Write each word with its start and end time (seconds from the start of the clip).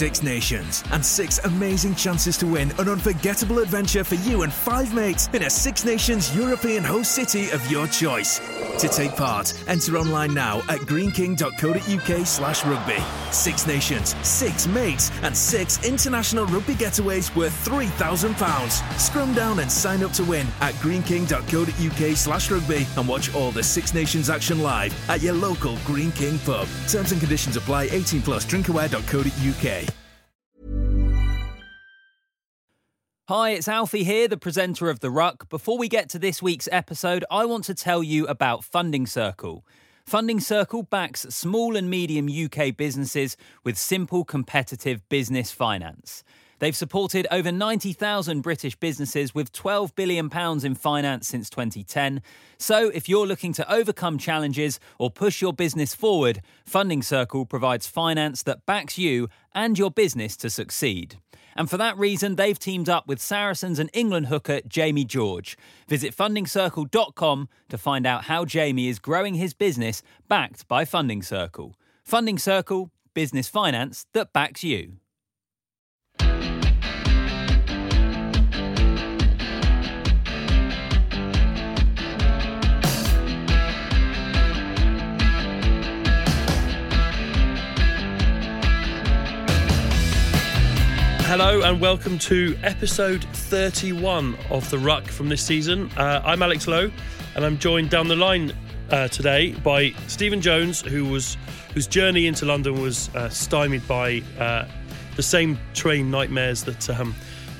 Six 0.00 0.22
Nations 0.22 0.82
and 0.92 1.04
six 1.04 1.40
amazing 1.44 1.94
chances 1.94 2.38
to 2.38 2.46
win 2.46 2.70
an 2.78 2.88
unforgettable 2.88 3.58
adventure 3.58 4.02
for 4.02 4.14
you 4.14 4.44
and 4.44 4.50
five 4.50 4.94
mates 4.94 5.28
in 5.34 5.42
a 5.42 5.50
Six 5.50 5.84
Nations 5.84 6.34
European 6.34 6.82
host 6.82 7.12
city 7.14 7.50
of 7.50 7.70
your 7.70 7.86
choice. 7.86 8.40
To 8.78 8.88
take 8.88 9.14
part, 9.14 9.52
enter 9.68 9.98
online 9.98 10.32
now 10.32 10.60
at 10.70 10.78
greeneking.co.uk 10.88 12.26
slash 12.26 12.64
rugby. 12.64 12.96
Six 13.30 13.66
Nations, 13.66 14.16
six 14.26 14.66
mates, 14.66 15.12
and 15.22 15.36
six 15.36 15.84
international 15.86 16.46
rugby 16.46 16.76
getaways 16.76 17.36
worth 17.36 17.52
£3,000. 17.66 18.98
Scrum 18.98 19.34
down 19.34 19.58
and 19.58 19.70
sign 19.70 20.02
up 20.02 20.12
to 20.12 20.24
win 20.24 20.46
at 20.62 20.72
greeneking.co.uk 20.76 22.16
slash 22.16 22.50
rugby 22.50 22.86
and 22.96 23.06
watch 23.06 23.34
all 23.34 23.50
the 23.50 23.62
Six 23.62 23.92
Nations 23.92 24.30
action 24.30 24.60
live 24.62 24.94
at 25.10 25.20
your 25.20 25.34
local 25.34 25.76
Greene 25.84 26.12
King 26.12 26.38
pub. 26.38 26.66
Terms 26.88 27.12
and 27.12 27.20
conditions 27.20 27.58
apply 27.58 27.90
18 27.92 28.22
plus 28.22 28.46
drinkaware.co.uk. 28.46 29.89
Hi, 33.30 33.50
it's 33.50 33.68
Alfie 33.68 34.02
here, 34.02 34.26
the 34.26 34.36
presenter 34.36 34.90
of 34.90 34.98
The 34.98 35.08
Ruck. 35.08 35.48
Before 35.48 35.78
we 35.78 35.88
get 35.88 36.08
to 36.08 36.18
this 36.18 36.42
week's 36.42 36.68
episode, 36.72 37.24
I 37.30 37.44
want 37.44 37.62
to 37.66 37.74
tell 37.74 38.02
you 38.02 38.26
about 38.26 38.64
Funding 38.64 39.06
Circle. 39.06 39.64
Funding 40.04 40.40
Circle 40.40 40.82
backs 40.82 41.20
small 41.30 41.76
and 41.76 41.88
medium 41.88 42.28
UK 42.28 42.76
businesses 42.76 43.36
with 43.62 43.78
simple, 43.78 44.24
competitive 44.24 45.08
business 45.08 45.52
finance. 45.52 46.24
They've 46.58 46.74
supported 46.74 47.28
over 47.30 47.52
90,000 47.52 48.40
British 48.40 48.74
businesses 48.74 49.32
with 49.32 49.52
£12 49.52 49.94
billion 49.94 50.28
in 50.64 50.74
finance 50.74 51.28
since 51.28 51.48
2010. 51.48 52.22
So, 52.58 52.88
if 52.88 53.08
you're 53.08 53.28
looking 53.28 53.52
to 53.52 53.72
overcome 53.72 54.18
challenges 54.18 54.80
or 54.98 55.08
push 55.08 55.40
your 55.40 55.52
business 55.52 55.94
forward, 55.94 56.42
Funding 56.66 57.00
Circle 57.00 57.46
provides 57.46 57.86
finance 57.86 58.42
that 58.42 58.66
backs 58.66 58.98
you 58.98 59.28
and 59.54 59.78
your 59.78 59.92
business 59.92 60.36
to 60.38 60.50
succeed. 60.50 61.18
And 61.56 61.68
for 61.68 61.76
that 61.76 61.98
reason, 61.98 62.36
they've 62.36 62.58
teamed 62.58 62.88
up 62.88 63.06
with 63.06 63.20
Saracens 63.20 63.78
and 63.78 63.90
England 63.92 64.26
hooker 64.26 64.60
Jamie 64.66 65.04
George. 65.04 65.58
Visit 65.88 66.16
fundingcircle.com 66.16 67.48
to 67.68 67.78
find 67.78 68.06
out 68.06 68.24
how 68.24 68.44
Jamie 68.44 68.88
is 68.88 68.98
growing 68.98 69.34
his 69.34 69.54
business 69.54 70.02
backed 70.28 70.68
by 70.68 70.84
Funding 70.84 71.22
Circle. 71.22 71.74
Funding 72.02 72.38
Circle, 72.38 72.90
business 73.14 73.48
finance 73.48 74.06
that 74.12 74.32
backs 74.32 74.64
you. 74.64 74.99
Hello 91.30 91.62
and 91.62 91.80
welcome 91.80 92.18
to 92.18 92.58
episode 92.64 93.22
31 93.22 94.36
of 94.50 94.68
The 94.68 94.78
Ruck 94.78 95.06
from 95.06 95.28
this 95.28 95.46
season. 95.46 95.88
Uh, 95.96 96.20
I'm 96.24 96.42
Alex 96.42 96.66
Lowe 96.66 96.90
and 97.36 97.44
I'm 97.44 97.56
joined 97.56 97.88
down 97.88 98.08
the 98.08 98.16
line 98.16 98.52
uh, 98.90 99.06
today 99.06 99.52
by 99.52 99.90
Stephen 100.08 100.40
Jones, 100.40 100.80
who 100.80 101.04
was 101.04 101.36
whose 101.72 101.86
journey 101.86 102.26
into 102.26 102.46
London 102.46 102.82
was 102.82 103.14
uh, 103.14 103.28
stymied 103.28 103.86
by 103.86 104.24
uh, 104.40 104.66
the 105.14 105.22
same 105.22 105.56
train 105.72 106.10
nightmares 106.10 106.64
that 106.64 106.90
um, 106.90 107.14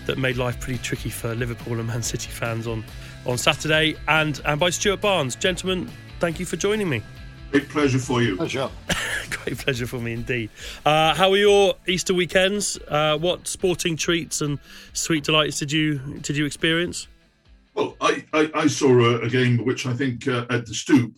that 0.06 0.18
made 0.18 0.36
life 0.36 0.58
pretty 0.58 0.80
tricky 0.82 1.08
for 1.08 1.32
Liverpool 1.36 1.78
and 1.78 1.86
Man 1.86 2.02
City 2.02 2.28
fans 2.28 2.66
on 2.66 2.84
on 3.24 3.38
Saturday, 3.38 3.94
and 4.08 4.40
and 4.46 4.58
by 4.58 4.70
Stuart 4.70 5.00
Barnes. 5.00 5.36
Gentlemen, 5.36 5.88
thank 6.18 6.40
you 6.40 6.44
for 6.44 6.56
joining 6.56 6.88
me. 6.88 7.04
Great 7.52 7.68
pleasure 7.68 8.00
for 8.00 8.20
you. 8.20 8.36
Pleasure. 8.36 8.68
Great 9.44 9.58
pleasure 9.58 9.86
for 9.86 9.98
me 9.98 10.12
indeed. 10.12 10.50
Uh, 10.84 11.14
how 11.14 11.30
were 11.30 11.36
your 11.36 11.74
Easter 11.86 12.12
weekends? 12.12 12.78
Uh, 12.88 13.16
what 13.16 13.48
sporting 13.48 13.96
treats 13.96 14.40
and 14.42 14.58
sweet 14.92 15.24
delights 15.24 15.58
did 15.58 15.72
you 15.72 15.98
did 16.20 16.36
you 16.36 16.44
experience? 16.44 17.06
Well, 17.74 17.96
I, 18.00 18.24
I, 18.32 18.50
I 18.54 18.66
saw 18.66 18.88
a, 19.00 19.20
a, 19.22 19.28
game 19.28 19.64
which 19.64 19.86
I 19.86 19.94
think 19.94 20.26
uh, 20.28 20.44
at 20.50 20.66
the 20.66 20.74
Stoop, 20.74 21.14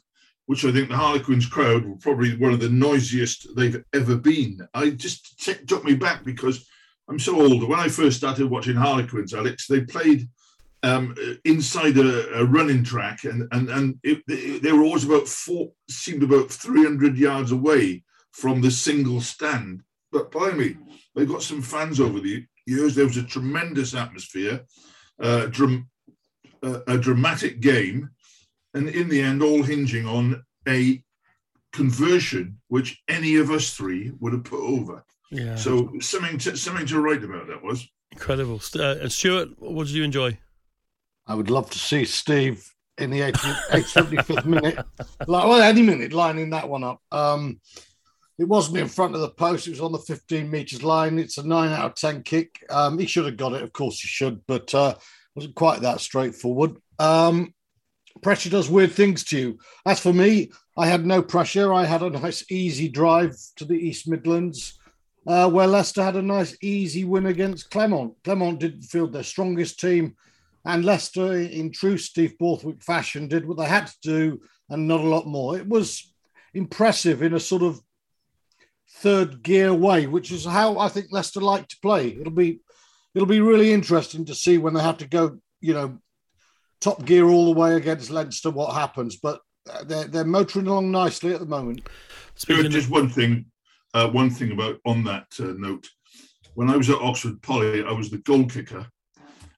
which 0.46 0.64
I 0.64 0.70
think 0.70 0.88
the 0.88 0.96
Harlequins 0.96 1.46
crowd 1.46 1.84
were 1.84 1.96
probably 1.96 2.36
one 2.36 2.52
of 2.52 2.60
the 2.60 2.68
noisiest 2.68 3.48
they've 3.56 3.82
ever 3.94 4.16
been. 4.16 4.60
I 4.74 4.90
just 4.90 5.40
t- 5.40 5.54
took 5.66 5.82
me 5.82 5.94
back 5.94 6.24
because 6.24 6.68
I'm 7.08 7.18
so 7.18 7.40
old. 7.40 7.66
When 7.66 7.80
I 7.80 7.88
first 7.88 8.18
started 8.18 8.50
watching 8.50 8.76
Harlequins, 8.76 9.34
Alex, 9.34 9.66
they 9.66 9.80
played 9.80 10.28
um, 10.84 11.14
inside 11.44 11.96
a, 11.96 12.40
a, 12.40 12.44
running 12.44 12.84
track, 12.84 13.24
and 13.24 13.48
and 13.50 13.68
and 13.70 13.98
it, 14.04 14.22
they 14.62 14.72
were 14.72 14.82
always 14.84 15.04
about 15.04 15.26
four, 15.26 15.72
seemed 15.88 16.22
about 16.22 16.50
three 16.50 16.84
hundred 16.84 17.16
yards 17.16 17.50
away 17.50 18.04
from 18.32 18.60
the 18.60 18.70
single 18.70 19.20
stand. 19.20 19.82
But 20.10 20.30
by 20.30 20.50
me, 20.52 20.76
they 21.14 21.26
got 21.26 21.42
some 21.42 21.62
fans 21.62 22.00
over 22.00 22.20
the 22.20 22.44
years. 22.66 22.94
There 22.94 23.06
was 23.06 23.16
a 23.16 23.22
tremendous 23.22 23.94
atmosphere, 23.94 24.64
uh, 25.20 25.46
dram, 25.46 25.88
uh, 26.62 26.80
a 26.86 26.98
dramatic 26.98 27.60
game, 27.60 28.10
and 28.74 28.88
in 28.88 29.08
the 29.08 29.20
end, 29.20 29.42
all 29.42 29.62
hinging 29.62 30.06
on 30.06 30.44
a 30.68 31.02
conversion 31.72 32.58
which 32.68 33.02
any 33.08 33.36
of 33.36 33.50
us 33.50 33.74
three 33.74 34.12
would 34.20 34.32
have 34.32 34.44
put 34.44 34.60
over. 34.60 35.04
Yeah. 35.30 35.56
So 35.56 35.90
something 36.00 36.38
to, 36.38 36.56
something 36.56 36.86
to 36.86 37.00
write 37.00 37.24
about 37.24 37.48
that 37.48 37.62
was 37.62 37.88
incredible. 38.10 38.60
Uh, 38.78 39.08
Stuart, 39.08 39.50
what 39.58 39.86
did 39.86 39.96
you 39.96 40.04
enjoy? 40.04 40.38
I 41.26 41.34
would 41.34 41.50
love 41.50 41.70
to 41.70 41.78
see 41.78 42.04
Steve 42.04 42.68
in 42.98 43.10
the 43.10 43.20
875th 43.20 44.44
minute, 44.44 44.76
like 45.26 45.46
well, 45.46 45.62
any 45.62 45.82
minute, 45.82 46.12
lining 46.12 46.50
that 46.50 46.68
one 46.68 46.84
up. 46.84 47.00
Um, 47.10 47.60
it 48.38 48.48
wasn't 48.48 48.78
in 48.78 48.88
front 48.88 49.14
of 49.14 49.20
the 49.20 49.30
post; 49.30 49.66
it 49.66 49.70
was 49.70 49.80
on 49.80 49.92
the 49.92 49.98
15 49.98 50.50
meters 50.50 50.82
line. 50.82 51.18
It's 51.18 51.38
a 51.38 51.46
nine 51.46 51.70
out 51.70 51.84
of 51.84 51.94
10 51.94 52.22
kick. 52.22 52.64
Um, 52.70 52.98
he 52.98 53.06
should 53.06 53.26
have 53.26 53.36
got 53.36 53.52
it, 53.52 53.62
of 53.62 53.72
course, 53.72 54.00
he 54.00 54.08
should, 54.08 54.40
but 54.46 54.74
uh, 54.74 54.94
wasn't 55.34 55.54
quite 55.54 55.80
that 55.80 56.00
straightforward. 56.00 56.76
Um, 56.98 57.54
pressure 58.22 58.50
does 58.50 58.68
weird 58.70 58.92
things 58.92 59.24
to 59.24 59.38
you. 59.38 59.58
As 59.86 60.00
for 60.00 60.12
me, 60.12 60.50
I 60.76 60.86
had 60.86 61.06
no 61.06 61.22
pressure. 61.22 61.72
I 61.72 61.84
had 61.84 62.02
a 62.02 62.10
nice, 62.10 62.44
easy 62.50 62.88
drive 62.88 63.36
to 63.56 63.64
the 63.64 63.74
East 63.74 64.08
Midlands. 64.08 64.78
Uh, 65.24 65.48
where 65.48 65.68
Leicester 65.68 66.02
had 66.02 66.16
a 66.16 66.22
nice, 66.22 66.56
easy 66.60 67.04
win 67.04 67.26
against 67.26 67.70
Clermont. 67.70 68.12
Clermont 68.24 68.58
didn't 68.58 68.82
field 68.82 69.12
their 69.12 69.22
strongest 69.22 69.78
team 69.78 70.16
and 70.64 70.84
Leicester, 70.84 71.38
in 71.38 71.72
true 71.72 71.98
Steve 71.98 72.38
Borthwick 72.38 72.82
fashion, 72.82 73.26
did 73.26 73.46
what 73.46 73.58
they 73.58 73.66
had 73.66 73.86
to 73.86 73.96
do 74.02 74.40
and 74.68 74.86
not 74.86 75.00
a 75.00 75.08
lot 75.08 75.26
more. 75.26 75.56
It 75.56 75.66
was 75.66 76.12
impressive 76.54 77.22
in 77.22 77.34
a 77.34 77.40
sort 77.40 77.62
of 77.62 77.80
third 78.94 79.42
gear 79.42 79.72
way, 79.74 80.06
which 80.06 80.30
is 80.30 80.44
how 80.44 80.78
I 80.78 80.88
think 80.88 81.08
Leicester 81.10 81.40
like 81.40 81.68
to 81.68 81.76
play. 81.82 82.08
It'll 82.08 82.32
be 82.32 82.60
it'll 83.14 83.26
be 83.26 83.40
really 83.40 83.72
interesting 83.72 84.24
to 84.26 84.34
see 84.34 84.58
when 84.58 84.74
they 84.74 84.82
have 84.82 84.98
to 84.98 85.08
go, 85.08 85.38
you 85.60 85.74
know, 85.74 85.98
top 86.80 87.04
gear 87.04 87.26
all 87.26 87.46
the 87.52 87.58
way 87.58 87.74
against 87.74 88.10
Leinster 88.10 88.50
what 88.50 88.74
happens. 88.74 89.16
But 89.16 89.40
they're 89.86 90.04
they're 90.04 90.24
motoring 90.24 90.66
along 90.66 90.90
nicely 90.90 91.32
at 91.34 91.40
the 91.40 91.46
moment. 91.46 91.82
Speaking 92.34 92.70
just 92.70 92.90
one 92.90 93.08
thing, 93.08 93.46
uh, 93.94 94.08
one 94.08 94.30
thing 94.30 94.52
about 94.52 94.78
on 94.84 95.04
that 95.04 95.26
uh, 95.38 95.54
note. 95.56 95.88
When 96.54 96.68
I 96.68 96.76
was 96.76 96.90
at 96.90 97.00
Oxford 97.00 97.40
Poly, 97.42 97.82
I 97.82 97.92
was 97.92 98.10
the 98.10 98.18
goal 98.18 98.44
kicker 98.44 98.86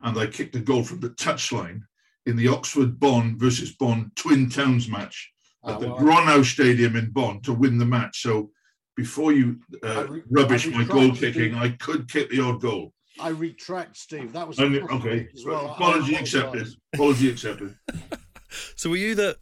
and 0.02 0.18
I 0.18 0.26
kicked 0.26 0.54
a 0.54 0.60
goal 0.60 0.84
from 0.84 1.00
the 1.00 1.10
touchline 1.10 1.80
in 2.26 2.36
the 2.36 2.48
Oxford 2.48 3.00
Bonn 3.00 3.36
versus 3.38 3.74
Bonn 3.74 4.12
Twin 4.14 4.48
Towns 4.48 4.88
match 4.88 5.32
at 5.66 5.76
oh, 5.76 5.80
the 5.80 6.04
well, 6.04 6.44
Stadium 6.44 6.94
in 6.96 7.10
Bonn 7.10 7.40
to 7.42 7.52
win 7.52 7.78
the 7.78 7.86
match. 7.86 8.22
So 8.22 8.50
before 8.96 9.32
you 9.32 9.58
uh, 9.82 10.06
re- 10.08 10.22
rubbish 10.30 10.66
my 10.66 10.84
goal 10.84 11.12
kicking, 11.12 11.54
I 11.54 11.70
could 11.70 12.10
kick 12.10 12.30
the 12.30 12.40
odd 12.40 12.60
goal. 12.60 12.92
I 13.20 13.28
retract, 13.28 13.96
Steve. 13.96 14.32
That 14.32 14.48
was 14.48 14.58
okay. 14.58 15.28
Well. 15.44 15.70
Apology 15.70 16.16
accepted. 16.16 16.68
Apology 16.94 17.30
accepted. 17.30 17.76
so 18.76 18.90
were 18.90 18.96
you 18.96 19.14
the 19.14 19.36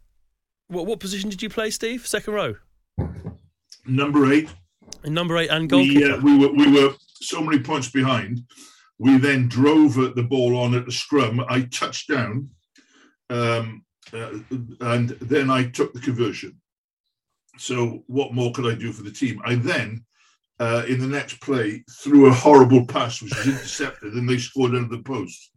what? 0.67 0.85
What 0.85 0.99
position 0.99 1.29
did 1.29 1.41
you 1.41 1.49
play, 1.49 1.71
Steve? 1.71 2.05
Second 2.05 2.33
row. 2.33 2.55
Number 3.85 4.31
eight. 4.31 4.49
In 5.03 5.13
number 5.13 5.37
eight 5.37 5.49
and 5.49 5.69
goalkeeper. 5.69 5.99
We, 5.99 6.11
uh, 6.11 6.17
we 6.17 6.37
were 6.37 6.53
we 6.53 6.71
were 6.71 6.93
so 7.19 7.41
many 7.41 7.59
points 7.59 7.89
behind 7.89 8.43
we 9.03 9.17
then 9.17 9.47
drove 9.47 9.95
the 9.95 10.23
ball 10.23 10.57
on 10.57 10.73
at 10.75 10.85
the 10.85 10.91
scrum. 10.91 11.43
I 11.49 11.63
touched 11.63 12.09
down, 12.09 12.49
um, 13.29 13.83
uh, 14.13 14.39
and 14.81 15.09
then 15.09 15.49
I 15.49 15.65
took 15.65 15.93
the 15.93 15.99
conversion. 15.99 16.59
So, 17.57 18.03
what 18.07 18.33
more 18.33 18.51
could 18.51 18.65
I 18.65 18.75
do 18.75 18.91
for 18.91 19.03
the 19.03 19.11
team? 19.11 19.41
I 19.45 19.55
then, 19.55 20.03
uh, 20.59 20.83
in 20.87 20.99
the 20.99 21.07
next 21.07 21.39
play, 21.41 21.83
threw 21.89 22.27
a 22.27 22.33
horrible 22.33 22.85
pass, 22.85 23.21
which 23.21 23.35
was 23.35 23.47
intercepted, 23.47 24.13
and 24.13 24.27
they 24.27 24.37
scored 24.37 24.75
under 24.75 24.95
the 24.95 25.03
post. 25.03 25.51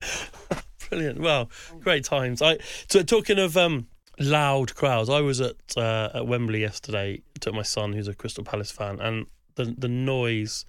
Brilliant! 0.88 1.20
Well, 1.20 1.50
great 1.80 2.04
times. 2.04 2.42
I 2.42 2.58
so 2.88 3.02
talking 3.02 3.38
of 3.38 3.56
um, 3.56 3.86
loud 4.18 4.74
crowds. 4.74 5.08
I 5.08 5.20
was 5.20 5.40
at 5.40 5.56
uh, 5.76 6.10
at 6.14 6.26
Wembley 6.26 6.60
yesterday. 6.60 7.22
Took 7.40 7.54
my 7.54 7.62
son, 7.62 7.92
who's 7.92 8.08
a 8.08 8.14
Crystal 8.14 8.44
Palace 8.44 8.70
fan, 8.70 9.00
and 9.00 9.26
the 9.54 9.74
the 9.76 9.88
noise 9.88 10.64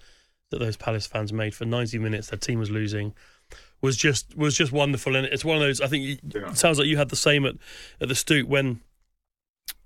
that 0.50 0.64
those 0.64 0.76
Palace 0.76 1.06
fans 1.06 1.32
made 1.32 1.54
for 1.54 1.64
90 1.64 1.98
minutes. 1.98 2.28
Their 2.28 2.38
team 2.38 2.58
was 2.58 2.70
losing. 2.70 3.14
Was 3.80 3.96
just 3.96 4.36
was 4.36 4.56
just 4.56 4.72
wonderful, 4.72 5.14
and 5.14 5.26
it's 5.26 5.44
one 5.44 5.56
of 5.56 5.62
those. 5.62 5.80
I 5.80 5.88
think 5.88 6.20
yeah. 6.34 6.48
it 6.48 6.56
sounds 6.56 6.78
like 6.78 6.86
you 6.86 6.96
had 6.96 7.10
the 7.10 7.16
same 7.16 7.44
at 7.44 7.56
at 8.00 8.08
the 8.08 8.14
Stoop 8.14 8.48
when, 8.48 8.80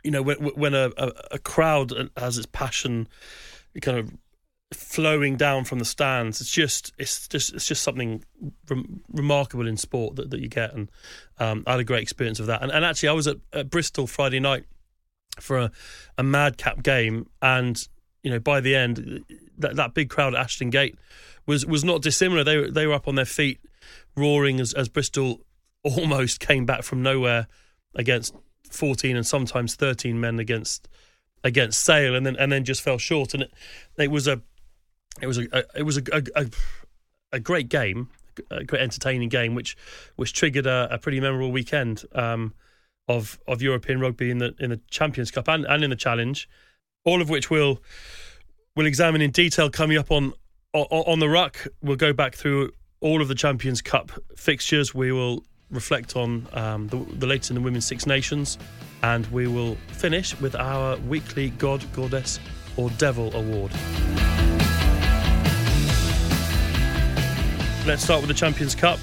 you 0.09 0.13
know, 0.13 0.23
when 0.23 0.39
when 0.39 0.73
a, 0.73 0.91
a, 1.31 1.39
crowd 1.39 1.93
has 2.17 2.39
its 2.39 2.47
passion 2.47 3.09
kind 3.83 3.99
of 3.99 4.11
flowing 4.73 5.37
down 5.37 5.65
from 5.65 5.81
the 5.81 5.85
stands. 5.85 6.41
It's 6.41 6.51
just 6.51 6.95
it's 6.97 7.29
just 7.29 7.53
it's 7.53 7.67
just 7.67 7.83
something 7.83 8.25
rem- 8.71 9.03
remarkable 9.13 9.67
in 9.67 9.77
sport 9.77 10.17
that, 10.17 10.31
that 10.31 10.41
you 10.41 10.49
get, 10.49 10.73
and 10.73 10.91
um, 11.39 11.63
I 11.67 11.73
had 11.73 11.81
a 11.81 11.85
great 11.85 12.01
experience 12.01 12.41
of 12.41 12.47
that. 12.47 12.63
And, 12.63 12.73
and 12.73 12.87
actually, 12.87 13.11
I 13.11 13.13
was 13.13 13.27
at, 13.27 13.37
at 13.53 13.69
Bristol 13.69 14.07
Friday 14.07 14.41
night 14.41 14.65
for 15.41 15.59
a, 15.59 15.71
a 16.17 16.23
madcap 16.23 16.83
game, 16.83 17.29
and 17.43 17.79
you 18.23 18.31
know 18.31 18.41
by 18.41 18.63
the 18.63 18.75
end, 18.75 19.27
that 19.59 19.77
that 19.77 19.93
big 19.93 20.09
crowd 20.09 20.33
at 20.33 20.41
Ashton 20.41 20.71
Gate 20.71 20.97
was 21.45 21.67
was 21.67 21.85
not 21.85 22.01
dissimilar. 22.01 22.45
They 22.45 22.57
were 22.57 22.71
they 22.71 22.87
were 22.87 22.95
up 22.95 23.09
on 23.09 23.15
their 23.17 23.27
feet, 23.27 23.61
roaring 24.17 24.59
as 24.59 24.73
as 24.73 24.89
Bristol 24.89 25.43
almost 25.83 26.41
came 26.41 26.65
back 26.65 26.83
from 26.83 27.03
nowhere 27.03 27.47
against 27.95 28.35
14 28.73 29.17
and 29.17 29.27
sometimes 29.27 29.75
13 29.75 30.21
men 30.21 30.39
against 30.39 30.89
against 31.45 31.85
Sale, 31.85 32.15
and 32.15 32.27
then 32.27 32.37
and 32.37 32.51
then 32.51 32.65
just 32.65 32.83
fell 32.83 32.99
short. 32.99 33.35
And 33.35 33.45
it, 33.45 33.53
it 33.99 34.11
was 34.11 34.27
a 34.27 34.41
it 35.21 35.27
was 35.27 35.39
a, 35.39 35.47
a 35.53 35.65
it 35.77 35.83
was 35.83 35.99
a, 35.99 36.03
a, 36.35 36.47
a 37.33 37.41
great 37.41 37.69
game, 37.69 38.09
a 38.51 38.65
great 38.65 38.83
entertaining 38.83 39.29
game, 39.29 39.55
which 39.55 39.77
which 40.17 40.33
triggered 40.33 40.67
a, 40.67 40.89
a 40.91 40.99
pretty 40.99 41.21
memorable 41.21 41.53
weekend 41.53 42.05
um, 42.15 42.55
of 43.09 43.39
of 43.47 43.63
European 43.63 44.01
rugby 44.01 44.31
in 44.31 44.39
the 44.39 44.55
in 44.59 44.71
the 44.71 44.81
Champions 44.91 45.31
Cup 45.31 45.49
and, 45.49 45.65
and 45.65 45.83
in 45.83 45.91
the 45.91 45.97
Challenge, 45.97 46.49
all 47.05 47.21
of 47.23 47.29
which 47.29 47.51
we'll 47.51 47.81
we'll 48.77 48.87
examine 48.87 49.21
in 49.21 49.31
detail 49.31 49.71
coming 49.71 49.99
up 49.99 50.11
on 50.11 50.33
on, 50.73 50.87
on 50.91 51.19
the 51.19 51.29
ruck. 51.29 51.67
We'll 51.83 51.97
go 51.97 52.13
back 52.13 52.35
through 52.35 52.73
all 53.01 53.23
of 53.23 53.29
the 53.29 53.35
Champions 53.35 53.81
Cup 53.81 54.13
fixtures. 54.37 54.95
We 54.95 55.13
will 55.13 55.45
reflect 55.71 56.17
on 56.17 56.47
um, 56.53 56.89
the, 56.89 56.97
the 57.19 57.27
latest 57.27 57.51
in 57.51 57.55
the 57.55 57.61
Women's 57.61 57.87
Six 57.87 58.07
Nations, 58.07 58.59
and 59.03 59.27
we 59.29 59.47
will 59.47 59.77
finish 59.89 60.39
with 60.41 60.55
our 60.55 60.97
weekly 60.99 61.51
God, 61.51 61.85
Goddess, 61.93 62.41
or 62.77 62.91
Devil 62.91 63.35
Award. 63.35 63.73
Let's 67.87 68.03
start 68.03 68.21
with 68.21 68.29
the 68.29 68.35
Champions 68.35 68.75
Cup. 68.75 68.99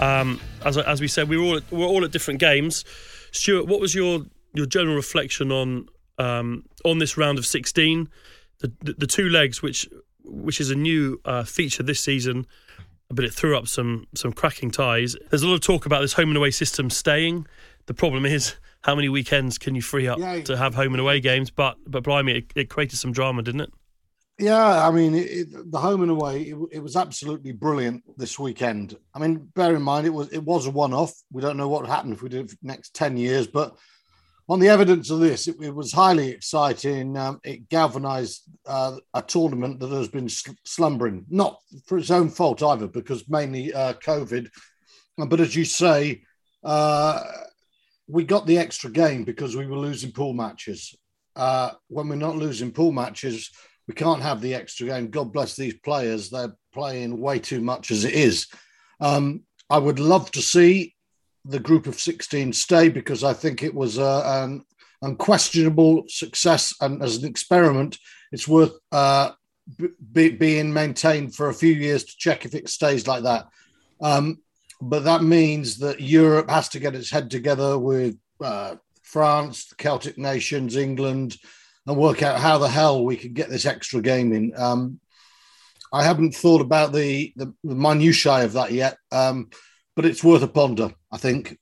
Um, 0.00 0.40
as, 0.64 0.78
as 0.78 1.00
we 1.00 1.08
said, 1.08 1.28
we 1.28 1.36
were 1.36 1.44
all 1.44 1.56
at, 1.56 1.70
we 1.70 1.78
were 1.78 1.86
all 1.86 2.04
at 2.04 2.12
different 2.12 2.40
games. 2.40 2.84
Stuart, 3.30 3.66
what 3.66 3.80
was 3.80 3.94
your 3.94 4.20
your 4.54 4.66
general 4.66 4.96
reflection 4.96 5.50
on 5.52 5.88
um, 6.18 6.64
on 6.84 6.98
this 6.98 7.16
round 7.16 7.38
of 7.38 7.46
sixteen, 7.46 8.08
the, 8.60 8.72
the, 8.80 8.92
the 8.94 9.06
two 9.06 9.28
legs, 9.28 9.62
which 9.62 9.88
which 10.24 10.60
is 10.60 10.70
a 10.70 10.74
new 10.74 11.20
uh, 11.24 11.44
feature 11.44 11.82
this 11.82 12.00
season, 12.00 12.46
but 13.12 13.24
it 13.24 13.32
threw 13.32 13.56
up 13.56 13.68
some 13.68 14.06
some 14.14 14.32
cracking 14.32 14.70
ties. 14.70 15.16
There's 15.30 15.42
a 15.42 15.46
lot 15.46 15.54
of 15.54 15.60
talk 15.60 15.86
about 15.86 16.00
this 16.00 16.14
home 16.14 16.28
and 16.28 16.36
away 16.36 16.50
system 16.50 16.90
staying. 16.90 17.46
The 17.86 17.94
problem 17.94 18.24
is 18.24 18.54
how 18.82 18.94
many 18.94 19.08
weekends 19.08 19.58
can 19.58 19.74
you 19.74 19.82
free 19.82 20.08
up 20.08 20.18
yeah. 20.18 20.40
to 20.42 20.56
have 20.56 20.74
home 20.74 20.92
and 20.92 21.00
away 21.00 21.20
games? 21.20 21.50
But 21.50 21.76
but 21.86 22.02
blimey, 22.02 22.38
it, 22.38 22.52
it 22.54 22.70
created 22.70 22.96
some 22.96 23.12
drama, 23.12 23.42
didn't 23.42 23.62
it? 23.62 23.72
Yeah, 24.38 24.88
I 24.88 24.90
mean, 24.90 25.14
it, 25.14 25.70
the 25.70 25.78
home 25.78 26.02
and 26.02 26.10
away, 26.10 26.42
it, 26.42 26.56
it, 26.72 26.82
was 26.82 26.96
absolutely 26.96 27.52
brilliant 27.52 28.02
this 28.16 28.38
weekend. 28.38 28.96
I 29.14 29.18
mean, 29.18 29.50
bear 29.54 29.76
in 29.76 29.82
mind, 29.82 30.06
it 30.06 30.10
was 30.10 30.32
it 30.32 30.42
was 30.42 30.66
a 30.66 30.70
one-off. 30.70 31.12
We 31.30 31.42
don't 31.42 31.56
know 31.56 31.68
what 31.68 31.82
would 31.82 31.90
happen 31.90 32.12
if 32.12 32.22
we 32.22 32.28
did 32.28 32.46
it 32.46 32.50
for 32.50 32.56
the 32.60 32.66
next 32.66 32.94
ten 32.94 33.16
years, 33.16 33.46
but 33.46 33.76
on 34.52 34.60
the 34.60 34.68
evidence 34.68 35.08
of 35.08 35.20
this, 35.20 35.48
it, 35.48 35.56
it 35.62 35.74
was 35.74 35.92
highly 35.92 36.28
exciting. 36.28 37.16
Um, 37.16 37.40
it 37.42 37.70
galvanised 37.70 38.42
uh, 38.66 38.96
a 39.14 39.22
tournament 39.22 39.80
that 39.80 39.88
has 39.88 40.08
been 40.08 40.28
sl- 40.28 40.50
slumbering, 40.62 41.24
not 41.30 41.58
for 41.86 41.96
its 41.96 42.10
own 42.10 42.28
fault 42.28 42.62
either, 42.62 42.86
because 42.86 43.26
mainly 43.30 43.72
uh, 43.72 43.94
COVID. 43.94 44.50
But 45.16 45.40
as 45.40 45.56
you 45.56 45.64
say, 45.64 46.24
uh, 46.62 47.22
we 48.06 48.24
got 48.24 48.46
the 48.46 48.58
extra 48.58 48.90
game 48.90 49.24
because 49.24 49.56
we 49.56 49.66
were 49.66 49.78
losing 49.78 50.12
pool 50.12 50.34
matches. 50.34 50.94
Uh, 51.34 51.70
when 51.88 52.10
we're 52.10 52.16
not 52.16 52.36
losing 52.36 52.72
pool 52.72 52.92
matches, 52.92 53.50
we 53.88 53.94
can't 53.94 54.20
have 54.20 54.42
the 54.42 54.54
extra 54.54 54.86
game. 54.86 55.08
God 55.08 55.32
bless 55.32 55.56
these 55.56 55.78
players; 55.78 56.28
they're 56.28 56.54
playing 56.74 57.18
way 57.18 57.38
too 57.38 57.62
much 57.62 57.90
as 57.90 58.04
it 58.04 58.12
is. 58.12 58.48
Um, 59.00 59.44
I 59.70 59.78
would 59.78 59.98
love 59.98 60.30
to 60.32 60.42
see 60.42 60.94
the 61.44 61.60
group 61.60 61.86
of 61.86 61.98
16 61.98 62.52
stay 62.52 62.88
because 62.88 63.24
I 63.24 63.32
think 63.32 63.62
it 63.62 63.74
was 63.74 63.98
uh, 63.98 64.44
an 64.44 64.64
unquestionable 65.02 66.04
success. 66.08 66.74
And 66.80 67.02
as 67.02 67.16
an 67.16 67.28
experiment, 67.28 67.98
it's 68.30 68.48
worth 68.48 68.72
uh, 68.92 69.32
be, 70.12 70.30
being 70.30 70.72
maintained 70.72 71.34
for 71.34 71.48
a 71.48 71.54
few 71.54 71.72
years 71.72 72.04
to 72.04 72.16
check 72.16 72.44
if 72.44 72.54
it 72.54 72.68
stays 72.68 73.06
like 73.06 73.24
that. 73.24 73.46
Um, 74.00 74.38
but 74.80 75.04
that 75.04 75.22
means 75.22 75.78
that 75.78 76.00
Europe 76.00 76.50
has 76.50 76.68
to 76.70 76.80
get 76.80 76.94
its 76.94 77.10
head 77.10 77.30
together 77.30 77.78
with 77.78 78.16
uh, 78.42 78.76
France, 79.02 79.68
the 79.68 79.76
Celtic 79.76 80.18
nations, 80.18 80.76
England, 80.76 81.36
and 81.86 81.96
work 81.96 82.22
out 82.22 82.40
how 82.40 82.58
the 82.58 82.68
hell 82.68 83.04
we 83.04 83.16
can 83.16 83.32
get 83.32 83.48
this 83.48 83.66
extra 83.66 84.00
game 84.00 84.32
in. 84.32 84.52
Um, 84.56 85.00
I 85.92 86.02
haven't 86.02 86.34
thought 86.34 86.62
about 86.62 86.92
the, 86.92 87.32
the, 87.36 87.52
the 87.62 87.74
minutiae 87.74 88.44
of 88.44 88.54
that 88.54 88.72
yet. 88.72 88.96
Um, 89.10 89.50
but 89.94 90.04
it's 90.04 90.24
worth 90.24 90.42
a 90.42 90.48
ponder, 90.48 90.94
I 91.10 91.18
think. 91.18 91.58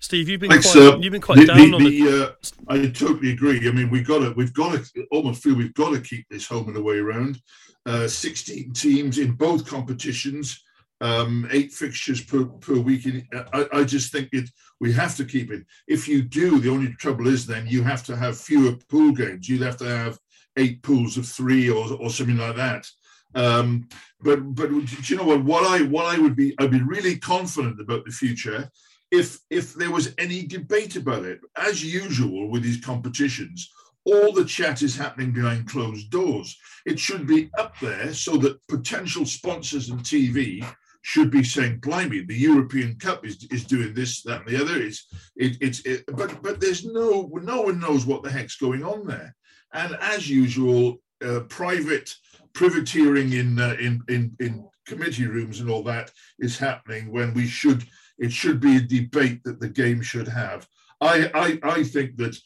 Steve, 0.00 0.28
you've 0.28 0.40
been 0.40 0.50
Thanks, 0.50 0.72
quite, 0.72 0.82
uh, 0.82 0.98
you've 0.98 1.12
been 1.12 1.20
quite 1.20 1.38
the, 1.38 1.46
down 1.46 1.70
the, 1.70 1.74
on 1.74 1.84
the. 1.84 2.24
Uh, 2.24 2.72
I 2.72 2.86
totally 2.88 3.32
agree. 3.32 3.66
I 3.68 3.72
mean, 3.72 3.90
we've 3.90 4.06
got 4.06 4.20
to, 4.20 4.32
we've 4.32 4.52
got 4.52 4.84
to 4.84 5.06
almost 5.10 5.42
feel 5.42 5.54
we've 5.54 5.74
got 5.74 5.90
to 5.90 6.00
keep 6.00 6.26
this 6.28 6.46
home 6.46 6.68
and 6.68 6.76
away 6.76 6.98
round. 6.98 7.40
Uh, 7.86 8.08
16 8.08 8.72
teams 8.72 9.18
in 9.18 9.32
both 9.32 9.66
competitions, 9.66 10.62
um, 11.00 11.46
eight 11.52 11.72
fixtures 11.72 12.22
per, 12.22 12.44
per 12.44 12.78
week. 12.78 13.06
I, 13.52 13.66
I 13.72 13.84
just 13.84 14.12
think 14.12 14.28
it. 14.32 14.48
We 14.80 14.92
have 14.92 15.16
to 15.16 15.24
keep 15.24 15.50
it. 15.50 15.64
If 15.86 16.08
you 16.08 16.22
do, 16.22 16.60
the 16.60 16.70
only 16.70 16.92
trouble 16.94 17.28
is 17.28 17.46
then 17.46 17.66
you 17.66 17.82
have 17.82 18.04
to 18.04 18.16
have 18.16 18.38
fewer 18.38 18.76
pool 18.88 19.12
games. 19.12 19.48
You'd 19.48 19.62
have 19.62 19.76
to 19.78 19.86
have 19.86 20.18
eight 20.56 20.82
pools 20.82 21.16
of 21.16 21.26
three 21.26 21.70
or, 21.70 21.92
or 21.94 22.10
something 22.10 22.36
like 22.36 22.56
that. 22.56 22.86
Um, 23.34 23.88
but 24.20 24.54
but 24.54 24.70
you 25.08 25.16
know 25.16 25.24
what? 25.24 25.44
What 25.44 25.64
I 25.64 25.82
what 25.82 26.06
I 26.06 26.18
would 26.18 26.36
be 26.36 26.54
I'd 26.58 26.70
be 26.70 26.82
really 26.82 27.18
confident 27.18 27.80
about 27.80 28.04
the 28.04 28.12
future 28.12 28.70
if 29.10 29.38
if 29.50 29.74
there 29.74 29.90
was 29.90 30.14
any 30.18 30.46
debate 30.46 30.96
about 30.96 31.24
it. 31.24 31.40
As 31.56 31.84
usual 31.84 32.50
with 32.50 32.62
these 32.62 32.84
competitions, 32.84 33.70
all 34.04 34.32
the 34.32 34.44
chat 34.44 34.82
is 34.82 34.96
happening 34.96 35.32
behind 35.32 35.68
closed 35.68 36.10
doors. 36.10 36.56
It 36.86 36.98
should 36.98 37.26
be 37.26 37.50
up 37.58 37.78
there 37.80 38.12
so 38.14 38.36
that 38.38 38.66
potential 38.68 39.24
sponsors 39.24 39.88
and 39.90 40.00
TV 40.00 40.64
should 41.02 41.30
be 41.30 41.44
saying, 41.44 41.80
"Blimey, 41.80 42.22
the 42.22 42.34
European 42.34 42.96
Cup 42.98 43.26
is, 43.26 43.46
is 43.50 43.64
doing 43.64 43.92
this, 43.94 44.22
that, 44.22 44.40
and 44.40 44.48
the 44.48 44.60
other." 44.60 44.80
It's 44.80 45.06
it, 45.36 45.58
it's 45.60 45.80
it, 45.80 46.04
but 46.16 46.42
but 46.42 46.60
there's 46.60 46.84
no 46.84 47.30
no 47.42 47.62
one 47.62 47.78
knows 47.78 48.06
what 48.06 48.22
the 48.22 48.30
heck's 48.30 48.56
going 48.56 48.82
on 48.82 49.06
there. 49.06 49.34
And 49.72 49.96
as 50.00 50.30
usual, 50.30 51.00
uh, 51.24 51.40
private 51.48 52.14
privateering 52.54 53.32
in, 53.32 53.58
uh, 53.60 53.76
in 53.80 54.00
in 54.08 54.34
in 54.40 54.64
committee 54.86 55.26
rooms 55.26 55.60
and 55.60 55.70
all 55.70 55.82
that 55.82 56.10
is 56.38 56.58
happening 56.58 57.10
when 57.10 57.32
we 57.34 57.46
should 57.46 57.84
it 58.18 58.30
should 58.30 58.60
be 58.60 58.76
a 58.76 58.80
debate 58.80 59.42
that 59.44 59.60
the 59.60 59.68
game 59.68 60.00
should 60.00 60.28
have. 60.28 60.66
I 61.00 61.30
I, 61.34 61.58
I 61.62 61.82
think 61.82 62.16
that 62.16 62.36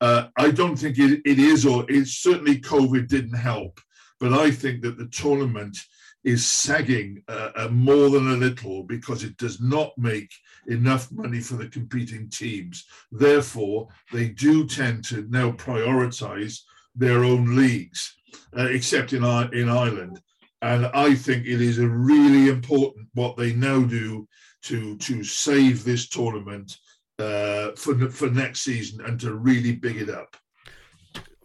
uh, 0.00 0.26
I 0.36 0.50
don't 0.50 0.76
think 0.76 0.98
it, 0.98 1.20
it 1.24 1.38
is 1.38 1.64
or 1.64 1.84
it's 1.88 2.12
certainly 2.18 2.60
COVID 2.60 3.08
didn't 3.08 3.38
help, 3.38 3.80
but 4.20 4.32
I 4.32 4.50
think 4.50 4.82
that 4.82 4.98
the 4.98 5.08
tournament 5.08 5.78
is 6.24 6.44
sagging 6.44 7.22
uh, 7.28 7.50
uh, 7.54 7.68
more 7.68 8.08
than 8.08 8.30
a 8.30 8.36
little 8.36 8.82
because 8.82 9.22
it 9.22 9.36
does 9.36 9.60
not 9.60 9.92
make 9.98 10.32
enough 10.68 11.12
money 11.12 11.38
for 11.38 11.56
the 11.56 11.68
competing 11.68 12.30
teams. 12.30 12.86
Therefore, 13.12 13.88
they 14.10 14.30
do 14.30 14.66
tend 14.66 15.04
to 15.04 15.26
now 15.28 15.52
prioritize 15.52 16.60
their 16.94 17.24
own 17.24 17.54
leagues 17.54 18.16
uh, 18.56 18.66
except 18.70 19.12
in 19.12 19.24
in 19.52 19.68
Ireland. 19.68 20.20
And 20.62 20.86
I 20.94 21.14
think 21.14 21.46
it 21.46 21.60
is 21.60 21.78
a 21.78 21.86
really 21.86 22.48
important 22.48 23.08
what 23.14 23.36
they 23.36 23.52
now 23.52 23.82
do 23.82 24.26
to 24.62 24.96
to 24.96 25.22
save 25.22 25.84
this 25.84 26.08
tournament 26.08 26.78
uh, 27.18 27.72
for 27.72 28.08
for 28.10 28.30
next 28.30 28.62
season 28.62 29.04
and 29.04 29.20
to 29.20 29.34
really 29.34 29.72
big 29.72 29.96
it 29.96 30.08
up. 30.08 30.36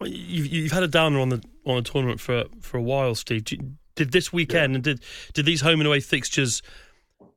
You've, 0.02 0.46
you've 0.46 0.72
had 0.72 0.82
a 0.82 0.88
downer 0.88 1.20
on 1.20 1.28
the 1.28 1.42
on 1.66 1.76
the 1.76 1.82
tournament 1.82 2.20
for 2.20 2.44
for 2.60 2.78
a 2.78 2.82
while, 2.82 3.14
Steve. 3.14 3.44
Did 3.96 4.12
this 4.12 4.32
weekend 4.32 4.72
yeah. 4.72 4.76
and 4.76 4.84
did 4.84 5.02
did 5.34 5.44
these 5.44 5.60
home 5.60 5.80
and 5.80 5.86
away 5.86 6.00
fixtures 6.00 6.62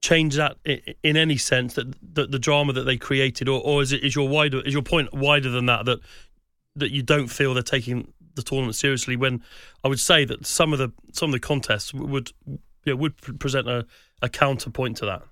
change 0.01 0.35
that 0.35 0.57
in, 0.65 1.15
any 1.15 1.37
sense 1.37 1.75
that, 1.75 1.87
that 2.13 2.29
the 2.29 2.39
drama 2.39 2.73
that 2.73 2.83
they 2.83 2.97
created, 2.97 3.47
or, 3.47 3.61
or 3.61 3.81
is 3.81 3.91
it 3.91 4.03
is 4.03 4.15
your 4.15 4.27
wider 4.27 4.61
is 4.61 4.73
your 4.73 4.83
point 4.83 5.13
wider 5.13 5.49
than 5.49 5.65
that 5.65 5.85
that 5.85 5.99
that 6.75 6.91
you 6.91 7.03
don't 7.03 7.27
feel 7.27 7.53
they're 7.53 7.63
taking 7.63 8.13
the 8.35 8.43
tournament 8.43 8.75
seriously 8.75 9.15
when 9.15 9.43
I 9.83 9.87
would 9.87 9.99
say 9.99 10.25
that 10.25 10.45
some 10.45 10.73
of 10.73 10.79
the 10.79 10.91
some 11.11 11.29
of 11.29 11.33
the 11.33 11.39
contests 11.39 11.93
would 11.93 12.31
you 12.45 12.59
know, 12.93 12.95
would 12.95 13.39
present 13.39 13.67
a, 13.67 13.85
a 14.21 14.29
counterpoint 14.29 14.97
to 14.97 15.05
that. 15.05 15.23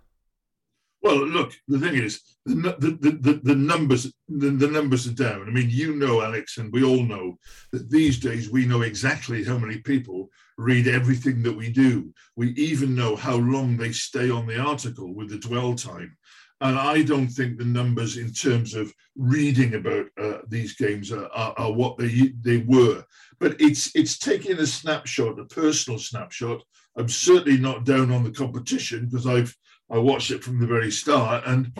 Well, 1.04 1.26
look, 1.26 1.54
the 1.68 1.80
thing 1.80 1.96
is, 1.96 2.22
the 2.46 2.76
the, 2.78 3.12
the, 3.20 3.40
the 3.44 3.56
numbers 3.56 4.14
the, 4.28 4.52
the, 4.52 4.68
numbers 4.68 5.08
are 5.08 5.14
down. 5.14 5.48
I 5.48 5.52
mean, 5.52 5.70
you 5.70 5.96
know, 5.96 6.22
Alex, 6.22 6.58
and 6.58 6.72
we 6.72 6.84
all 6.84 7.04
know 7.04 7.38
that 7.72 7.90
these 7.90 8.20
days 8.20 8.52
we 8.52 8.66
know 8.66 8.82
exactly 8.82 9.44
how 9.44 9.58
many 9.58 9.80
people 9.80 10.30
read 10.58 10.88
everything 10.88 11.42
that 11.44 11.56
we 11.56 11.72
do. 11.72 12.14
We 12.36 12.50
even 12.52 12.94
know 12.94 13.16
how 13.16 13.36
long 13.36 13.78
they 13.78 13.92
stay 13.92 14.30
on 14.30 14.46
the 14.46 14.60
article 14.60 15.14
with 15.16 15.30
the 15.30 15.40
dwell 15.40 15.74
time. 15.74 16.16
And 16.62 16.78
I 16.78 17.02
don't 17.02 17.28
think 17.28 17.58
the 17.58 17.66
numbers 17.66 18.18
in 18.18 18.32
terms 18.32 18.76
of 18.76 18.94
reading 19.16 19.74
about 19.74 20.06
uh, 20.20 20.38
these 20.48 20.76
games 20.76 21.12
are, 21.12 21.28
are, 21.34 21.54
are, 21.58 21.72
what 21.72 21.98
they 21.98 22.34
they 22.42 22.58
were. 22.58 23.04
But 23.40 23.60
it's 23.60 23.94
it's 23.96 24.18
taking 24.18 24.58
a 24.60 24.68
snapshot, 24.68 25.40
a 25.40 25.46
personal 25.46 26.00
snapshot. 26.00 26.62
I'm 26.96 27.10
certainly 27.10 27.58
not 27.58 27.86
down 27.86 28.12
on 28.12 28.24
the 28.24 28.32
competition 28.32 29.08
because 29.08 29.26
I've 29.26 29.56
I 29.90 29.98
watched 29.98 30.32
it 30.32 30.44
from 30.44 30.60
the 30.60 30.68
very 30.68 30.92
start, 30.92 31.44
and 31.48 31.76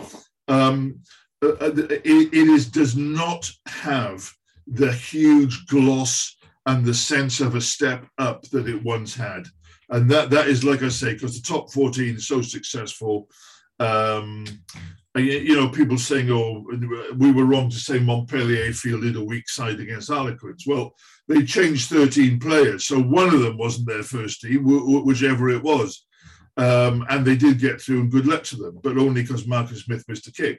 um, 0.48 1.00
uh, 1.42 1.52
uh 1.60 1.72
it, 1.88 2.04
it 2.04 2.48
is 2.48 2.68
does 2.68 2.96
not 2.96 3.48
have 3.66 4.28
the 4.66 4.92
huge 4.92 5.66
gloss 5.66 6.36
and 6.66 6.84
the 6.84 6.94
sense 6.94 7.40
of 7.40 7.54
a 7.54 7.60
step 7.60 8.04
up 8.18 8.42
that 8.50 8.68
it 8.68 8.82
once 8.82 9.14
had. 9.14 9.46
And 9.90 10.10
that 10.10 10.30
that 10.30 10.48
is 10.48 10.64
like 10.64 10.82
I 10.82 10.88
say, 10.88 11.12
because 11.12 11.40
the 11.40 11.46
top 11.46 11.70
14 11.70 12.16
is 12.16 12.26
so 12.26 12.42
successful. 12.42 13.28
Um, 13.82 14.44
you 15.14 15.54
know, 15.54 15.68
people 15.68 15.98
saying, 15.98 16.30
"Oh, 16.30 16.64
we 17.16 17.32
were 17.32 17.44
wrong 17.44 17.68
to 17.68 17.76
say 17.76 17.98
Montpellier 17.98 18.72
fielded 18.72 19.16
a 19.16 19.24
weak 19.24 19.48
side 19.48 19.78
against 19.80 20.08
Harlequins." 20.08 20.64
Well, 20.66 20.94
they 21.28 21.44
changed 21.44 21.90
13 21.90 22.40
players, 22.40 22.86
so 22.86 22.98
one 22.98 23.34
of 23.34 23.40
them 23.40 23.58
wasn't 23.58 23.88
their 23.88 24.02
first 24.02 24.40
team, 24.40 24.64
whichever 24.64 25.50
it 25.50 25.62
was, 25.62 26.06
um, 26.56 27.04
and 27.10 27.26
they 27.26 27.36
did 27.36 27.58
get 27.58 27.80
through, 27.80 28.00
and 28.00 28.10
good 28.10 28.26
luck 28.26 28.44
to 28.44 28.56
them, 28.56 28.78
but 28.82 28.96
only 28.96 29.22
because 29.22 29.46
Marcus 29.46 29.84
Smith 29.84 30.04
missed 30.08 30.28
a 30.28 30.32
kick. 30.32 30.58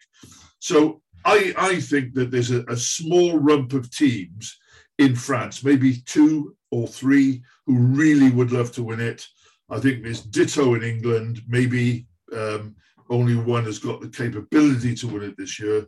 So 0.59 1.01
I, 1.25 1.53
I 1.57 1.79
think 1.79 2.13
that 2.13 2.29
there's 2.29 2.51
a, 2.51 2.63
a 2.65 2.77
small 2.77 3.39
rump 3.39 3.73
of 3.73 3.89
teams 3.89 4.57
in 4.99 5.15
France, 5.15 5.63
maybe 5.63 6.01
two 6.05 6.55
or 6.69 6.87
three, 6.87 7.43
who 7.65 7.77
really 7.77 8.29
would 8.29 8.51
love 8.51 8.71
to 8.73 8.83
win 8.83 8.99
it. 8.99 9.25
I 9.69 9.79
think 9.79 10.03
there's 10.03 10.21
ditto 10.21 10.75
in 10.75 10.83
England, 10.83 11.41
maybe. 11.47 12.05
Um, 12.31 12.75
only 13.09 13.35
one 13.35 13.65
has 13.65 13.79
got 13.79 14.01
the 14.01 14.09
capability 14.09 14.95
to 14.95 15.07
win 15.07 15.23
it 15.23 15.37
this 15.37 15.59
year. 15.59 15.85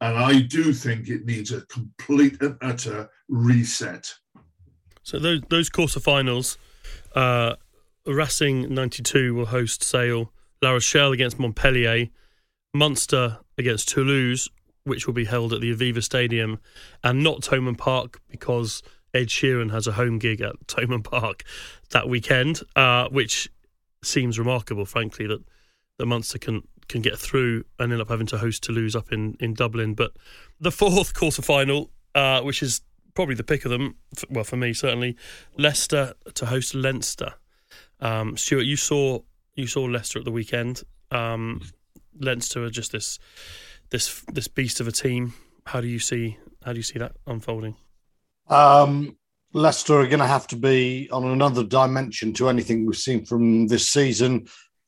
And 0.00 0.16
I 0.16 0.40
do 0.42 0.72
think 0.72 1.08
it 1.08 1.24
needs 1.24 1.50
a 1.52 1.62
complete 1.66 2.40
and 2.40 2.56
utter 2.62 3.10
reset. 3.28 4.12
So 5.02 5.18
those 5.18 5.40
those 5.48 5.70
quarterfinals, 5.70 6.56
uh, 7.14 7.56
Racing 8.06 8.72
92 8.72 9.34
will 9.34 9.46
host 9.46 9.82
Sale, 9.82 10.32
La 10.62 10.70
Rochelle 10.70 11.12
against 11.12 11.38
Montpellier, 11.38 12.08
Munster 12.74 13.38
against 13.56 13.88
Toulouse, 13.88 14.48
which 14.84 15.06
will 15.06 15.14
be 15.14 15.24
held 15.24 15.52
at 15.52 15.60
the 15.60 15.74
Aviva 15.74 16.02
Stadium, 16.02 16.58
and 17.02 17.22
not 17.22 17.42
Thomond 17.42 17.78
Park 17.78 18.20
because 18.28 18.82
Ed 19.14 19.28
Sheeran 19.28 19.70
has 19.72 19.86
a 19.86 19.92
home 19.92 20.18
gig 20.18 20.40
at 20.40 20.54
Thomond 20.66 21.04
Park 21.04 21.44
that 21.90 22.08
weekend, 22.08 22.60
uh, 22.76 23.08
which 23.08 23.50
seems 24.04 24.38
remarkable, 24.38 24.86
frankly, 24.86 25.26
that 25.26 25.42
that 25.98 26.06
Munster 26.06 26.38
can 26.38 26.62
can 26.88 27.02
get 27.02 27.18
through 27.18 27.64
and 27.78 27.92
end 27.92 28.00
up 28.00 28.08
having 28.08 28.26
to 28.26 28.38
host 28.38 28.62
Toulouse 28.62 28.96
up 28.96 29.12
in, 29.12 29.36
in 29.40 29.52
Dublin. 29.52 29.92
But 29.92 30.12
the 30.58 30.72
fourth 30.72 31.12
quarter 31.12 31.42
final, 31.42 31.90
uh, 32.14 32.40
which 32.40 32.62
is 32.62 32.80
probably 33.14 33.34
the 33.34 33.44
pick 33.44 33.64
of 33.66 33.70
them, 33.70 33.96
well 34.30 34.44
for 34.44 34.56
me 34.56 34.72
certainly, 34.72 35.16
Leicester 35.56 36.14
to 36.34 36.46
host 36.46 36.74
Leinster. 36.74 37.34
Um, 38.00 38.36
Stuart, 38.36 38.62
you 38.62 38.76
saw 38.76 39.20
you 39.54 39.66
saw 39.66 39.82
Leicester 39.82 40.18
at 40.18 40.24
the 40.24 40.32
weekend. 40.32 40.82
Um, 41.10 41.60
Leinster 42.18 42.64
are 42.64 42.70
just 42.70 42.92
this 42.92 43.18
this 43.90 44.22
this 44.32 44.48
beast 44.48 44.80
of 44.80 44.88
a 44.88 44.92
team. 44.92 45.34
How 45.66 45.80
do 45.80 45.88
you 45.88 45.98
see 45.98 46.38
how 46.64 46.72
do 46.72 46.78
you 46.78 46.82
see 46.84 46.98
that 46.98 47.12
unfolding? 47.26 47.76
Um, 48.48 49.16
Leicester 49.52 50.00
are 50.00 50.06
going 50.06 50.18
to 50.18 50.26
have 50.26 50.46
to 50.48 50.56
be 50.56 51.08
on 51.10 51.24
another 51.24 51.64
dimension 51.64 52.32
to 52.34 52.48
anything 52.48 52.86
we've 52.86 52.96
seen 52.96 53.24
from 53.24 53.66
this 53.66 53.88
season. 53.88 54.46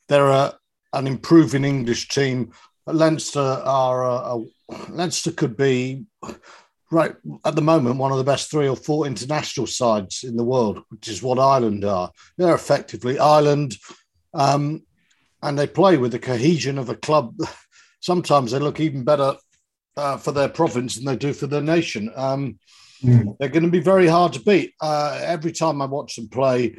They're 0.09 0.29
a, 0.29 0.59
an 0.93 1.07
improving 1.07 1.65
English 1.65 2.09
team. 2.09 2.53
Leinster 2.87 3.41
are 3.41 4.05
a, 4.05 4.37
a, 4.37 4.45
Leinster 4.91 5.33
could 5.33 5.57
be 5.57 6.07
right 6.91 7.15
at 7.45 7.55
the 7.55 7.63
moment 7.63 7.97
one 7.97 8.11
of 8.11 8.19
the 8.19 8.25
best 8.25 8.51
three 8.51 8.69
or 8.69 8.77
four 8.77 9.07
international 9.07 9.67
sides 9.67 10.25
in 10.25 10.37
the 10.37 10.45
world, 10.45 10.83
which 10.89 11.09
is 11.09 11.23
what 11.23 11.39
Ireland 11.39 11.85
are. 11.85 12.11
They're 12.37 12.55
effectively 12.55 13.19
Ireland, 13.19 13.77
um, 14.35 14.83
and 15.43 15.59
they 15.59 15.67
play 15.67 15.97
with 15.97 16.13
the 16.13 16.19
cohesion 16.19 16.79
of 16.79 16.89
a 16.89 16.97
club. 16.97 17.37
Sometimes 18.01 18.51
they 18.51 18.59
look 18.59 18.81
even 18.81 19.05
better 19.05 19.37
uh, 19.97 20.17
for 20.17 20.33
their 20.33 20.49
province 20.49 20.97
than 20.97 21.05
they 21.05 21.17
do 21.17 21.33
for 21.33 21.47
their 21.47 21.61
nation. 21.61 22.11
Um, 22.17 22.59
mm. 23.03 23.37
They're 23.39 23.49
going 23.49 23.65
to 23.65 23.71
be 23.71 23.81
very 23.81 24.07
hard 24.07 24.33
to 24.35 24.41
beat. 24.41 24.75
Uh, 24.81 25.21
every 25.23 25.53
time 25.53 25.81
I 25.81 25.87
watch 25.87 26.17
them 26.17 26.29
play, 26.29 26.77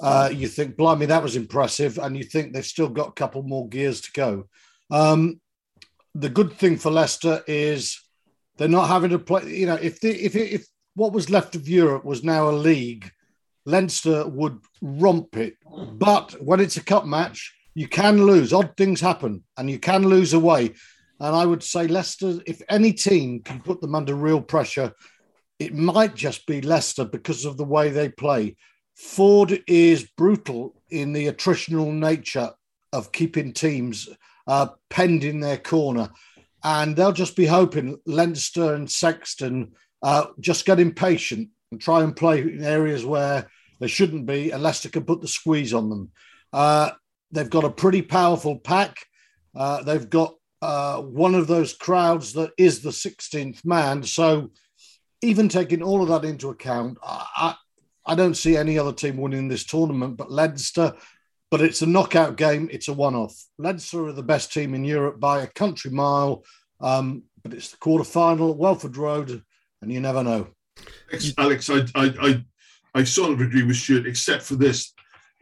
uh, 0.00 0.30
you 0.32 0.48
think, 0.48 0.76
blimey, 0.76 1.06
that 1.06 1.22
was 1.22 1.36
impressive. 1.36 1.98
And 1.98 2.16
you 2.16 2.24
think 2.24 2.52
they've 2.52 2.64
still 2.64 2.88
got 2.88 3.08
a 3.08 3.12
couple 3.12 3.42
more 3.42 3.68
gears 3.68 4.00
to 4.02 4.12
go. 4.12 4.48
Um, 4.90 5.40
the 6.14 6.28
good 6.28 6.52
thing 6.52 6.76
for 6.76 6.90
Leicester 6.90 7.42
is 7.46 8.00
they're 8.58 8.68
not 8.68 8.88
having 8.88 9.10
to 9.10 9.18
play. 9.18 9.44
You 9.46 9.66
know, 9.66 9.74
if 9.74 10.00
the, 10.00 10.10
if 10.10 10.36
if 10.36 10.66
what 10.94 11.12
was 11.12 11.30
left 11.30 11.54
of 11.54 11.68
Europe 11.68 12.04
was 12.04 12.22
now 12.22 12.48
a 12.48 12.52
league, 12.52 13.10
Leinster 13.64 14.26
would 14.28 14.58
romp 14.82 15.36
it. 15.36 15.56
But 15.94 16.32
when 16.42 16.60
it's 16.60 16.76
a 16.76 16.84
cup 16.84 17.06
match, 17.06 17.54
you 17.74 17.88
can 17.88 18.26
lose. 18.26 18.52
Odd 18.52 18.76
things 18.76 19.00
happen, 19.00 19.42
and 19.56 19.70
you 19.70 19.78
can 19.78 20.06
lose 20.06 20.34
away. 20.34 20.74
And 21.20 21.36
I 21.36 21.46
would 21.46 21.62
say 21.62 21.86
Leicester, 21.86 22.40
if 22.46 22.60
any 22.68 22.92
team 22.92 23.40
can 23.42 23.60
put 23.60 23.80
them 23.80 23.94
under 23.94 24.14
real 24.14 24.40
pressure, 24.40 24.92
it 25.58 25.74
might 25.74 26.14
just 26.14 26.46
be 26.46 26.60
Leicester 26.60 27.04
because 27.04 27.44
of 27.44 27.56
the 27.56 27.64
way 27.64 27.90
they 27.90 28.08
play. 28.08 28.56
Ford 28.94 29.62
is 29.66 30.08
brutal 30.16 30.74
in 30.90 31.12
the 31.12 31.26
attritional 31.26 31.92
nature 31.92 32.50
of 32.92 33.12
keeping 33.12 33.52
teams 33.52 34.08
uh, 34.46 34.68
penned 34.90 35.24
in 35.24 35.40
their 35.40 35.56
corner. 35.56 36.10
And 36.64 36.94
they'll 36.94 37.12
just 37.12 37.36
be 37.36 37.46
hoping 37.46 37.98
Leinster 38.06 38.74
and 38.74 38.90
Sexton 38.90 39.72
uh, 40.02 40.26
just 40.40 40.64
get 40.64 40.80
impatient 40.80 41.48
and 41.70 41.80
try 41.80 42.02
and 42.02 42.14
play 42.14 42.40
in 42.40 42.62
areas 42.62 43.04
where 43.04 43.48
they 43.80 43.88
shouldn't 43.88 44.26
be, 44.26 44.50
and 44.50 44.62
Leicester 44.62 44.88
can 44.88 45.04
put 45.04 45.20
the 45.20 45.28
squeeze 45.28 45.74
on 45.74 45.88
them. 45.88 46.10
Uh, 46.52 46.90
they've 47.32 47.50
got 47.50 47.64
a 47.64 47.70
pretty 47.70 48.02
powerful 48.02 48.58
pack. 48.58 48.96
Uh, 49.56 49.82
they've 49.82 50.08
got 50.08 50.34
uh, 50.60 51.00
one 51.00 51.34
of 51.34 51.48
those 51.48 51.74
crowds 51.74 52.34
that 52.34 52.52
is 52.56 52.82
the 52.82 52.90
16th 52.90 53.64
man. 53.64 54.04
So, 54.04 54.50
even 55.20 55.48
taking 55.48 55.82
all 55.82 56.02
of 56.02 56.08
that 56.08 56.28
into 56.28 56.50
account, 56.50 56.98
I, 57.02 57.56
I 58.04 58.14
don't 58.14 58.36
see 58.36 58.56
any 58.56 58.78
other 58.78 58.92
team 58.92 59.16
winning 59.16 59.48
this 59.48 59.64
tournament 59.64 60.16
but 60.16 60.30
Leinster. 60.30 60.94
But 61.50 61.60
it's 61.60 61.82
a 61.82 61.86
knockout 61.86 62.36
game. 62.36 62.70
It's 62.72 62.88
a 62.88 62.94
one-off. 62.94 63.36
Leinster 63.58 64.06
are 64.06 64.12
the 64.12 64.22
best 64.22 64.54
team 64.54 64.72
in 64.72 64.86
Europe 64.86 65.20
by 65.20 65.42
a 65.42 65.46
country 65.46 65.90
mile. 65.90 66.44
Um, 66.80 67.24
but 67.42 67.52
it's 67.52 67.70
the 67.70 67.76
quarter 67.76 68.04
final 68.04 68.52
at 68.52 68.56
Welford 68.56 68.96
Road, 68.96 69.42
and 69.82 69.92
you 69.92 70.00
never 70.00 70.22
know. 70.22 70.48
Alex, 71.38 71.70
I, 71.70 71.80
I, 71.94 72.14
I, 72.20 72.44
I 72.94 73.04
sort 73.04 73.32
of 73.32 73.40
agree 73.40 73.62
with 73.62 73.76
Stuart, 73.76 74.06
except 74.06 74.42
for 74.42 74.54
this. 74.54 74.92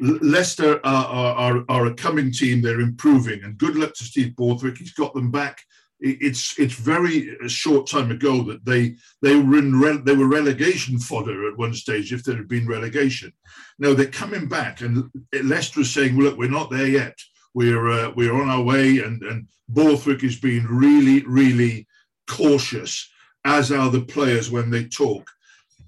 Leicester 0.00 0.80
are, 0.84 1.04
are, 1.04 1.64
are, 1.68 1.86
a 1.86 1.94
coming 1.94 2.32
team. 2.32 2.62
They're 2.62 2.80
improving, 2.80 3.44
and 3.44 3.58
good 3.58 3.76
luck 3.76 3.94
to 3.94 4.04
Steve 4.04 4.34
Borthwick. 4.34 4.78
He's 4.78 4.94
got 4.94 5.12
them 5.14 5.30
back 5.30 5.62
it's 6.00 6.58
it's 6.58 6.74
very 6.74 7.36
a 7.44 7.48
short 7.48 7.86
time 7.86 8.10
ago 8.10 8.42
that 8.42 8.64
they 8.64 8.96
they 9.22 9.36
were 9.36 9.58
in 9.58 9.78
re, 9.78 9.98
they 9.98 10.16
were 10.16 10.26
relegation 10.26 10.98
fodder 10.98 11.48
at 11.48 11.58
one 11.58 11.74
stage 11.74 12.12
if 12.12 12.24
there 12.24 12.36
had 12.36 12.48
been 12.48 12.66
relegation. 12.66 13.32
Now 13.78 13.94
they're 13.94 14.06
coming 14.06 14.48
back, 14.48 14.80
and 14.80 15.10
Leicester 15.42 15.80
is 15.80 15.92
saying, 15.92 16.18
"Look, 16.18 16.38
we're 16.38 16.50
not 16.50 16.70
there 16.70 16.88
yet. 16.88 17.18
We're 17.54 17.90
uh, 17.90 18.12
we're 18.16 18.34
on 18.34 18.48
our 18.48 18.62
way." 18.62 19.00
And 19.00 19.22
and 19.22 19.46
Borthwick 19.68 20.24
is 20.24 20.40
being 20.40 20.66
really 20.66 21.24
really 21.26 21.86
cautious, 22.28 23.08
as 23.44 23.70
are 23.70 23.90
the 23.90 24.02
players 24.02 24.50
when 24.50 24.70
they 24.70 24.84
talk. 24.84 25.28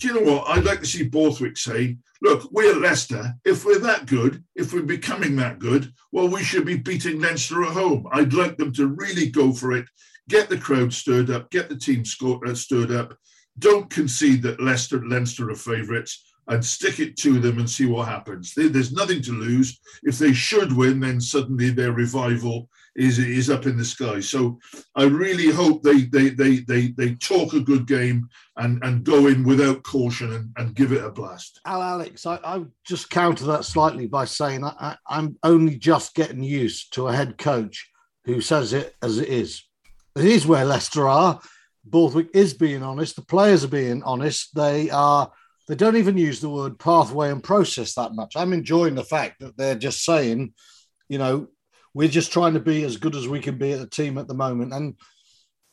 Do 0.03 0.09
you 0.09 0.15
know 0.15 0.33
what? 0.33 0.49
I'd 0.49 0.65
like 0.65 0.81
to 0.81 0.87
see 0.87 1.05
Borthwick 1.05 1.57
say, 1.57 1.97
look, 2.23 2.51
we're 2.51 2.75
Leicester. 2.75 3.33
If 3.45 3.65
we're 3.65 3.79
that 3.79 4.07
good, 4.07 4.43
if 4.57 4.73
we're 4.73 4.83
becoming 4.83 5.37
that 5.37 5.61
good, 5.61 5.93
well, 6.11 6.27
we 6.27 6.43
should 6.43 6.67
be 6.67 6.77
beating 6.77 7.21
Leinster 7.21 7.63
at 7.63 7.73
home. 7.73 8.09
I'd 8.11 8.33
like 8.33 8.57
them 8.57 8.73
to 8.73 8.89
really 8.89 9.31
go 9.31 9.53
for 9.53 9.71
it, 9.71 9.87
get 10.29 10.49
the 10.49 10.59
crowd 10.59 10.93
stirred 10.93 11.31
up, 11.31 11.53
get 11.53 11.69
the 11.69 11.77
team 11.77 12.03
uh, 12.21 12.55
stirred 12.55 12.91
up. 12.91 13.17
Don't 13.61 13.89
concede 13.91 14.43
that 14.43 14.61
Leicester, 14.61 15.07
Leinster 15.07 15.51
are 15.51 15.55
favourites 15.55 16.35
and 16.49 16.65
stick 16.65 16.99
it 16.99 17.17
to 17.19 17.39
them 17.39 17.61
and 17.61 17.71
see 17.71 17.87
what 17.87 18.09
happens. 18.09 18.55
There's 18.57 18.93
nothing 18.93 19.23
to 19.23 19.31
lose. 19.31 19.79
If 20.03 20.19
they 20.19 20.33
should 20.33 20.77
win, 20.77 20.99
then 20.99 21.21
suddenly 21.21 21.71
their 21.71 21.93
revival 21.93 22.69
is 22.97 23.19
is 23.19 23.51
up 23.51 23.67
in 23.67 23.77
the 23.77 23.85
sky. 23.85 24.21
So 24.21 24.59
I 24.95 25.05
really 25.05 25.51
hope 25.51 25.83
they 25.83 26.03
they 26.03 26.31
they 26.31 26.57
they 26.59 26.89
they 26.89 27.15
talk 27.15 27.55
a 27.55 27.61
good 27.61 27.87
game 27.87 28.29
and 28.57 28.83
and 28.85 29.05
go 29.05 29.27
in 29.27 29.45
without 29.45 29.83
caution 29.83 30.33
and, 30.33 30.51
and 30.57 30.75
give 30.75 30.93
it 30.93 31.05
a 31.05 31.11
blast. 31.11 31.61
Al 31.67 31.83
Alex, 31.83 32.27
I, 32.27 32.39
I 32.45 32.65
just 32.85 33.11
counter 33.11 33.45
that 33.47 33.65
slightly 33.65 34.07
by 34.07 34.25
saying 34.25 34.65
I, 34.65 34.75
I, 34.79 34.97
I'm 35.09 35.39
only 35.43 35.77
just 35.77 36.15
getting 36.15 36.43
used 36.43 36.93
to 36.95 37.09
a 37.09 37.15
head 37.15 37.39
coach 37.39 37.91
who 38.25 38.41
says 38.41 38.73
it 38.73 38.95
as 39.03 39.19
it 39.19 39.29
is. 39.29 39.65
It 40.17 40.25
is 40.25 40.47
where 40.47 40.65
Leicester 40.65 41.09
are. 41.09 41.41
Borthwick 41.85 42.29
is 42.35 42.55
being 42.55 42.83
honest. 42.83 43.17
The 43.17 43.23
players 43.23 43.65
are 43.65 43.69
being 43.69 44.03
honest. 44.03 44.55
They 44.55 44.91
are. 44.91 45.33
They 45.69 45.75
don't 45.75 45.97
even 45.97 46.19
use 46.19 46.41
the 46.41 46.51
word 46.51 46.79
pathway 46.79 47.31
and 47.31 47.43
process 47.43 47.95
that 47.95 48.15
much. 48.15 48.35
I'm 48.37 48.53
enjoying 48.53 48.95
the 48.95 49.05
fact 49.05 49.41
that 49.41 49.57
they're 49.57 49.77
just 49.77 50.05
saying, 50.05 50.55
you 51.09 51.19
know, 51.19 51.49
we're 51.95 52.09
just 52.09 52.33
trying 52.33 52.55
to 52.55 52.61
be 52.61 52.85
as 52.85 52.97
good 52.97 53.15
as 53.15 53.29
we 53.29 53.41
can 53.41 53.59
be 53.59 53.73
at 53.73 53.81
the 53.81 53.87
team 53.87 54.19
at 54.19 54.29
the 54.29 54.35
moment. 54.35 54.73
And 54.73 54.97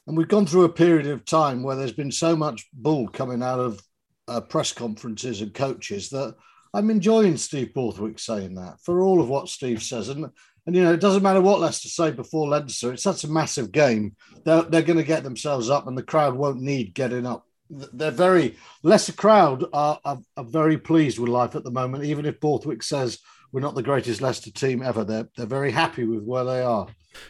and 0.07 0.17
we've 0.17 0.27
gone 0.27 0.47
through 0.47 0.63
a 0.63 0.69
period 0.69 1.05
of 1.05 1.23
time 1.23 1.61
where 1.61 1.75
there's 1.75 1.91
been 1.91 2.11
so 2.11 2.35
much 2.35 2.67
bull 2.73 3.07
coming 3.07 3.43
out 3.43 3.59
of 3.59 3.79
uh, 4.27 4.41
press 4.41 4.71
conferences 4.71 5.41
and 5.41 5.53
coaches 5.53 6.09
that 6.09 6.35
I'm 6.73 6.89
enjoying 6.89 7.37
Steve 7.37 7.73
Borthwick 7.73 8.17
saying 8.17 8.55
that 8.55 8.79
for 8.83 9.01
all 9.01 9.21
of 9.21 9.29
what 9.29 9.49
Steve 9.49 9.83
says. 9.83 10.09
And 10.09 10.29
and 10.65 10.75
you 10.75 10.83
know, 10.83 10.93
it 10.93 10.99
doesn't 10.99 11.23
matter 11.23 11.41
what 11.41 11.59
Leicester 11.59 11.89
say 11.89 12.11
before 12.11 12.47
Leinster. 12.47 12.93
It's 12.93 13.01
such 13.01 13.23
a 13.23 13.27
massive 13.27 13.71
game. 13.71 14.15
They're, 14.45 14.61
they're 14.63 14.83
going 14.83 14.99
to 14.99 15.03
get 15.03 15.23
themselves 15.23 15.69
up, 15.69 15.87
and 15.87 15.97
the 15.97 16.03
crowd 16.03 16.35
won't 16.35 16.61
need 16.61 16.93
getting 16.93 17.25
up. 17.25 17.45
They're 17.69 18.11
very 18.11 18.55
Leicester 18.83 19.13
crowd 19.13 19.65
are, 19.73 19.99
are, 20.05 20.19
are 20.37 20.43
very 20.43 20.77
pleased 20.77 21.17
with 21.17 21.29
life 21.29 21.55
at 21.55 21.63
the 21.63 21.71
moment. 21.71 22.03
Even 22.03 22.25
if 22.25 22.39
Borthwick 22.39 22.83
says 22.83 23.19
we're 23.51 23.61
not 23.61 23.75
the 23.75 23.83
greatest 23.83 24.21
Leicester 24.21 24.51
team 24.51 24.81
ever, 24.81 25.03
they're 25.03 25.29
they're 25.37 25.45
very 25.45 25.71
happy 25.71 26.05
with 26.05 26.23
where 26.23 26.43
they 26.43 26.61
are. 26.61 26.87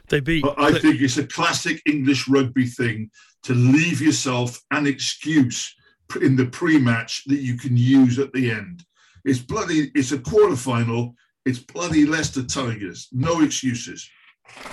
They 0.09 0.19
beat. 0.19 0.45
I 0.57 0.77
think 0.77 1.01
it's 1.01 1.17
a 1.17 1.25
classic 1.25 1.81
English 1.85 2.27
rugby 2.27 2.65
thing 2.65 3.09
to 3.43 3.53
leave 3.53 4.01
yourself 4.01 4.59
an 4.71 4.87
excuse 4.87 5.73
in 6.21 6.35
the 6.35 6.45
pre-match 6.45 7.23
that 7.25 7.39
you 7.39 7.57
can 7.57 7.77
use 7.77 8.19
at 8.19 8.33
the 8.33 8.51
end. 8.51 8.83
It's 9.25 9.39
bloody. 9.39 9.91
It's 9.95 10.11
a 10.11 10.19
quarter 10.19 10.55
final. 10.55 11.15
It's 11.45 11.59
bloody 11.59 12.05
Leicester 12.05 12.43
Tigers. 12.43 13.07
No 13.11 13.41
excuses. 13.41 14.09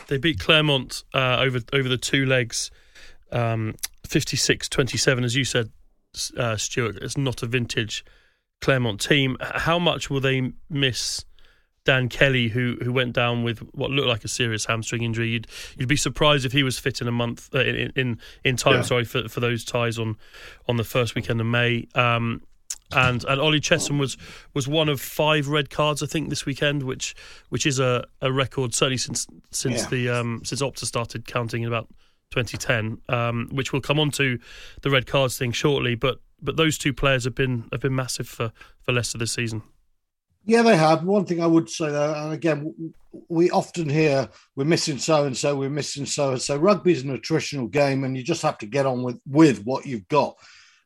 They 0.08 0.18
beat 0.18 0.40
Clermont 0.40 1.04
uh, 1.14 1.38
over 1.40 1.60
over 1.72 1.88
the 1.88 1.98
two 1.98 2.26
legs, 2.26 2.70
um, 3.30 3.74
56-27, 4.08 5.24
as 5.24 5.36
you 5.36 5.44
said, 5.44 5.70
uh, 6.36 6.56
Stuart. 6.56 6.96
It's 7.02 7.16
not 7.16 7.42
a 7.42 7.46
vintage 7.46 8.04
Clermont 8.60 9.00
team. 9.00 9.36
How 9.40 9.78
much 9.78 10.08
will 10.08 10.20
they 10.20 10.52
miss 10.70 11.25
Dan 11.86 12.08
Kelly, 12.10 12.48
who 12.48 12.76
who 12.82 12.92
went 12.92 13.14
down 13.14 13.42
with 13.42 13.60
what 13.74 13.90
looked 13.90 14.08
like 14.08 14.24
a 14.24 14.28
serious 14.28 14.66
hamstring 14.66 15.02
injury? 15.02 15.28
You'd 15.28 15.46
you'd 15.78 15.88
be 15.88 15.96
surprised 15.96 16.44
if 16.44 16.52
he 16.52 16.62
was 16.62 16.78
fit 16.78 17.00
in 17.00 17.08
a 17.08 17.12
month 17.12 17.48
uh, 17.54 17.60
in, 17.60 17.92
in 17.96 18.18
in 18.44 18.56
time. 18.56 18.74
Yeah. 18.74 18.82
Sorry 18.82 19.04
for 19.04 19.28
for 19.28 19.40
those 19.40 19.64
ties 19.64 19.98
on 19.98 20.16
on 20.68 20.76
the 20.76 20.84
first 20.84 21.14
weekend 21.14 21.40
of 21.40 21.46
May. 21.46 21.86
Um, 21.94 22.42
and 22.92 23.24
and 23.24 23.40
Ollie 23.40 23.60
Chessum 23.60 23.98
was 23.98 24.16
was 24.54 24.68
one 24.68 24.88
of 24.88 25.00
five 25.00 25.48
red 25.48 25.70
cards 25.70 26.02
I 26.02 26.06
think 26.06 26.28
this 26.28 26.44
weekend, 26.44 26.82
which 26.82 27.14
which 27.48 27.66
is 27.66 27.78
a, 27.78 28.04
a 28.20 28.32
record 28.32 28.74
certainly 28.74 28.98
since 28.98 29.26
since 29.50 29.82
yeah. 29.82 29.88
the 29.88 30.08
um, 30.10 30.42
since 30.44 30.60
Opta 30.60 30.84
started 30.84 31.26
counting 31.26 31.62
in 31.62 31.68
about 31.68 31.88
2010, 32.30 32.98
um, 33.08 33.48
which 33.52 33.72
we'll 33.72 33.82
come 33.82 33.98
on 33.98 34.10
to 34.12 34.38
the 34.82 34.90
red 34.90 35.06
cards 35.06 35.38
thing 35.38 35.52
shortly. 35.52 35.94
But 35.94 36.18
but 36.40 36.56
those 36.56 36.78
two 36.78 36.92
players 36.92 37.24
have 37.24 37.34
been 37.34 37.68
have 37.72 37.80
been 37.80 37.94
massive 37.94 38.28
for 38.28 38.52
for 38.82 38.92
Leicester 38.92 39.18
this 39.18 39.32
season. 39.32 39.62
Yeah, 40.46 40.62
they 40.62 40.76
have. 40.76 41.02
One 41.02 41.24
thing 41.24 41.42
I 41.42 41.46
would 41.46 41.68
say 41.68 41.90
though, 41.90 42.14
and 42.14 42.32
again, 42.32 42.94
we 43.28 43.50
often 43.50 43.88
hear 43.88 44.28
we're 44.54 44.64
missing 44.64 44.98
so 44.98 45.24
and 45.24 45.36
so, 45.36 45.56
we're 45.56 45.68
missing 45.68 46.06
so 46.06 46.30
and 46.30 46.40
so. 46.40 46.56
Rugby 46.56 46.92
is 46.92 47.02
an 47.02 47.18
attritional 47.18 47.68
game, 47.68 48.04
and 48.04 48.16
you 48.16 48.22
just 48.22 48.42
have 48.42 48.56
to 48.58 48.66
get 48.66 48.86
on 48.86 49.02
with 49.02 49.20
with 49.26 49.64
what 49.64 49.86
you've 49.86 50.06
got. 50.06 50.36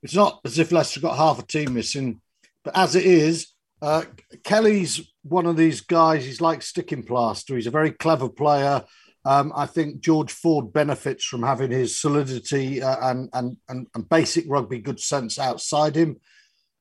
It's 0.03 0.15
not 0.15 0.41
as 0.47 0.59
if 0.59 0.73
Leicester 0.73 1.01
got 1.01 1.19
half 1.19 1.39
a 1.39 1.47
team 1.47 1.75
missing, 1.75 2.23
but 2.65 2.75
as 2.75 2.97
it 2.97 3.05
is, 3.05 3.49
uh, 3.83 4.05
Kelly's 4.45 5.13
one 5.25 5.45
of 5.45 5.59
these 5.59 5.83
guys. 5.83 6.25
He's 6.25 6.41
like 6.41 6.63
sticking 6.63 7.03
plaster. 7.03 7.55
He's 7.55 7.67
a 7.67 7.71
very 7.71 7.91
clever 7.91 8.31
player. 8.31 8.83
Um, 9.27 9.53
I 9.55 9.67
think 9.67 10.01
George 10.01 10.33
Ford 10.33 10.73
benefits 10.73 11.27
from 11.27 11.43
having 11.43 11.71
his 11.71 12.01
solidity 12.01 12.83
uh, 12.83 13.11
and, 13.11 13.29
and, 13.35 13.59
and 13.69 13.87
and 13.95 14.09
basic 14.09 14.47
rugby 14.49 14.79
good 14.79 15.01
sense 15.01 15.39
outside 15.39 15.97
him. 15.97 16.17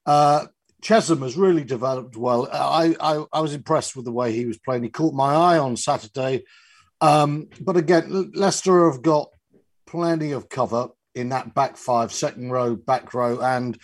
Uh, 0.05 0.45
Chessum 0.81 1.21
has 1.23 1.35
really 1.35 1.63
developed 1.63 2.15
well. 2.15 2.47
I, 2.51 2.95
I, 2.99 3.25
I 3.33 3.41
was 3.41 3.53
impressed 3.53 3.95
with 3.95 4.05
the 4.05 4.11
way 4.11 4.31
he 4.31 4.45
was 4.45 4.57
playing. 4.57 4.83
He 4.83 4.89
caught 4.89 5.13
my 5.13 5.33
eye 5.33 5.57
on 5.57 5.75
Saturday. 5.75 6.43
Um, 7.01 7.49
but 7.59 7.77
again, 7.77 8.31
Leicester 8.33 8.89
have 8.89 9.01
got 9.01 9.29
plenty 9.85 10.31
of 10.31 10.49
cover 10.49 10.89
in 11.15 11.29
that 11.29 11.53
back 11.53 11.77
five, 11.77 12.13
second 12.13 12.51
row, 12.51 12.75
back 12.75 13.13
row, 13.13 13.39
and 13.39 13.77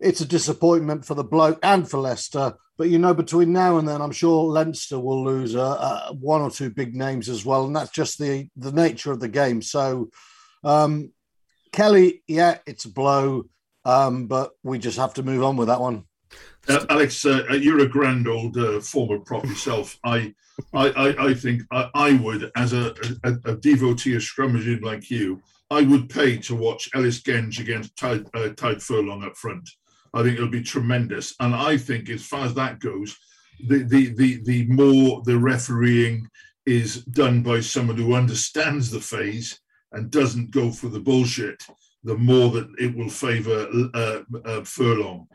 it's 0.00 0.20
a 0.20 0.26
disappointment 0.26 1.04
for 1.04 1.14
the 1.14 1.24
bloke 1.24 1.58
and 1.62 1.88
for 1.88 1.98
Leicester. 1.98 2.54
But 2.76 2.88
you 2.88 2.98
know, 2.98 3.14
between 3.14 3.52
now 3.52 3.78
and 3.78 3.86
then, 3.86 4.02
I'm 4.02 4.12
sure 4.12 4.44
Leinster 4.44 4.98
will 4.98 5.24
lose 5.24 5.54
uh, 5.54 6.10
one 6.12 6.40
or 6.40 6.50
two 6.50 6.70
big 6.70 6.94
names 6.94 7.28
as 7.28 7.44
well, 7.44 7.66
and 7.66 7.76
that's 7.76 7.92
just 7.92 8.18
the 8.18 8.48
the 8.56 8.72
nature 8.72 9.12
of 9.12 9.20
the 9.20 9.28
game. 9.28 9.62
So, 9.62 10.10
um, 10.64 11.12
Kelly, 11.72 12.22
yeah, 12.26 12.58
it's 12.66 12.84
a 12.84 12.90
blow, 12.90 13.44
um, 13.84 14.26
but 14.26 14.52
we 14.64 14.78
just 14.78 14.98
have 14.98 15.14
to 15.14 15.22
move 15.22 15.44
on 15.44 15.56
with 15.56 15.68
that 15.68 15.80
one. 15.80 16.04
Uh, 16.68 16.86
Alex, 16.88 17.24
uh, 17.26 17.44
you're 17.50 17.80
a 17.80 17.88
grand 17.88 18.26
old 18.26 18.56
uh, 18.56 18.80
former 18.80 19.18
prop 19.18 19.44
yourself. 19.44 19.98
I, 20.04 20.34
I, 20.72 20.88
I, 20.88 21.26
I 21.28 21.34
think 21.34 21.62
I, 21.70 21.90
I, 21.94 22.12
would, 22.14 22.50
as 22.56 22.72
a, 22.72 22.94
a, 23.24 23.34
a 23.44 23.56
devotee 23.56 24.14
of 24.14 24.22
scrummaging 24.22 24.82
like 24.82 25.10
you, 25.10 25.42
I 25.70 25.82
would 25.82 26.08
pay 26.08 26.36
to 26.38 26.54
watch 26.54 26.88
Ellis 26.94 27.20
Genge 27.22 27.58
against 27.58 27.96
Tadhg, 27.96 28.26
uh, 28.34 28.52
Tadhg 28.54 28.82
Furlong 28.82 29.24
up 29.24 29.36
front. 29.36 29.68
I 30.12 30.22
think 30.22 30.36
it'll 30.36 30.48
be 30.48 30.62
tremendous. 30.62 31.34
And 31.40 31.54
I 31.54 31.76
think, 31.76 32.08
as 32.08 32.24
far 32.24 32.46
as 32.46 32.54
that 32.54 32.78
goes, 32.78 33.16
the, 33.66 33.82
the, 33.82 34.14
the, 34.14 34.40
the 34.44 34.66
more 34.66 35.22
the 35.24 35.38
refereeing 35.38 36.28
is 36.66 37.04
done 37.04 37.42
by 37.42 37.60
someone 37.60 37.96
who 37.96 38.14
understands 38.14 38.90
the 38.90 39.00
phase 39.00 39.60
and 39.92 40.10
doesn't 40.10 40.50
go 40.50 40.70
for 40.70 40.88
the 40.88 41.00
bullshit, 41.00 41.62
the 42.04 42.16
more 42.16 42.50
that 42.50 42.68
it 42.78 42.94
will 42.96 43.08
favour 43.08 43.66
uh, 43.94 44.20
uh, 44.44 44.62
Furlong. 44.64 45.26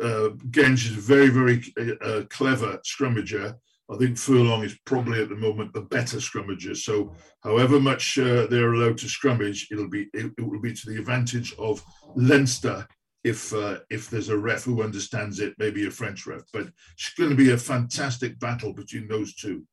Uh, 0.00 0.30
Genge 0.50 0.90
is 0.90 0.96
a 0.96 1.00
very, 1.00 1.28
very 1.28 1.62
uh, 2.02 2.22
clever 2.28 2.78
scrummager 2.78 3.56
I 3.92 3.96
think 3.96 4.16
Furlong 4.16 4.64
is 4.64 4.78
probably 4.86 5.20
at 5.20 5.28
the 5.28 5.36
moment 5.36 5.72
the 5.72 5.82
better 5.82 6.16
scrummager. 6.16 6.76
So, 6.76 7.14
however 7.42 7.80
much 7.80 8.18
uh, 8.18 8.46
they're 8.46 8.72
allowed 8.72 8.98
to 8.98 9.06
scrummage, 9.06 9.66
it'll 9.70 9.88
be 9.88 10.08
it, 10.14 10.32
it, 10.38 10.42
will 10.42 10.60
be 10.60 10.72
to 10.72 10.90
the 10.90 10.98
advantage 10.98 11.54
of 11.58 11.82
Leinster 12.14 12.86
if 13.24 13.52
uh, 13.52 13.80
if 13.90 14.08
there's 14.08 14.30
a 14.30 14.38
ref 14.38 14.64
who 14.64 14.82
understands 14.82 15.40
it, 15.40 15.54
maybe 15.58 15.86
a 15.86 15.90
French 15.90 16.26
ref. 16.26 16.42
But 16.52 16.68
it's 16.94 17.12
going 17.14 17.30
to 17.30 17.36
be 17.36 17.50
a 17.50 17.58
fantastic 17.58 18.38
battle 18.38 18.72
between 18.72 19.08
those 19.08 19.34
two. 19.34 19.66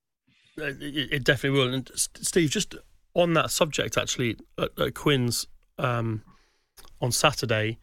Uh, 0.59 0.65
it, 0.65 1.13
it 1.13 1.23
definitely 1.23 1.57
will. 1.57 1.73
And 1.73 1.89
Steve, 1.95 2.49
just 2.49 2.75
on 3.13 3.33
that 3.33 3.51
subject, 3.51 3.97
actually, 3.97 4.37
at, 4.57 4.77
at 4.77 4.95
Quins 4.95 5.47
um, 5.77 6.23
on 6.99 7.11
Saturday, 7.11 7.77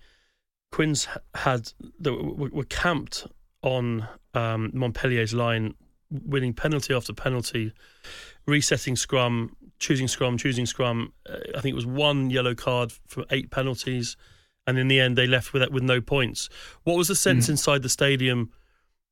Quins 0.77 1.09
had 1.35 1.73
were 2.05 2.65
camped 2.65 3.27
on 3.62 4.07
um, 4.35 4.71
Montpellier's 4.75 5.33
line 5.33 5.75
winning 6.11 6.53
penalty 6.53 6.93
after 6.93 7.15
penalty, 7.15 7.73
resetting 8.47 8.95
scrum, 8.95 9.57
choosing 9.79 10.07
scrum, 10.07 10.37
choosing 10.37 10.67
scrum. 10.67 11.15
Uh, 11.27 11.39
I 11.57 11.62
think 11.62 11.73
it 11.73 11.77
was 11.77 11.87
one 11.87 12.29
yellow 12.29 12.55
card 12.55 12.93
for 13.07 13.25
eight 13.31 13.51
penalties, 13.51 14.19
and 14.67 14.79
in 14.79 14.89
the 14.89 15.01
end 15.01 15.17
they 15.17 15.27
left 15.27 15.55
with 15.55 15.67
with 15.71 15.83
no 15.83 16.03
points. 16.03 16.51
What 16.85 16.99
was 16.99 17.09
the 17.09 17.17
sense 17.17 17.47
mm. 17.47 17.53
inside 17.53 17.83
the 17.83 17.89
stadium? 17.89 18.51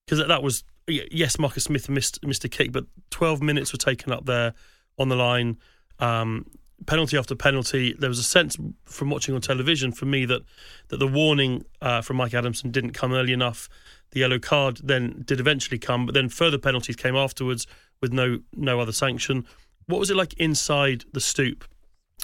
Because 0.05 0.29
that 0.29 0.42
was 0.42 0.64
yes, 0.87 1.38
Marcus 1.38 1.64
Smith 1.64 1.88
missed 1.88 2.22
missed 2.27 2.44
a 2.44 2.50
kick, 2.50 2.72
but 2.72 2.85
twelve 3.09 3.40
minutes 3.40 3.72
were 3.72 3.79
taken 3.79 4.12
up 4.12 4.27
there 4.27 4.53
on 4.98 5.09
the 5.09 5.16
line. 5.16 5.57
Um, 5.98 6.44
penalty 6.87 7.16
after 7.16 7.34
penalty. 7.34 7.94
There 7.98 8.08
was 8.08 8.18
a 8.18 8.24
sense 8.24 8.56
from 8.84 9.10
watching 9.10 9.34
on 9.34 9.40
television 9.40 9.92
for 9.92 10.06
me 10.06 10.24
that 10.26 10.42
that 10.88 10.98
the 10.98 11.06
warning 11.06 11.64
uh, 11.80 12.02
from 12.02 12.16
Mike 12.16 12.34
Adamson 12.34 12.70
didn't 12.70 12.92
come 12.92 13.12
early 13.12 13.32
enough. 13.32 13.68
The 14.10 14.20
yellow 14.20 14.38
card 14.38 14.80
then 14.82 15.22
did 15.26 15.40
eventually 15.40 15.78
come, 15.78 16.06
but 16.06 16.14
then 16.14 16.28
further 16.28 16.58
penalties 16.58 16.96
came 16.96 17.16
afterwards 17.16 17.66
with 18.00 18.12
no 18.12 18.40
no 18.54 18.80
other 18.80 18.92
sanction. 18.92 19.46
What 19.87 20.00
was 20.00 20.10
it 20.10 20.16
like 20.16 20.34
inside 20.34 21.04
the 21.12 21.20
stoop? 21.20 21.64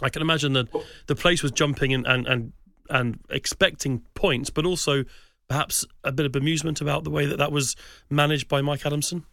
I 0.03 0.09
can 0.09 0.23
imagine 0.23 0.53
that 0.55 0.69
the 1.07 1.17
place 1.17 1.43
was 1.43 1.53
jumping 1.53 1.93
and 1.93 2.07
and 2.07 2.27
and, 2.27 2.53
and 2.89 3.19
expecting 3.31 4.03
points, 4.15 4.51
but 4.51 4.67
also 4.67 5.05
perhaps 5.49 5.85
a 6.05 6.13
bit 6.13 6.27
of 6.27 6.37
amusement 6.37 6.81
about 6.81 7.03
the 7.05 7.11
way 7.11 7.27
that 7.27 7.39
that 7.39 7.51
was 7.51 7.75
managed 8.09 8.49
by 8.49 8.63
Mike 8.63 8.87
Adamson. 8.87 9.25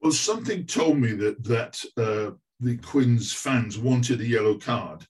Well, 0.00 0.12
something 0.12 0.64
told 0.64 0.96
me 0.96 1.12
that 1.12 1.44
that 1.44 1.84
uh, 1.96 2.36
the 2.60 2.76
Quins 2.78 3.32
fans 3.32 3.78
wanted 3.78 4.20
a 4.20 4.26
yellow 4.26 4.58
card, 4.58 5.06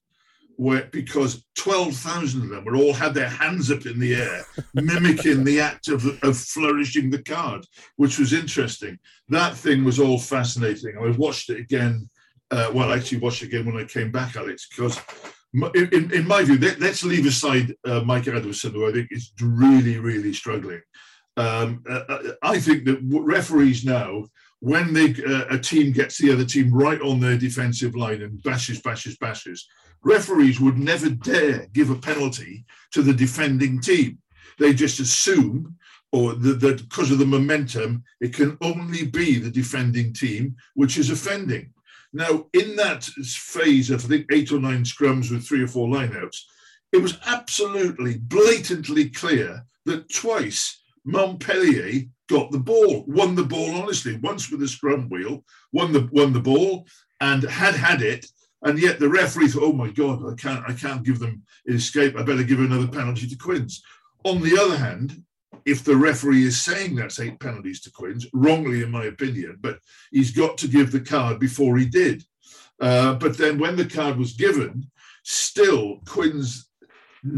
where 0.56 0.88
because 0.92 1.44
12,000 1.56 2.42
of 2.42 2.48
them 2.50 2.64
were 2.64 2.76
all 2.76 2.92
had 2.92 3.14
their 3.14 3.28
hands 3.28 3.70
up 3.70 3.86
in 3.86 3.98
the 3.98 4.14
air, 4.14 4.44
mimicking 4.74 5.44
the 5.44 5.60
act 5.60 5.88
of, 5.88 6.04
of 6.22 6.36
flourishing 6.36 7.10
the 7.10 7.22
card, 7.22 7.66
which 7.96 8.18
was 8.18 8.32
interesting. 8.32 8.98
That 9.28 9.56
thing 9.56 9.84
was 9.84 9.98
all 9.98 10.18
fascinating. 10.18 10.96
I 10.98 11.10
watched 11.16 11.50
it 11.50 11.60
again. 11.60 12.08
Uh, 12.50 12.70
well, 12.74 12.90
I 12.90 12.96
actually 12.96 13.18
watched 13.18 13.42
it 13.42 13.46
again 13.46 13.66
when 13.66 13.76
I 13.76 13.84
came 13.84 14.10
back, 14.10 14.36
Alex, 14.36 14.68
because 14.68 14.98
in, 15.52 16.12
in, 16.12 16.26
my 16.26 16.42
view, 16.44 16.58
let, 16.58 16.82
us 16.82 17.04
leave 17.04 17.26
aside 17.26 17.74
uh, 17.84 18.00
Mike 18.00 18.28
Adamson, 18.28 18.72
who 18.72 18.88
I 18.88 18.92
think 18.92 19.08
is 19.10 19.32
really, 19.40 19.98
really 19.98 20.32
struggling. 20.32 20.80
Um, 21.36 21.82
uh, 21.88 22.02
uh 22.08 22.32
I 22.42 22.58
think 22.58 22.84
that 22.84 23.00
referees 23.02 23.84
now 23.84 24.26
when 24.60 24.92
they, 24.92 25.14
uh, 25.24 25.44
a 25.50 25.58
team 25.58 25.92
gets 25.92 26.18
the 26.18 26.32
other 26.32 26.44
team 26.44 26.72
right 26.72 27.00
on 27.00 27.18
their 27.18 27.36
defensive 27.36 27.96
line 27.96 28.22
and 28.22 28.42
bashes, 28.42 28.80
bashes, 28.80 29.16
bashes, 29.16 29.66
referees 30.02 30.60
would 30.60 30.78
never 30.78 31.10
dare 31.10 31.66
give 31.72 31.90
a 31.90 31.94
penalty 31.94 32.64
to 32.92 33.02
the 33.02 33.12
defending 33.12 33.80
team. 33.80 34.18
They 34.58 34.74
just 34.74 35.00
assume, 35.00 35.76
or 36.12 36.34
that 36.34 36.88
because 36.88 37.10
of 37.10 37.18
the 37.18 37.26
momentum, 37.26 38.04
it 38.20 38.34
can 38.34 38.58
only 38.60 39.06
be 39.06 39.38
the 39.38 39.50
defending 39.50 40.12
team 40.12 40.56
which 40.74 40.98
is 40.98 41.10
offending. 41.10 41.72
Now, 42.12 42.46
in 42.52 42.76
that 42.76 43.04
phase 43.04 43.90
of 43.90 44.04
I 44.04 44.08
think 44.08 44.26
eight 44.32 44.52
or 44.52 44.60
nine 44.60 44.84
scrums 44.84 45.30
with 45.30 45.46
three 45.46 45.62
or 45.62 45.68
four 45.68 45.88
lineouts, 45.88 46.38
it 46.92 46.98
was 46.98 47.18
absolutely 47.26 48.18
blatantly 48.18 49.08
clear 49.10 49.64
that 49.86 50.12
twice 50.12 50.82
Montpellier 51.04 52.02
got 52.30 52.50
the 52.50 52.58
ball, 52.58 53.04
won 53.06 53.34
the 53.34 53.44
ball 53.44 53.74
honestly, 53.74 54.16
once 54.22 54.50
with 54.50 54.62
a 54.62 54.68
scrum 54.68 55.08
wheel, 55.08 55.44
won 55.72 55.92
the 55.92 56.08
won 56.12 56.32
the 56.32 56.40
ball, 56.40 56.86
and 57.20 57.42
had 57.42 57.74
had 57.74 58.02
it. 58.02 58.26
And 58.62 58.78
yet 58.78 58.98
the 58.98 59.08
referee 59.08 59.48
thought, 59.48 59.64
"Oh 59.64 59.72
my 59.72 59.90
God, 59.90 60.22
I 60.30 60.34
can't, 60.34 60.64
I 60.68 60.72
can't 60.72 61.02
give 61.02 61.18
them 61.18 61.42
escape. 61.66 62.16
I 62.16 62.22
better 62.22 62.44
give 62.44 62.60
another 62.60 62.88
penalty 62.88 63.26
to 63.26 63.36
Quins." 63.36 63.82
On 64.24 64.40
the 64.40 64.58
other 64.58 64.76
hand, 64.76 65.22
if 65.64 65.82
the 65.82 65.96
referee 65.96 66.44
is 66.44 66.60
saying 66.60 66.94
that's 66.94 67.20
eight 67.20 67.40
penalties 67.40 67.80
to 67.82 67.90
Quins, 67.90 68.26
wrongly 68.32 68.82
in 68.82 68.90
my 68.90 69.04
opinion, 69.04 69.58
but 69.60 69.78
he's 70.12 70.30
got 70.30 70.56
to 70.58 70.68
give 70.68 70.92
the 70.92 71.00
card 71.00 71.38
before 71.40 71.76
he 71.78 71.86
did. 71.86 72.22
Uh, 72.80 73.14
but 73.14 73.36
then 73.36 73.58
when 73.58 73.76
the 73.76 73.84
card 73.84 74.16
was 74.16 74.32
given, 74.32 74.90
still 75.24 76.00
Quins 76.06 76.69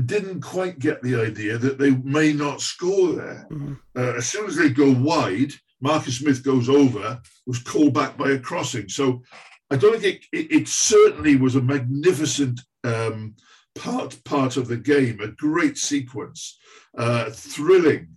didn't 0.06 0.40
quite 0.40 0.78
get 0.78 1.02
the 1.02 1.20
idea 1.20 1.58
that 1.58 1.78
they 1.78 1.90
may 1.90 2.32
not 2.32 2.60
score 2.60 3.12
there. 3.12 3.46
Mm-hmm. 3.50 3.74
Uh, 3.96 4.16
as 4.16 4.26
soon 4.26 4.46
as 4.46 4.56
they 4.56 4.70
go 4.70 4.92
wide, 4.92 5.52
Marcus 5.80 6.18
Smith 6.18 6.44
goes 6.44 6.68
over, 6.68 7.20
was 7.46 7.58
called 7.58 7.92
back 7.92 8.16
by 8.16 8.30
a 8.30 8.38
crossing. 8.38 8.88
So 8.88 9.22
I 9.70 9.76
don't 9.76 10.00
think 10.00 10.24
it, 10.32 10.38
it, 10.38 10.52
it 10.52 10.68
certainly 10.68 11.36
was 11.36 11.56
a 11.56 11.62
magnificent 11.62 12.60
um, 12.84 13.34
part 13.74 14.22
part 14.24 14.56
of 14.56 14.68
the 14.68 14.76
game, 14.76 15.20
a 15.20 15.28
great 15.28 15.78
sequence, 15.78 16.58
uh, 16.96 17.30
thrilling. 17.30 18.08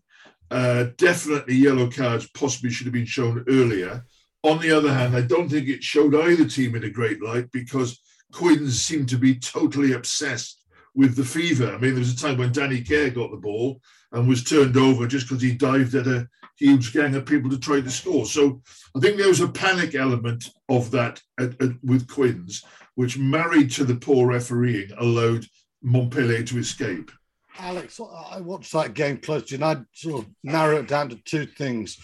Uh, 0.52 0.86
definitely 0.98 1.56
yellow 1.56 1.90
cards 1.90 2.30
possibly 2.36 2.70
should 2.70 2.86
have 2.86 2.94
been 2.94 3.06
shown 3.06 3.44
earlier. 3.50 4.06
On 4.44 4.60
the 4.60 4.72
other 4.72 4.94
hand, 4.94 5.16
I 5.16 5.22
don't 5.22 5.50
think 5.50 5.68
it 5.68 5.84
showed 5.84 6.14
either 6.14 6.48
team 6.48 6.76
in 6.76 6.84
a 6.84 6.90
great 6.90 7.22
light 7.22 7.52
because 7.52 8.00
Quins 8.32 8.80
seemed 8.80 9.10
to 9.10 9.18
be 9.18 9.40
totally 9.40 9.94
obsessed 9.94 10.62
with 10.96 11.16
the 11.16 11.26
fever. 11.26 11.68
I 11.68 11.78
mean, 11.78 11.92
there 11.92 12.00
was 12.00 12.14
a 12.14 12.18
time 12.18 12.38
when 12.38 12.52
Danny 12.52 12.82
Care 12.82 13.10
got 13.10 13.32
the 13.32 13.38
ball 13.38 13.82
and 14.12 14.28
was 14.28 14.44
turned 14.44 14.78
over 14.78 15.08
just 15.08 15.28
because 15.28 15.44
he 15.44 15.54
dived 15.54 15.94
at 15.94 16.08
a 16.08 16.28
huge 16.58 16.94
gang 16.94 17.16
of 17.16 17.26
people 17.26 17.50
to 17.50 17.60
try 17.60 17.82
to 17.82 17.92
score. 17.92 18.26
So 18.26 18.62
I 18.96 19.00
think 19.00 19.18
there 19.18 19.28
was 19.28 19.42
a 19.42 19.48
panic 19.48 19.94
element 19.94 20.50
of 20.70 20.90
that 20.92 21.22
at, 21.40 21.62
at, 21.62 21.72
with 21.84 22.08
Quins, 22.08 22.64
which 22.96 23.18
married 23.18 23.72
to 23.72 23.84
the 23.84 23.96
poor 23.96 24.28
refereeing 24.28 24.90
allowed 24.98 25.46
Montpellier 25.84 26.44
to 26.44 26.58
escape. 26.58 27.12
Alex, 27.60 28.00
I 28.00 28.40
watched 28.42 28.72
that 28.74 28.94
game 28.94 29.18
closely 29.18 29.56
and 29.56 29.66
I'd 29.66 29.86
sort 29.94 30.24
of 30.24 30.32
narrow 30.44 30.78
it 30.78 30.88
down 30.88 31.10
to 31.10 31.16
two 31.18 31.46
things. 31.46 31.98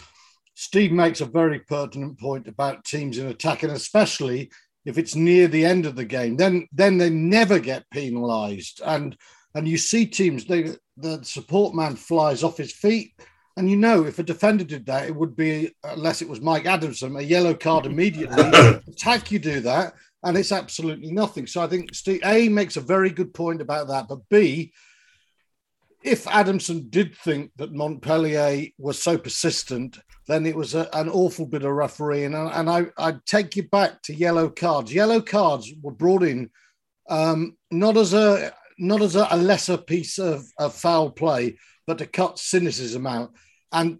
Steve 0.53 0.91
makes 0.91 1.21
a 1.21 1.25
very 1.25 1.59
pertinent 1.59 2.19
point 2.19 2.47
about 2.47 2.85
teams 2.85 3.17
in 3.17 3.27
attack, 3.27 3.63
and 3.63 3.71
especially 3.71 4.51
if 4.85 4.97
it's 4.97 5.15
near 5.15 5.47
the 5.47 5.65
end 5.65 5.85
of 5.85 5.95
the 5.95 6.05
game, 6.05 6.37
then 6.37 6.67
then 6.71 6.97
they 6.97 7.09
never 7.09 7.59
get 7.59 7.89
penalised. 7.91 8.81
And 8.85 9.15
and 9.53 9.67
you 9.67 9.77
see 9.77 10.05
teams, 10.05 10.45
they 10.45 10.75
the 10.97 11.23
support 11.23 11.75
man 11.75 11.95
flies 11.95 12.43
off 12.43 12.57
his 12.57 12.71
feet, 12.71 13.13
and 13.57 13.69
you 13.69 13.75
know 13.75 14.05
if 14.05 14.19
a 14.19 14.23
defender 14.23 14.63
did 14.63 14.85
that, 14.87 15.07
it 15.07 15.15
would 15.15 15.35
be 15.35 15.71
unless 15.83 16.21
it 16.21 16.29
was 16.29 16.41
Mike 16.41 16.65
Adamson, 16.65 17.15
a 17.15 17.21
yellow 17.21 17.53
card 17.53 17.85
immediately. 17.87 18.43
Attack, 18.87 19.31
you 19.31 19.39
do 19.39 19.59
that, 19.61 19.93
and 20.23 20.37
it's 20.37 20.51
absolutely 20.51 21.11
nothing. 21.11 21.47
So 21.47 21.61
I 21.61 21.67
think 21.67 21.93
Steve 21.93 22.21
A 22.25 22.49
makes 22.49 22.77
a 22.77 22.81
very 22.81 23.09
good 23.09 23.33
point 23.33 23.61
about 23.61 23.87
that, 23.89 24.07
but 24.07 24.27
B. 24.29 24.73
If 26.03 26.25
Adamson 26.27 26.89
did 26.89 27.15
think 27.15 27.51
that 27.57 27.73
Montpellier 27.73 28.69
was 28.79 28.99
so 28.99 29.19
persistent, 29.19 29.99
then 30.27 30.45
it 30.45 30.55
was 30.55 30.75
a, 30.75 30.87
an 30.95 31.09
awful 31.09 31.45
bit 31.45 31.63
of 31.63 31.71
refereeing. 31.71 32.33
And, 32.33 32.49
and 32.51 32.69
I, 32.69 32.85
I'd 32.97 33.25
take 33.25 33.55
you 33.55 33.63
back 33.63 34.01
to 34.03 34.13
yellow 34.13 34.49
cards. 34.49 34.93
Yellow 34.93 35.21
cards 35.21 35.71
were 35.81 35.91
brought 35.91 36.23
in 36.23 36.49
um, 37.09 37.57
not 37.71 37.97
as 37.97 38.13
a 38.13 38.53
not 38.77 39.01
as 39.01 39.15
a, 39.15 39.27
a 39.29 39.37
lesser 39.37 39.77
piece 39.77 40.17
of, 40.17 40.43
of, 40.57 40.73
foul 40.73 41.11
play, 41.11 41.57
but 41.85 41.99
to 41.99 42.05
cut 42.07 42.39
cynicism 42.39 43.05
out. 43.05 43.31
And 43.71 43.99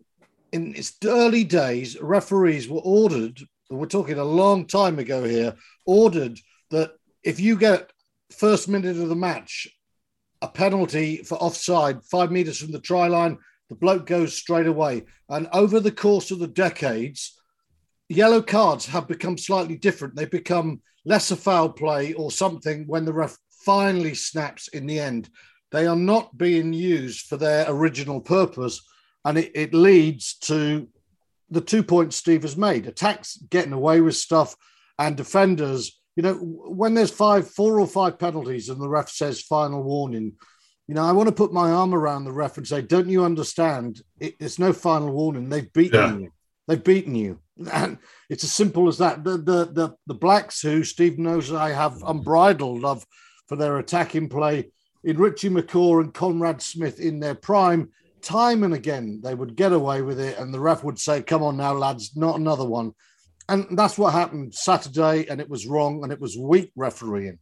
in 0.51 0.75
its 0.75 0.97
early 1.05 1.43
days, 1.43 2.01
referees 2.01 2.67
were 2.67 2.81
ordered. 2.83 3.39
We're 3.69 3.85
talking 3.85 4.17
a 4.17 4.23
long 4.23 4.65
time 4.65 4.97
ago 4.97 5.23
here. 5.23 5.55
Ordered 5.85 6.39
that 6.71 6.93
if 7.23 7.39
you 7.39 7.57
get 7.57 7.91
first 8.31 8.67
minute 8.67 8.97
of 8.97 9.09
the 9.09 9.15
match 9.15 9.67
a 10.41 10.47
penalty 10.47 11.17
for 11.17 11.35
offside 11.35 12.03
five 12.03 12.31
meters 12.31 12.57
from 12.57 12.71
the 12.71 12.79
try 12.79 13.07
line, 13.07 13.37
the 13.71 13.75
bloke 13.75 14.05
goes 14.05 14.33
straight 14.37 14.67
away. 14.67 15.05
And 15.29 15.47
over 15.53 15.79
the 15.79 15.93
course 15.93 16.29
of 16.29 16.39
the 16.39 16.47
decades, 16.47 17.39
yellow 18.09 18.41
cards 18.41 18.85
have 18.87 19.07
become 19.07 19.37
slightly 19.37 19.77
different. 19.77 20.13
They 20.13 20.25
become 20.25 20.81
lesser 21.05 21.37
foul 21.37 21.69
play 21.69 22.11
or 22.11 22.31
something 22.31 22.83
when 22.85 23.05
the 23.05 23.13
ref 23.13 23.37
finally 23.65 24.13
snaps 24.13 24.67
in 24.67 24.87
the 24.87 24.99
end. 24.99 25.29
They 25.71 25.87
are 25.87 25.95
not 25.95 26.37
being 26.37 26.73
used 26.73 27.27
for 27.27 27.37
their 27.37 27.65
original 27.69 28.19
purpose. 28.19 28.81
And 29.23 29.37
it, 29.37 29.53
it 29.55 29.73
leads 29.73 30.33
to 30.39 30.89
the 31.49 31.61
two 31.61 31.81
points 31.81 32.17
Steve 32.17 32.41
has 32.41 32.57
made 32.57 32.87
attacks 32.87 33.37
getting 33.37 33.71
away 33.71 34.01
with 34.01 34.17
stuff 34.17 34.53
and 34.99 35.15
defenders. 35.15 35.97
You 36.17 36.23
know, 36.23 36.33
when 36.33 36.93
there's 36.93 37.09
five, 37.09 37.49
four 37.49 37.79
or 37.79 37.87
five 37.87 38.19
penalties 38.19 38.67
and 38.67 38.81
the 38.81 38.89
ref 38.89 39.09
says 39.09 39.41
final 39.41 39.81
warning, 39.81 40.33
you 40.91 40.95
know, 40.95 41.05
I 41.05 41.13
want 41.13 41.29
to 41.29 41.33
put 41.33 41.53
my 41.53 41.71
arm 41.71 41.93
around 41.93 42.25
the 42.25 42.33
ref 42.33 42.57
and 42.57 42.67
say, 42.67 42.81
"Don't 42.81 43.07
you 43.07 43.23
understand? 43.23 44.01
It, 44.19 44.35
it's 44.41 44.59
no 44.59 44.73
final 44.73 45.09
warning. 45.09 45.47
They've 45.47 45.71
beaten 45.71 45.97
yeah. 45.97 46.17
you. 46.17 46.33
They've 46.67 46.83
beaten 46.83 47.15
you." 47.15 47.39
And 47.71 47.97
it's 48.29 48.43
as 48.43 48.51
simple 48.51 48.89
as 48.89 48.97
that. 48.97 49.23
The 49.23 49.37
the 49.37 49.69
the, 49.71 49.95
the 50.05 50.13
blacks, 50.13 50.61
who 50.61 50.83
Steve 50.83 51.17
knows 51.17 51.49
I 51.53 51.69
have 51.69 52.03
unbridled 52.05 52.81
love 52.81 53.05
for 53.47 53.55
their 53.55 53.77
attacking 53.77 54.27
play, 54.27 54.71
in 55.05 55.17
Richie 55.17 55.49
McCaw 55.49 56.01
and 56.01 56.13
Conrad 56.13 56.61
Smith 56.61 56.99
in 56.99 57.21
their 57.21 57.35
prime, 57.35 57.91
time 58.21 58.63
and 58.63 58.73
again 58.73 59.21
they 59.23 59.33
would 59.33 59.55
get 59.55 59.71
away 59.71 60.01
with 60.01 60.19
it, 60.19 60.37
and 60.39 60.53
the 60.53 60.59
ref 60.59 60.83
would 60.83 60.99
say, 60.99 61.21
"Come 61.21 61.41
on 61.41 61.55
now, 61.55 61.71
lads, 61.71 62.17
not 62.17 62.37
another 62.37 62.65
one." 62.65 62.91
And 63.47 63.77
that's 63.77 63.97
what 63.97 64.11
happened 64.11 64.53
Saturday, 64.53 65.25
and 65.29 65.39
it 65.39 65.47
was 65.47 65.65
wrong, 65.65 66.03
and 66.03 66.11
it 66.11 66.19
was 66.19 66.37
weak 66.37 66.73
refereeing. 66.75 67.39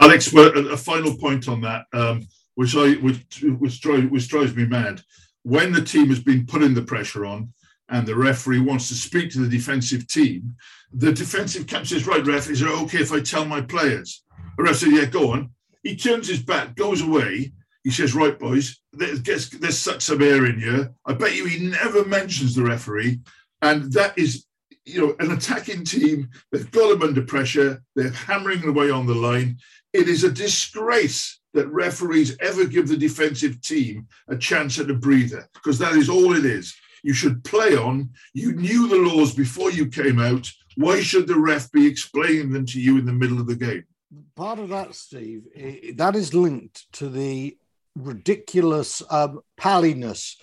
Alex, 0.00 0.34
a 0.34 0.76
final 0.76 1.16
point 1.16 1.46
on 1.46 1.60
that. 1.60 1.84
Um, 1.92 2.26
which 2.58 2.74
I 2.74 2.94
which 2.94 3.44
which 3.60 3.80
drives, 3.80 4.10
which 4.10 4.26
drives 4.26 4.56
me 4.56 4.66
mad. 4.66 5.00
When 5.44 5.70
the 5.70 5.80
team 5.80 6.08
has 6.08 6.18
been 6.18 6.44
putting 6.44 6.74
the 6.74 6.82
pressure 6.82 7.24
on, 7.24 7.52
and 7.88 8.04
the 8.04 8.16
referee 8.16 8.58
wants 8.58 8.88
to 8.88 8.94
speak 8.94 9.30
to 9.30 9.38
the 9.38 9.48
defensive 9.48 10.08
team, 10.08 10.56
the 10.92 11.12
defensive 11.12 11.68
captain 11.68 11.86
says, 11.86 12.06
"Right, 12.08 12.26
ref, 12.26 12.50
is 12.50 12.60
it 12.60 12.66
okay 12.66 12.98
if 12.98 13.12
I 13.12 13.20
tell 13.20 13.44
my 13.44 13.60
players?" 13.60 14.24
The 14.56 14.64
ref 14.64 14.74
says, 14.74 14.92
"Yeah, 14.92 15.04
go 15.04 15.34
on." 15.34 15.50
He 15.84 15.94
turns 15.94 16.26
his 16.26 16.42
back, 16.42 16.74
goes 16.74 17.00
away. 17.00 17.52
He 17.84 17.92
says, 17.92 18.12
"Right, 18.12 18.36
boys, 18.36 18.80
let's, 18.92 19.54
let's 19.60 20.04
some 20.04 20.20
air 20.20 20.44
in 20.44 20.58
here." 20.60 20.92
I 21.06 21.12
bet 21.12 21.36
you 21.36 21.46
he 21.46 21.64
never 21.68 22.04
mentions 22.06 22.56
the 22.56 22.64
referee, 22.64 23.20
and 23.62 23.92
that 23.92 24.18
is 24.18 24.46
you 24.84 25.00
know, 25.00 25.14
an 25.20 25.30
attacking 25.30 25.84
team, 25.84 26.28
they've 26.50 26.70
got 26.72 26.88
them 26.88 27.02
under 27.02 27.22
pressure, 27.22 27.82
they're 27.94 28.10
hammering 28.10 28.66
away 28.66 28.90
on 28.90 29.06
the 29.06 29.14
line. 29.14 29.58
It 29.92 30.08
is 30.08 30.24
a 30.24 30.30
disgrace 30.30 31.38
that 31.58 31.68
referees 31.68 32.36
ever 32.40 32.64
give 32.64 32.86
the 32.88 32.96
defensive 32.96 33.60
team 33.60 34.06
a 34.28 34.36
chance 34.36 34.78
at 34.78 34.90
a 34.90 34.94
breather, 34.94 35.48
because 35.54 35.78
that 35.80 35.94
is 35.94 36.08
all 36.08 36.34
it 36.34 36.44
is. 36.44 36.74
You 37.02 37.12
should 37.12 37.44
play 37.44 37.76
on. 37.76 38.10
You 38.32 38.52
knew 38.52 38.88
the 38.88 38.96
laws 38.96 39.34
before 39.34 39.70
you 39.70 39.86
came 39.86 40.20
out. 40.20 40.50
Why 40.76 41.00
should 41.00 41.26
the 41.26 41.38
ref 41.38 41.70
be 41.72 41.86
explaining 41.86 42.52
them 42.52 42.64
to 42.66 42.80
you 42.80 42.98
in 42.98 43.06
the 43.06 43.12
middle 43.12 43.40
of 43.40 43.48
the 43.48 43.56
game? 43.56 43.84
Part 44.36 44.60
of 44.60 44.68
that, 44.70 44.94
Steve, 44.94 45.42
that 45.96 46.14
is 46.14 46.32
linked 46.32 46.90
to 46.92 47.08
the 47.08 47.58
ridiculous 47.96 49.02
um, 49.10 49.40
palliness 49.56 50.36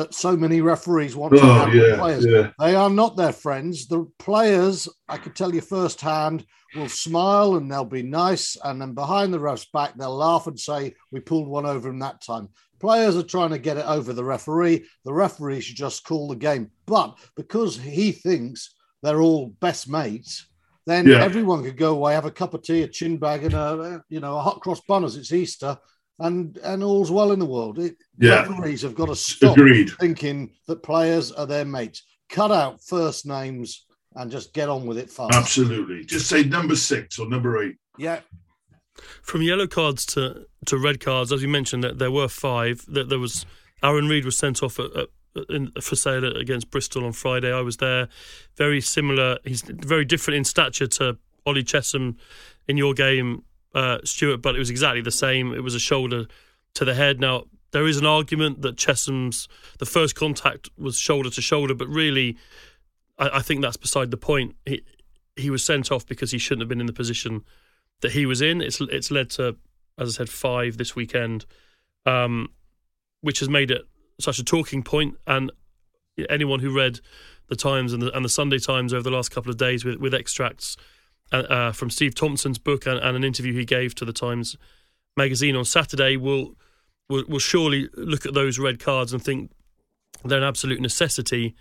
that 0.00 0.14
so 0.14 0.34
many 0.34 0.62
referees 0.62 1.14
want 1.14 1.34
oh, 1.34 1.40
to 1.40 1.44
have 1.44 1.74
yeah, 1.74 1.96
players. 1.98 2.24
Yeah. 2.24 2.52
They 2.58 2.74
are 2.74 2.88
not 2.88 3.18
their 3.18 3.34
friends. 3.34 3.86
The 3.86 4.06
players, 4.18 4.88
I 5.10 5.18
can 5.18 5.34
tell 5.34 5.54
you 5.54 5.60
firsthand, 5.60 6.46
will 6.74 6.88
smile 6.88 7.56
and 7.56 7.70
they'll 7.70 7.84
be 7.84 8.02
nice. 8.02 8.56
And 8.64 8.80
then 8.80 8.94
behind 8.94 9.32
the 9.32 9.38
ref's 9.38 9.66
back, 9.66 9.94
they'll 9.96 10.16
laugh 10.16 10.46
and 10.46 10.58
say, 10.58 10.94
We 11.12 11.20
pulled 11.20 11.48
one 11.48 11.66
over 11.66 11.90
him 11.90 11.98
that 11.98 12.22
time. 12.22 12.48
Players 12.78 13.14
are 13.14 13.22
trying 13.22 13.50
to 13.50 13.58
get 13.58 13.76
it 13.76 13.84
over 13.84 14.14
the 14.14 14.24
referee. 14.24 14.86
The 15.04 15.12
referee 15.12 15.60
should 15.60 15.76
just 15.76 16.04
call 16.04 16.28
the 16.28 16.36
game. 16.36 16.70
But 16.86 17.18
because 17.36 17.78
he 17.78 18.10
thinks 18.10 18.74
they're 19.02 19.20
all 19.20 19.48
best 19.60 19.86
mates, 19.86 20.46
then 20.86 21.06
yeah. 21.06 21.22
everyone 21.22 21.62
could 21.62 21.76
go 21.76 21.92
away, 21.92 22.14
have 22.14 22.24
a 22.24 22.30
cup 22.30 22.54
of 22.54 22.62
tea, 22.62 22.84
a 22.84 22.88
chin 22.88 23.18
bag, 23.18 23.44
and 23.44 23.52
a 23.52 24.02
you 24.08 24.20
know 24.20 24.38
a 24.38 24.40
hot 24.40 24.60
cross 24.60 24.80
bun 24.80 25.04
as 25.04 25.16
it's 25.16 25.30
Easter, 25.30 25.76
and 26.20 26.56
and 26.58 26.84
all's 26.84 27.10
well 27.10 27.32
in 27.32 27.38
the 27.38 27.46
world. 27.46 27.78
It, 27.78 27.96
yeah. 28.18 28.42
Referees 28.42 28.82
have 28.82 28.94
got 28.94 29.06
to 29.06 29.16
stop 29.16 29.56
Agreed. 29.56 29.90
thinking 29.98 30.50
that 30.68 30.82
players 30.82 31.32
are 31.32 31.46
their 31.46 31.64
mates. 31.64 32.04
Cut 32.28 32.52
out 32.52 32.80
first 32.84 33.26
names 33.26 33.86
and 34.14 34.30
just 34.30 34.52
get 34.52 34.68
on 34.68 34.86
with 34.86 34.98
it 34.98 35.10
fast. 35.10 35.34
Absolutely. 35.34 36.04
Just 36.04 36.28
say 36.28 36.44
number 36.44 36.76
six 36.76 37.18
or 37.18 37.28
number 37.28 37.62
eight. 37.62 37.76
Yeah. 37.98 38.20
From 39.22 39.42
yellow 39.42 39.66
cards 39.66 40.04
to, 40.06 40.46
to 40.66 40.76
red 40.76 41.00
cards, 41.00 41.32
as 41.32 41.42
you 41.42 41.48
mentioned, 41.48 41.82
that 41.84 41.98
there 41.98 42.10
were 42.10 42.28
five. 42.28 42.84
That 42.88 43.08
there 43.08 43.18
was 43.18 43.46
Aaron 43.82 44.08
Reed 44.08 44.24
was 44.24 44.36
sent 44.36 44.62
off 44.62 44.78
at, 44.78 44.94
at 44.94 45.08
in, 45.48 45.70
for 45.80 45.96
sale 45.96 46.24
against 46.36 46.70
Bristol 46.70 47.04
on 47.04 47.12
Friday. 47.12 47.52
I 47.52 47.60
was 47.60 47.78
there. 47.78 48.08
Very 48.56 48.80
similar. 48.80 49.38
He's 49.44 49.62
very 49.62 50.04
different 50.04 50.36
in 50.38 50.44
stature 50.44 50.86
to 50.88 51.16
Ollie 51.46 51.64
Chessum 51.64 52.16
in 52.68 52.76
your 52.76 52.94
game, 52.94 53.44
uh, 53.74 53.98
Stuart, 54.04 54.38
but 54.38 54.54
it 54.54 54.58
was 54.58 54.70
exactly 54.70 55.00
the 55.00 55.10
same. 55.10 55.52
It 55.54 55.62
was 55.62 55.74
a 55.74 55.80
shoulder 55.80 56.26
to 56.74 56.84
the 56.84 56.94
head. 56.94 57.20
Now 57.20 57.44
there 57.72 57.86
is 57.86 57.98
an 57.98 58.06
argument 58.06 58.62
that 58.62 58.76
Chessum's 58.76 59.48
the 59.78 59.86
first 59.86 60.14
contact 60.14 60.68
was 60.76 60.96
shoulder 60.96 61.30
to 61.30 61.42
shoulder, 61.42 61.74
but 61.74 61.88
really, 61.88 62.36
I, 63.18 63.38
I 63.38 63.42
think 63.42 63.62
that's 63.62 63.76
beside 63.76 64.10
the 64.10 64.16
point. 64.16 64.56
He 64.66 64.82
he 65.36 65.50
was 65.50 65.64
sent 65.64 65.90
off 65.92 66.06
because 66.06 66.30
he 66.30 66.38
shouldn't 66.38 66.62
have 66.62 66.68
been 66.68 66.80
in 66.80 66.86
the 66.86 66.92
position 66.92 67.44
that 68.00 68.12
he 68.12 68.26
was 68.26 68.40
in. 68.40 68.60
It's 68.60 68.80
it's 68.80 69.10
led 69.10 69.30
to, 69.30 69.56
as 69.98 70.16
I 70.16 70.18
said, 70.18 70.28
five 70.28 70.76
this 70.76 70.96
weekend, 70.96 71.46
um, 72.06 72.48
which 73.20 73.38
has 73.40 73.48
made 73.48 73.70
it 73.70 73.82
such 74.18 74.38
a 74.38 74.44
talking 74.44 74.82
point. 74.82 75.16
And 75.26 75.52
anyone 76.28 76.60
who 76.60 76.74
read 76.74 77.00
the 77.48 77.56
Times 77.56 77.92
and 77.92 78.02
the, 78.02 78.14
and 78.16 78.24
the 78.24 78.28
Sunday 78.28 78.58
Times 78.58 78.92
over 78.92 79.02
the 79.02 79.10
last 79.10 79.30
couple 79.30 79.50
of 79.50 79.56
days 79.56 79.84
with 79.84 79.96
with 79.96 80.14
extracts 80.14 80.76
uh, 81.32 81.36
uh, 81.36 81.72
from 81.72 81.90
Steve 81.90 82.14
Thompson's 82.14 82.58
book 82.58 82.86
and, 82.86 82.98
and 82.98 83.16
an 83.16 83.24
interview 83.24 83.52
he 83.52 83.64
gave 83.64 83.94
to 83.96 84.04
the 84.04 84.12
Times 84.12 84.56
magazine 85.16 85.56
on 85.56 85.64
Saturday 85.64 86.16
will 86.16 86.54
will, 87.08 87.24
will 87.28 87.38
surely 87.38 87.88
look 87.94 88.24
at 88.26 88.34
those 88.34 88.58
red 88.58 88.78
cards 88.78 89.12
and 89.12 89.22
think 89.22 89.50
they're 90.24 90.38
an 90.38 90.44
absolute 90.44 90.80
necessity 90.80 91.54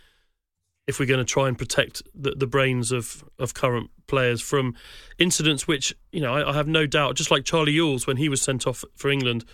if 0.88 1.00
we're 1.00 1.06
going 1.06 1.20
to 1.20 1.26
try 1.26 1.48
and 1.48 1.58
protect 1.58 2.02
the, 2.16 2.32
the 2.32 2.48
brains 2.48 2.92
of, 2.92 3.24
of 3.38 3.54
current 3.54 3.92
players 4.08 4.42
from 4.42 4.76
incidents 5.20 5.68
which, 5.68 5.96
you 6.12 6.20
know, 6.20 6.34
I, 6.34 6.50
I 6.50 6.54
have 6.54 6.68
no 6.68 6.88
doubt, 6.88 7.16
just 7.16 7.30
like 7.30 7.46
Charlie 7.46 7.74
Ewels 7.74 8.08
when 8.08 8.18
he 8.18 8.28
was 8.28 8.42
sent 8.42 8.66
off 8.66 8.84
for 8.96 9.12
England, 9.12 9.46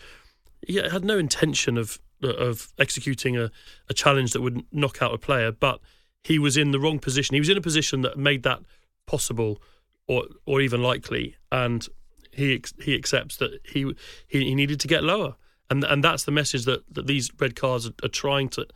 he 0.65 0.75
had 0.75 1.04
no 1.04 1.17
intention 1.17 1.78
of 1.78 1.99
of 2.23 2.73
executing 2.80 3.38
a, 3.38 3.51
a 3.89 3.93
challenge 3.93 4.32
that 4.32 4.41
would 4.41 4.63
knock 4.71 5.01
out 5.01 5.13
a 5.13 5.17
player, 5.17 5.51
but 5.51 5.80
he 6.23 6.39
was 6.39 6.58
in 6.58 6.71
the 6.71 6.80
wrong 6.80 6.97
position. 6.97 7.34
He 7.34 7.39
was 7.39 7.49
in 7.49 7.58
a 7.58 7.62
position 7.62 8.01
that 8.01 8.17
made 8.17 8.43
that 8.43 8.62
possible 9.06 9.62
or 10.08 10.26
or 10.46 10.62
even 10.62 10.82
likely, 10.82 11.36
and 11.52 11.88
he 12.32 12.62
he 12.82 12.96
accepts 12.96 13.38
that 13.38 13.60
he 13.63 13.94
he, 14.28 14.54
needed 14.54 14.80
to 14.82 14.88
get 14.88 15.04
lower 15.04 15.36
and 15.70 15.84
and 15.84 16.04
that's 16.04 16.24
the 16.24 16.32
message 16.32 16.65
that, 16.65 16.84
that 16.94 17.08
these 17.08 17.32
red 17.39 17.56
cards 17.56 17.88
are, 17.88 17.94
are 18.04 18.10
trying 18.10 18.50
to 18.50 18.68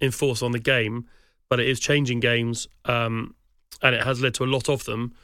enforce 0.00 0.42
on 0.42 0.52
the 0.52 0.58
game. 0.58 1.06
But 1.48 1.60
it 1.60 1.68
is 1.68 1.78
changing 1.78 2.20
games, 2.20 2.66
um, 2.86 3.34
and 3.80 3.94
it 3.94 4.02
has 4.02 4.20
led 4.20 4.34
to 4.34 4.44
a 4.44 4.46
lot 4.46 4.68
of 4.68 4.84
them. 4.84 5.14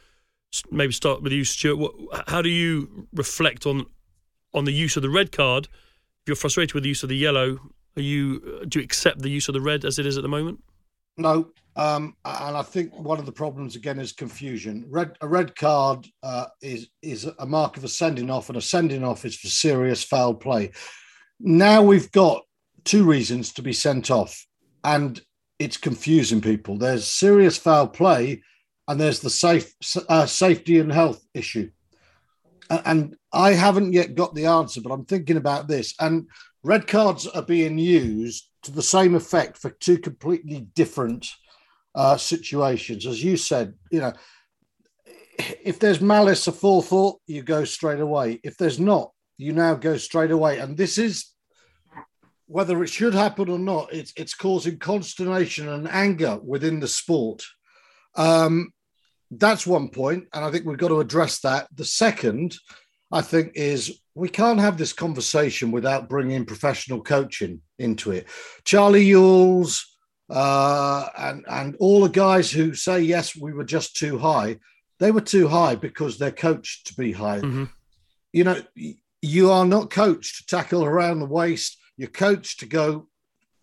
Maybe 0.71 0.93
start 0.93 1.21
with 1.21 1.33
you, 1.33 1.43
Stuart. 1.43 1.77
What, 1.77 1.93
how 2.27 2.41
do 2.41 2.49
you 2.49 3.07
reflect 3.13 3.65
on 3.65 3.85
on 4.53 4.65
the 4.65 4.71
use 4.71 4.95
of 4.95 5.01
the 5.01 5.09
red 5.09 5.31
card? 5.31 5.65
If 5.65 6.27
you're 6.27 6.35
frustrated 6.35 6.73
with 6.73 6.83
the 6.83 6.89
use 6.89 7.03
of 7.03 7.09
the 7.09 7.17
yellow, 7.17 7.59
are 7.97 8.01
you 8.01 8.65
do 8.67 8.79
you 8.79 8.85
accept 8.85 9.21
the 9.21 9.29
use 9.29 9.47
of 9.47 9.53
the 9.53 9.61
red 9.61 9.83
as 9.85 9.99
it 9.99 10.05
is 10.05 10.17
at 10.17 10.23
the 10.23 10.29
moment? 10.29 10.63
No, 11.17 11.49
um, 11.75 12.15
and 12.23 12.57
I 12.57 12.61
think 12.61 12.93
one 12.97 13.19
of 13.19 13.25
the 13.25 13.31
problems 13.31 13.75
again 13.75 13.99
is 13.99 14.11
confusion. 14.11 14.85
Red 14.89 15.17
a 15.21 15.27
red 15.27 15.55
card 15.55 16.07
uh, 16.21 16.45
is 16.61 16.89
is 17.01 17.25
a 17.39 17.45
mark 17.45 17.77
of 17.77 17.83
a 17.83 17.87
sending 17.87 18.29
off, 18.29 18.49
and 18.49 18.57
a 18.57 18.61
sending 18.61 19.03
off 19.03 19.25
is 19.25 19.35
for 19.35 19.47
serious 19.47 20.03
foul 20.03 20.33
play 20.33 20.71
now 21.43 21.81
we've 21.83 22.11
got 22.11 22.43
two 22.85 23.03
reasons 23.03 23.53
to 23.53 23.61
be 23.61 23.73
sent 23.73 24.09
off, 24.09 24.45
and 24.83 25.21
it's 25.59 25.77
confusing 25.77 26.41
people. 26.41 26.77
There's 26.77 27.05
serious 27.05 27.57
foul 27.57 27.87
play, 27.87 28.41
and 28.87 28.99
there's 28.99 29.19
the 29.19 29.29
safe 29.29 29.73
uh, 30.09 30.25
safety 30.25 30.79
and 30.79 30.91
health 30.91 31.23
issue. 31.33 31.69
And 32.69 33.15
I 33.33 33.51
haven't 33.53 33.93
yet 33.93 34.15
got 34.15 34.33
the 34.33 34.45
answer, 34.45 34.81
but 34.81 34.91
I'm 34.91 35.05
thinking 35.05 35.37
about 35.37 35.67
this. 35.67 35.93
And 35.99 36.27
red 36.63 36.87
cards 36.87 37.27
are 37.27 37.43
being 37.43 37.77
used 37.77 38.49
to 38.63 38.71
the 38.71 38.81
same 38.81 39.13
effect 39.15 39.57
for 39.57 39.69
two 39.69 39.97
completely 39.97 40.67
different 40.73 41.27
uh, 41.95 42.17
situations. 42.17 43.05
As 43.05 43.23
you 43.23 43.37
said, 43.37 43.73
you 43.91 44.01
know, 44.01 44.13
if 45.37 45.79
there's 45.79 46.01
malice 46.01 46.47
aforethought, 46.47 47.17
you 47.27 47.41
go 47.41 47.65
straight 47.65 47.99
away. 47.99 48.39
If 48.43 48.57
there's 48.57 48.79
not, 48.79 49.11
you 49.37 49.53
now 49.53 49.75
go 49.75 49.97
straight 49.97 50.31
away. 50.31 50.59
And 50.59 50.77
this 50.77 50.97
is 50.97 51.33
whether 52.47 52.83
it 52.83 52.89
should 52.89 53.13
happen 53.13 53.49
or 53.49 53.59
not, 53.59 53.91
it's 53.93 54.13
it's 54.15 54.33
causing 54.33 54.77
consternation 54.77 55.69
and 55.69 55.87
anger 55.89 56.39
within 56.43 56.79
the 56.79 56.87
sport. 56.87 57.43
Um, 58.15 58.71
that's 59.31 59.65
one 59.65 59.89
point, 59.89 60.25
and 60.33 60.45
I 60.45 60.51
think 60.51 60.65
we've 60.65 60.77
got 60.77 60.89
to 60.89 60.99
address 60.99 61.39
that. 61.39 61.67
The 61.73 61.85
second, 61.85 62.55
I 63.11 63.21
think, 63.21 63.53
is 63.55 63.99
we 64.13 64.29
can't 64.29 64.59
have 64.59 64.77
this 64.77 64.93
conversation 64.93 65.71
without 65.71 66.09
bringing 66.09 66.45
professional 66.45 67.01
coaching 67.01 67.61
into 67.79 68.11
it. 68.11 68.27
Charlie 68.65 69.05
Ewels 69.05 69.81
uh, 70.33 71.07
and 71.15 71.45
and 71.47 71.75
all 71.79 72.01
the 72.01 72.09
guys 72.09 72.49
who 72.51 72.73
say 72.73 72.99
yes, 72.99 73.35
we 73.35 73.53
were 73.53 73.63
just 73.63 73.95
too 73.95 74.17
high. 74.17 74.57
They 74.99 75.11
were 75.11 75.21
too 75.21 75.47
high 75.47 75.75
because 75.75 76.17
they're 76.17 76.31
coached 76.31 76.87
to 76.87 76.95
be 76.95 77.11
high. 77.11 77.39
Mm-hmm. 77.39 77.65
You 78.31 78.43
know, 78.43 78.61
you 79.21 79.51
are 79.51 79.65
not 79.65 79.91
coached 79.91 80.37
to 80.37 80.55
tackle 80.55 80.83
around 80.83 81.19
the 81.19 81.27
waist 81.27 81.77
You're 81.97 82.09
coached 82.09 82.61
to 82.61 82.65
go. 82.65 83.07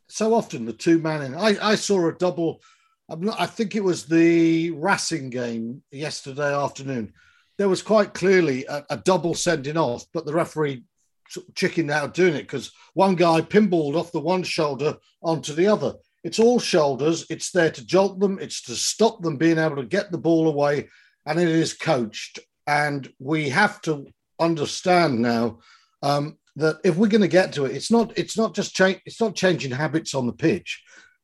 So 0.08 0.32
often 0.32 0.64
the 0.64 0.72
two 0.72 1.00
man 1.00 1.22
in. 1.22 1.34
I, 1.34 1.56
I 1.60 1.74
saw 1.74 2.08
a 2.08 2.12
double. 2.12 2.62
Not, 3.08 3.40
i 3.40 3.46
think 3.46 3.74
it 3.74 3.82
was 3.82 4.06
the 4.06 4.70
Racing 4.70 5.30
game 5.30 5.82
yesterday 5.90 6.54
afternoon. 6.54 7.12
There 7.58 7.68
was 7.68 7.82
quite 7.82 8.14
clearly 8.14 8.64
a, 8.66 8.86
a 8.90 8.96
double 8.98 9.34
sending 9.34 9.76
off, 9.76 10.04
but 10.14 10.24
the 10.24 10.32
referee 10.32 10.84
chickened 11.56 11.90
out 11.90 12.14
doing 12.14 12.34
it 12.34 12.42
because 12.42 12.70
one 12.94 13.16
guy 13.16 13.40
pinballed 13.40 13.96
off 13.96 14.12
the 14.12 14.20
one 14.20 14.44
shoulder 14.44 14.96
onto 15.20 15.52
the 15.52 15.66
other. 15.66 15.94
It's 16.22 16.38
all 16.38 16.58
shoulders. 16.58 17.26
It's 17.30 17.50
there 17.50 17.70
to 17.70 17.84
jolt 17.84 18.20
them. 18.20 18.38
It's 18.40 18.62
to 18.62 18.74
stop 18.74 19.22
them 19.22 19.36
being 19.36 19.58
able 19.58 19.76
to 19.76 19.84
get 19.84 20.10
the 20.10 20.18
ball 20.18 20.48
away, 20.48 20.88
and 21.26 21.40
it 21.40 21.48
is 21.48 21.72
coached. 21.72 22.38
And 22.66 23.10
we 23.18 23.48
have 23.48 23.80
to 23.82 24.06
understand 24.38 25.20
now 25.20 25.58
um, 26.02 26.38
that 26.56 26.78
if 26.84 26.96
we're 26.96 27.08
going 27.08 27.20
to 27.22 27.28
get 27.28 27.52
to 27.54 27.64
it, 27.64 27.74
it's 27.74 27.90
not 27.90 28.16
it's 28.18 28.36
not 28.36 28.54
just 28.54 28.74
change 28.74 29.00
it's 29.06 29.20
not 29.20 29.34
changing 29.34 29.70
habits 29.70 30.14
on 30.14 30.26
the 30.26 30.32
pitch, 30.32 30.82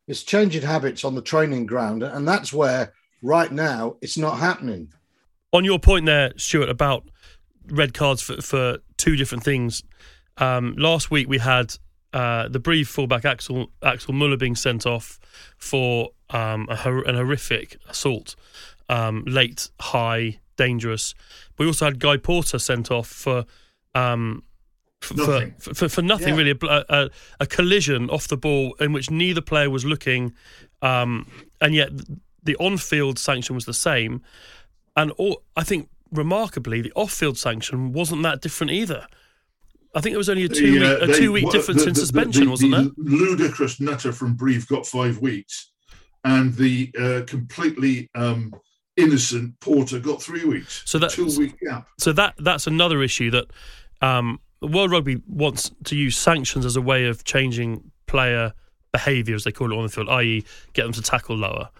it's 0.08 0.22
changing 0.22 0.62
habits 0.62 1.04
on 1.04 1.14
the 1.14 1.22
training 1.22 1.66
ground, 1.66 2.02
and 2.02 2.26
that's 2.26 2.52
where 2.52 2.92
right 3.22 3.52
now 3.52 3.96
it's 4.00 4.18
not 4.18 4.38
happening. 4.38 4.92
On 5.52 5.64
your 5.64 5.78
point 5.78 6.06
there, 6.06 6.32
Stuart, 6.36 6.68
about 6.68 7.08
red 7.68 7.94
cards 7.94 8.22
for, 8.22 8.40
for 8.40 8.78
two 8.96 9.16
different 9.16 9.44
things. 9.44 9.82
Um, 10.38 10.74
last 10.76 11.10
week 11.10 11.28
we 11.28 11.38
had 11.38 11.76
uh, 12.16 12.48
the 12.48 12.58
Brive 12.58 12.88
fullback 12.88 13.26
Axel 13.26 13.70
Axel 13.82 14.14
Muller 14.14 14.38
being 14.38 14.56
sent 14.56 14.86
off 14.86 15.20
for 15.58 16.12
um, 16.30 16.66
a, 16.70 17.02
an 17.02 17.14
horrific 17.14 17.76
assault, 17.90 18.36
um, 18.88 19.22
late, 19.26 19.68
high, 19.78 20.38
dangerous. 20.56 21.14
We 21.58 21.66
also 21.66 21.84
had 21.84 21.98
Guy 21.98 22.16
Porter 22.16 22.58
sent 22.58 22.90
off 22.90 23.06
for 23.06 23.44
um, 23.94 24.44
for, 25.02 25.52
for, 25.58 25.90
for, 25.90 26.00
nothing 26.00 26.28
yeah. 26.28 26.36
really. 26.36 26.58
A, 26.62 26.84
a, 26.88 27.10
a, 27.40 27.46
collision 27.46 28.08
off 28.08 28.28
the 28.28 28.38
ball 28.38 28.74
in 28.80 28.94
which 28.94 29.10
neither 29.10 29.42
player 29.42 29.68
was 29.68 29.84
looking, 29.84 30.32
um, 30.80 31.30
and 31.60 31.74
yet 31.74 31.90
the 32.42 32.56
on-field 32.56 33.18
sanction 33.18 33.54
was 33.54 33.66
the 33.66 33.74
same. 33.74 34.22
And 34.96 35.10
all, 35.12 35.42
I 35.54 35.64
think 35.64 35.90
remarkably, 36.10 36.80
the 36.80 36.92
off-field 36.96 37.36
sanction 37.36 37.92
wasn't 37.92 38.22
that 38.22 38.40
different 38.40 38.72
either. 38.72 39.06
I 39.96 40.00
think 40.00 40.12
it 40.12 40.18
was 40.18 40.28
only 40.28 40.44
a 40.44 40.48
two 40.48 40.72
week 40.74 40.82
a 40.82 41.06
two 41.06 41.32
week 41.32 41.50
difference 41.50 41.82
the, 41.82 41.88
in 41.88 41.94
suspension, 41.94 42.50
wasn't 42.50 42.72
there? 42.72 42.90
Ludicrous 42.98 43.80
nutter 43.80 44.12
from 44.12 44.34
Brive 44.34 44.68
got 44.68 44.86
five 44.86 45.18
weeks, 45.18 45.72
and 46.22 46.54
the 46.54 46.92
uh, 47.00 47.22
completely 47.26 48.10
um, 48.14 48.54
innocent 48.98 49.58
Porter 49.60 49.98
got 49.98 50.22
three 50.22 50.44
weeks. 50.44 50.82
So 50.84 50.98
that 50.98 51.12
two 51.12 51.34
week 51.38 51.58
gap. 51.60 51.88
So 51.98 52.12
that 52.12 52.34
that's 52.38 52.66
another 52.66 53.02
issue 53.02 53.30
that 53.30 53.46
um, 54.02 54.38
World 54.60 54.90
Rugby 54.90 55.22
wants 55.26 55.70
to 55.84 55.96
use 55.96 56.16
sanctions 56.18 56.66
as 56.66 56.76
a 56.76 56.82
way 56.82 57.06
of 57.06 57.24
changing 57.24 57.90
player 58.06 58.52
behaviour, 58.92 59.34
as 59.34 59.44
they 59.44 59.52
call 59.52 59.72
it 59.72 59.76
on 59.76 59.82
the 59.82 59.88
field, 59.88 60.10
i.e., 60.10 60.44
get 60.74 60.84
them 60.84 60.92
to 60.92 61.02
tackle 61.02 61.36
lower. 61.36 61.70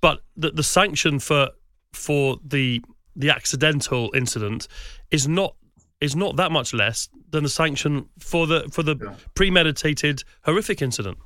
But 0.00 0.20
the, 0.34 0.50
the 0.50 0.62
sanction 0.62 1.18
for 1.18 1.50
for 1.92 2.38
the 2.42 2.82
the 3.14 3.28
accidental 3.28 4.10
incident 4.14 4.66
is 5.10 5.28
not 5.28 5.56
is 6.00 6.14
not 6.16 6.36
that 6.36 6.52
much 6.52 6.74
less 6.74 7.08
than 7.30 7.44
the 7.44 7.48
sanction 7.48 8.08
for 8.18 8.46
the 8.46 8.68
for 8.70 8.82
the 8.82 8.96
yeah. 9.02 9.14
premeditated 9.34 10.24
horrific 10.44 10.82
incident. 10.82 11.18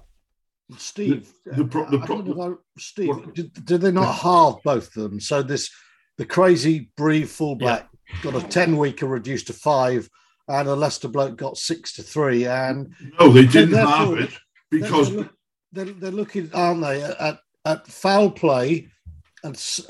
Steve, 0.76 1.32
the, 1.46 1.52
the, 1.52 1.64
pro- 1.64 1.90
the 1.90 1.98
pro- 1.98 2.58
Steve, 2.78 3.32
did, 3.32 3.64
did, 3.64 3.80
they 3.80 3.90
not 3.90 4.12
halve 4.16 4.62
both 4.62 4.94
of 4.96 5.02
them? 5.02 5.18
So 5.18 5.42
this 5.42 5.70
the 6.18 6.26
crazy 6.26 6.90
Brive 6.96 7.30
fullback 7.30 7.88
yeah. 7.92 8.22
got 8.22 8.44
a 8.44 8.46
ten 8.46 8.76
weeker 8.76 9.06
reduced 9.06 9.46
to 9.46 9.54
five, 9.54 10.10
and 10.46 10.68
a 10.68 10.74
Leicester 10.74 11.08
bloke 11.08 11.36
got 11.36 11.56
six 11.56 11.94
to 11.94 12.02
three. 12.02 12.46
And 12.46 12.92
no, 13.18 13.30
they 13.30 13.46
didn't 13.46 13.78
have 13.78 14.18
it 14.18 14.30
because 14.70 15.14
they're, 15.14 15.30
they're, 15.72 15.84
they're, 15.86 16.10
looking, 16.10 16.50
aren't 16.52 16.82
they, 16.82 17.02
at, 17.02 17.38
at 17.64 17.86
foul 17.86 18.30
play 18.30 18.88
and 19.42 19.80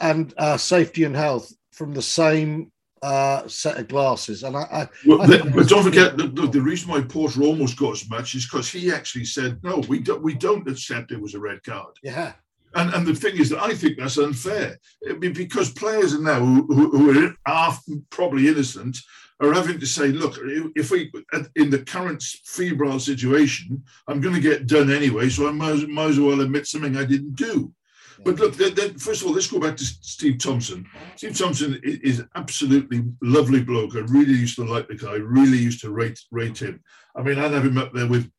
and 0.00 0.34
uh, 0.38 0.56
safety 0.56 1.04
and 1.04 1.16
health 1.16 1.52
from 1.72 1.92
the 1.92 2.02
same 2.02 2.70
uh, 3.04 3.46
set 3.46 3.76
of 3.76 3.86
glasses. 3.86 4.44
And 4.44 4.56
I, 4.56 4.62
I, 4.62 4.88
well, 5.04 5.20
I 5.20 5.26
the, 5.26 5.52
but 5.54 5.68
don't 5.68 5.84
forget 5.84 6.16
the, 6.16 6.26
the, 6.26 6.46
the, 6.46 6.60
reason 6.60 6.90
why 6.90 7.02
Porter 7.02 7.42
almost 7.42 7.76
got 7.76 7.92
as 7.92 8.08
much 8.08 8.34
is 8.34 8.46
because 8.46 8.70
he 8.70 8.90
actually 8.90 9.26
said, 9.26 9.62
"No, 9.62 9.78
we 9.88 9.98
don't, 9.98 10.22
we 10.22 10.34
don't 10.34 10.66
accept 10.66 11.12
it 11.12 11.20
was 11.20 11.34
a 11.34 11.38
red 11.38 11.62
card." 11.62 11.94
Yeah. 12.02 12.32
And, 12.74 12.92
and 12.94 13.06
the 13.06 13.14
thing 13.14 13.36
is 13.36 13.50
that 13.50 13.62
I 13.62 13.74
think 13.74 13.98
that's 13.98 14.16
unfair 14.16 14.78
because 15.20 15.70
players 15.70 16.18
now 16.18 16.40
who, 16.40 16.66
who 16.90 17.26
are 17.26 17.36
often 17.46 18.04
probably 18.10 18.48
innocent 18.48 18.96
are 19.38 19.52
having 19.52 19.78
to 19.78 19.86
say, 19.86 20.08
look, 20.08 20.38
if 20.74 20.90
we 20.90 21.12
in 21.54 21.70
the 21.70 21.84
current 21.84 22.22
febrile 22.44 22.98
situation, 22.98 23.84
I'm 24.08 24.20
going 24.20 24.34
to 24.34 24.40
get 24.40 24.66
done 24.66 24.90
anyway, 24.90 25.28
so 25.28 25.46
I 25.46 25.52
might, 25.52 25.88
might 25.88 26.10
as 26.10 26.18
well 26.18 26.40
admit 26.40 26.66
something 26.66 26.96
I 26.96 27.04
didn't 27.04 27.36
do. 27.36 27.72
But 28.22 28.38
look, 28.38 28.54
first 29.00 29.22
of 29.22 29.26
all, 29.26 29.34
let's 29.34 29.50
go 29.50 29.58
back 29.58 29.76
to 29.76 29.84
Steve 29.84 30.38
Thompson. 30.38 30.86
Steve 31.16 31.36
Thompson 31.36 31.80
is 31.82 32.22
absolutely 32.34 33.04
lovely 33.22 33.62
bloke. 33.62 33.96
I 33.96 34.00
really 34.00 34.34
used 34.34 34.56
to 34.56 34.64
like 34.64 34.88
the 34.88 34.96
guy. 34.96 35.12
I 35.12 35.16
really 35.16 35.58
used 35.58 35.80
to 35.80 35.90
rate 35.90 36.20
rate 36.30 36.58
him. 36.58 36.82
I 37.16 37.22
mean, 37.22 37.38
I'd 37.38 37.52
have 37.52 37.64
him 37.64 37.78
up 37.78 37.92
there 37.92 38.06
with 38.06 38.30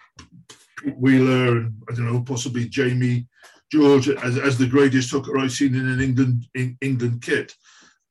Pete 0.80 0.98
Wheeler 0.98 1.58
and 1.58 1.74
I 1.90 1.94
don't 1.94 2.12
know, 2.12 2.22
possibly 2.22 2.68
Jamie 2.68 3.28
George 3.72 4.10
as, 4.10 4.38
as 4.38 4.58
the 4.58 4.68
greatest 4.68 5.12
hooker 5.12 5.38
I've 5.38 5.52
seen 5.52 5.76
in 5.76 5.88
an 5.88 6.02
England 6.02 6.48
in 6.54 6.78
England 6.82 7.22
kit. 7.22 7.54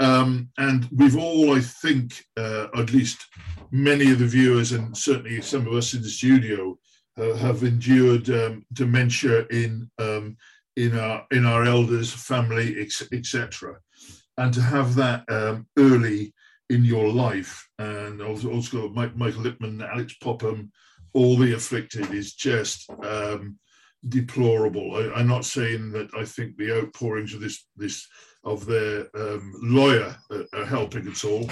Um, 0.01 0.51
and 0.59 0.89
we've 0.93 1.17
all, 1.17 1.57
I 1.57 1.61
think, 1.61 2.25
uh, 2.37 2.67
at 2.77 2.93
least 2.93 3.25
many 3.71 4.11
of 4.11 4.19
the 4.19 4.27
viewers, 4.27 4.73
and 4.73 4.97
certainly 4.97 5.41
some 5.41 5.67
of 5.67 5.73
us 5.73 5.95
in 5.95 6.03
the 6.03 6.09
studio, 6.09 6.77
uh, 7.17 7.35
have 7.35 7.63
endured 7.63 8.29
um, 8.31 8.67
dementia 8.73 9.47
in 9.51 9.89
um, 9.99 10.37
in 10.77 10.99
our 10.99 11.27
in 11.31 11.45
our 11.47 11.65
elders, 11.65 12.13
family, 12.13 12.81
etc. 13.13 13.77
And 14.37 14.53
to 14.55 14.61
have 14.61 14.95
that 14.97 15.25
um, 15.31 15.67
early 15.79 16.35
in 16.71 16.85
your 16.85 17.09
life, 17.09 17.69
and 17.79 18.21
also, 18.21 18.89
Mike, 18.89 19.17
Michael 19.17 19.43
Lipman, 19.43 19.87
Alix 19.89 20.15
Popham, 20.15 20.73
all 21.13 21.37
the 21.37 21.55
afflicted 21.55 22.13
is 22.13 22.35
just 22.35 22.91
um, 23.05 23.59
deplorable. 24.09 24.97
I, 24.97 25.21
am 25.21 25.29
not 25.29 25.45
saying 25.45 25.93
that 25.93 26.09
I 26.17 26.25
think 26.25 26.57
the 26.57 26.77
outpourings 26.79 27.35
of 27.35 27.41
this 27.41 27.67
this 27.77 28.07
of 28.43 28.67
their 28.67 29.07
um, 29.15 29.53
lawyer 29.63 30.17
are, 30.31 30.45
are 30.53 30.67
helping 30.67 31.07
at 31.09 31.25
all, 31.25 31.49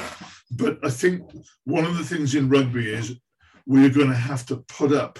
but 0.50 0.78
I 0.84 0.90
think 0.90 1.22
one 1.64 1.84
of 1.84 1.96
the 1.96 2.04
things 2.04 2.34
in 2.34 2.48
rugby 2.48 2.92
is 2.92 3.16
we're 3.66 3.90
going 3.90 4.08
to 4.08 4.14
have 4.14 4.44
to 4.46 4.56
put 4.68 4.92
up 4.92 5.18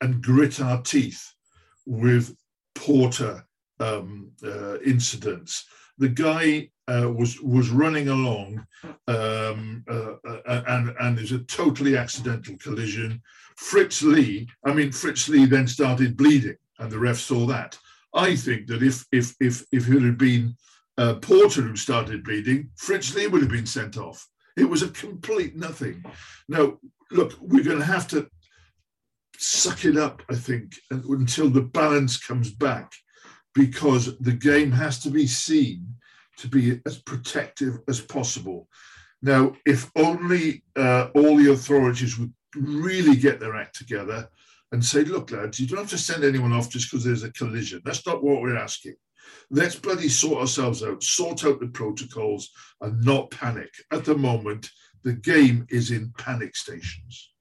and 0.00 0.22
grit 0.22 0.60
our 0.60 0.82
teeth 0.82 1.30
with 1.86 2.34
Porter 2.74 3.44
um, 3.80 4.30
uh, 4.44 4.78
incidents. 4.80 5.66
The 5.98 6.08
guy 6.08 6.70
uh, 6.88 7.10
was 7.10 7.40
was 7.40 7.70
running 7.70 8.08
along, 8.08 8.66
um, 9.06 9.84
uh, 9.88 10.14
uh 10.24 10.62
and 10.66 10.94
and 11.00 11.16
there's 11.16 11.32
a 11.32 11.44
totally 11.44 11.96
accidental 11.96 12.56
collision. 12.58 13.22
Fritz 13.56 14.02
Lee, 14.02 14.48
I 14.64 14.74
mean 14.74 14.92
Fritz 14.92 15.28
Lee, 15.28 15.46
then 15.46 15.66
started 15.66 16.16
bleeding, 16.16 16.56
and 16.78 16.90
the 16.90 16.98
ref 16.98 17.18
saw 17.18 17.46
that. 17.46 17.78
I 18.12 18.36
think 18.36 18.66
that 18.66 18.82
if 18.82 19.04
if 19.12 19.34
if 19.40 19.64
if 19.72 19.88
it 19.88 20.02
had 20.02 20.18
been 20.18 20.56
uh, 20.98 21.14
Porter 21.14 21.62
who 21.62 21.76
started 21.76 22.24
bleeding, 22.24 22.70
Fritz 22.76 23.14
Lee 23.14 23.26
would 23.26 23.42
have 23.42 23.50
been 23.50 23.66
sent 23.66 23.96
off. 23.96 24.28
It 24.56 24.64
was 24.64 24.82
a 24.82 24.88
complete 24.88 25.56
nothing. 25.56 26.04
Now, 26.48 26.78
look, 27.10 27.34
we're 27.40 27.64
going 27.64 27.80
to 27.80 27.84
have 27.84 28.06
to 28.08 28.28
suck 29.38 29.84
it 29.84 29.96
up, 29.96 30.22
I 30.30 30.34
think, 30.34 30.78
until 30.90 31.50
the 31.50 31.62
balance 31.62 32.16
comes 32.16 32.50
back, 32.50 32.92
because 33.54 34.18
the 34.18 34.32
game 34.32 34.72
has 34.72 34.98
to 35.00 35.10
be 35.10 35.26
seen 35.26 35.86
to 36.36 36.48
be 36.48 36.80
as 36.86 36.98
protective 36.98 37.78
as 37.88 38.00
possible. 38.00 38.68
Now, 39.22 39.54
if 39.64 39.90
only 39.96 40.64
uh, 40.76 41.08
all 41.14 41.36
the 41.36 41.52
authorities 41.52 42.18
would 42.18 42.32
really 42.56 43.16
get 43.16 43.40
their 43.40 43.56
act 43.56 43.76
together 43.76 44.28
and 44.72 44.84
say, 44.84 45.04
look, 45.04 45.30
lads, 45.30 45.60
you 45.60 45.66
don't 45.66 45.78
have 45.78 45.90
to 45.90 45.98
send 45.98 46.24
anyone 46.24 46.52
off 46.52 46.68
just 46.68 46.90
because 46.90 47.04
there's 47.04 47.22
a 47.22 47.32
collision. 47.32 47.80
That's 47.84 48.06
not 48.06 48.22
what 48.22 48.42
we're 48.42 48.56
asking. 48.56 48.96
Let's 49.50 49.76
bloody 49.76 50.08
sort 50.08 50.40
ourselves 50.40 50.82
out, 50.82 51.02
sort 51.02 51.44
out 51.44 51.60
the 51.60 51.68
protocols, 51.68 52.50
and 52.80 53.02
not 53.04 53.30
panic. 53.30 53.70
At 53.92 54.04
the 54.04 54.16
moment, 54.16 54.70
the 55.02 55.12
game 55.12 55.66
is 55.70 55.90
in 55.90 56.12
panic 56.18 56.56
stations. 56.56 57.32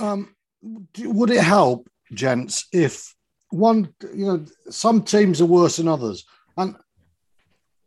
Um, 0.00 0.34
would 0.62 1.30
it 1.30 1.42
help, 1.42 1.88
gents, 2.12 2.66
if 2.72 3.14
one, 3.50 3.94
you 4.14 4.26
know, 4.26 4.44
some 4.68 5.02
teams 5.02 5.40
are 5.40 5.46
worse 5.46 5.76
than 5.76 5.88
others, 5.88 6.24
and 6.56 6.76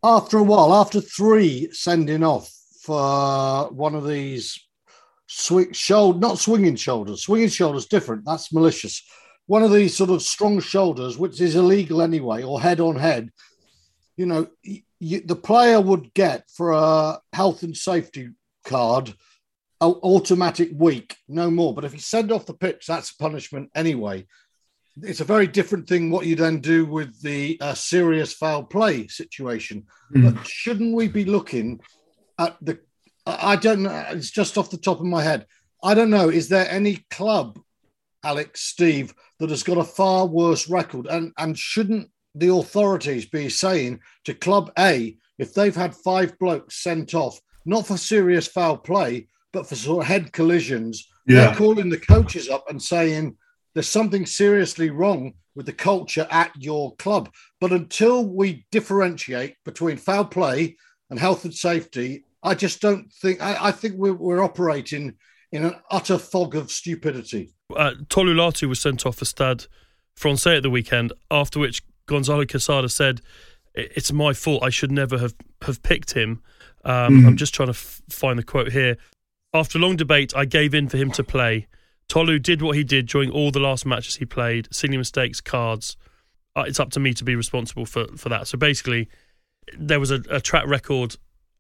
after 0.03 0.37
a 0.37 0.43
while, 0.43 0.73
after 0.73 0.99
three 0.99 1.69
sending 1.71 2.23
off 2.23 2.51
for 2.81 3.69
one 3.71 3.95
of 3.95 4.05
these 4.05 4.59
swing 5.27 5.71
shoulder, 5.71 6.19
not 6.19 6.37
swinging 6.37 6.75
shoulders, 6.75 7.23
swinging 7.23 7.47
shoulders 7.47 7.85
different. 7.85 8.25
That's 8.25 8.51
malicious. 8.51 9.01
One 9.45 9.63
of 9.63 9.71
these 9.71 9.95
sort 9.95 10.09
of 10.09 10.21
strong 10.21 10.59
shoulders, 10.59 11.17
which 11.17 11.39
is 11.39 11.55
illegal 11.55 12.01
anyway, 12.01 12.43
or 12.43 12.61
head 12.61 12.79
on 12.79 12.97
head. 12.97 13.29
You 14.17 14.25
know, 14.25 14.47
you, 14.99 15.21
the 15.21 15.35
player 15.35 15.79
would 15.81 16.13
get 16.13 16.49
for 16.49 16.71
a 16.71 17.19
health 17.31 17.63
and 17.63 17.75
safety 17.75 18.29
card 18.65 19.13
automatic 19.91 20.69
week, 20.73 21.17
no 21.27 21.49
more. 21.49 21.73
But 21.73 21.85
if 21.85 21.93
you 21.93 21.99
send 21.99 22.31
off 22.31 22.45
the 22.45 22.53
pitch, 22.53 22.85
that's 22.87 23.11
a 23.11 23.17
punishment 23.17 23.71
anyway. 23.75 24.25
It's 25.01 25.21
a 25.21 25.25
very 25.25 25.47
different 25.47 25.87
thing 25.87 26.11
what 26.11 26.25
you 26.25 26.35
then 26.35 26.59
do 26.59 26.85
with 26.85 27.19
the 27.21 27.57
uh, 27.59 27.73
serious 27.73 28.33
foul 28.33 28.63
play 28.63 29.07
situation. 29.07 29.85
Mm. 30.15 30.35
But 30.35 30.47
shouldn't 30.47 30.95
we 30.95 31.07
be 31.07 31.25
looking 31.25 31.79
at 32.39 32.57
the? 32.61 32.79
I 33.25 33.55
don't 33.55 33.83
know. 33.83 34.05
It's 34.09 34.31
just 34.31 34.57
off 34.57 34.69
the 34.69 34.77
top 34.77 34.99
of 34.99 35.05
my 35.05 35.23
head. 35.23 35.47
I 35.83 35.93
don't 35.93 36.09
know. 36.09 36.29
Is 36.29 36.49
there 36.49 36.69
any 36.69 37.05
club, 37.09 37.59
Alex, 38.23 38.61
Steve, 38.61 39.13
that 39.39 39.49
has 39.49 39.63
got 39.63 39.77
a 39.77 39.83
far 39.83 40.27
worse 40.27 40.69
record? 40.69 41.07
And 41.07 41.33
and 41.37 41.57
shouldn't 41.57 42.09
the 42.35 42.53
authorities 42.53 43.25
be 43.25 43.49
saying 43.49 43.99
to 44.25 44.33
Club 44.33 44.71
A 44.77 45.17
if 45.37 45.53
they've 45.53 45.75
had 45.75 45.95
five 45.95 46.37
blokes 46.39 46.83
sent 46.83 47.13
off, 47.13 47.39
not 47.65 47.87
for 47.87 47.97
serious 47.97 48.47
foul 48.47 48.77
play, 48.77 49.27
but 49.53 49.67
for 49.67 49.75
sort 49.75 50.03
of 50.03 50.07
head 50.07 50.33
collisions, 50.33 51.07
yeah. 51.25 51.45
they're 51.45 51.55
calling 51.55 51.89
the 51.89 51.97
coaches 51.97 52.49
up 52.49 52.69
and 52.69 52.81
saying 52.81 53.37
there's 53.73 53.87
something 53.87 54.25
seriously 54.25 54.89
wrong 54.89 55.33
with 55.55 55.65
the 55.65 55.73
culture 55.73 56.27
at 56.29 56.51
your 56.59 56.95
club. 56.95 57.29
But 57.61 57.71
until 57.71 58.25
we 58.25 58.65
differentiate 58.71 59.55
between 59.63 59.97
foul 59.97 60.25
play 60.25 60.75
and 61.09 61.19
health 61.19 61.45
and 61.45 61.53
safety, 61.53 62.25
I 62.41 62.55
just 62.55 62.81
don't 62.81 63.11
think, 63.13 63.41
I, 63.41 63.67
I 63.67 63.71
think 63.71 63.95
we're, 63.95 64.13
we're, 64.13 64.43
operating 64.43 65.15
in 65.51 65.63
an 65.63 65.75
utter 65.91 66.17
fog 66.17 66.55
of 66.55 66.71
stupidity. 66.71 67.53
Uh, 67.73 67.93
Tolu 68.09 68.33
Latu 68.33 68.67
was 68.67 68.79
sent 68.79 69.05
off 69.05 69.17
for 69.17 69.25
Stade 69.25 69.65
Francais 70.15 70.57
at 70.57 70.63
the 70.63 70.69
weekend, 70.69 71.13
after 71.31 71.59
which 71.59 71.83
Gonzalo 72.07 72.45
Quesada 72.45 72.89
said, 72.89 73.21
It's 73.75 74.11
my 74.11 74.33
fault. 74.33 74.63
I 74.63 74.69
should 74.69 74.91
never 74.91 75.17
have, 75.19 75.35
have 75.61 75.81
picked 75.83 76.13
him. 76.13 76.41
Um, 76.83 77.21
mm. 77.21 77.27
I'm 77.27 77.37
just 77.37 77.53
trying 77.53 77.67
to 77.67 77.77
f- 77.77 78.01
find 78.09 78.37
the 78.37 78.43
quote 78.43 78.71
here. 78.71 78.97
After 79.53 79.77
a 79.77 79.81
long 79.81 79.95
debate, 79.95 80.33
I 80.35 80.45
gave 80.45 80.73
in 80.73 80.89
for 80.89 80.97
him 80.97 81.11
to 81.11 81.23
play. 81.23 81.67
Tolu 82.07 82.39
did 82.39 82.61
what 82.61 82.75
he 82.75 82.83
did 82.83 83.07
during 83.07 83.29
all 83.29 83.51
the 83.51 83.59
last 83.59 83.85
matches 83.85 84.15
he 84.15 84.25
played, 84.25 84.67
silly 84.71 84.97
mistakes, 84.97 85.41
cards. 85.41 85.95
Uh, 86.55 86.63
it's 86.67 86.79
up 86.79 86.91
to 86.91 86.99
me 86.99 87.13
to 87.13 87.23
be 87.23 87.35
responsible 87.35 87.85
for, 87.85 88.07
for 88.17 88.29
that. 88.29 88.47
So 88.47 88.57
basically, 88.57 89.09
there 89.77 89.99
was 89.99 90.11
a, 90.11 90.21
a 90.29 90.41
track 90.41 90.65
record 90.67 91.15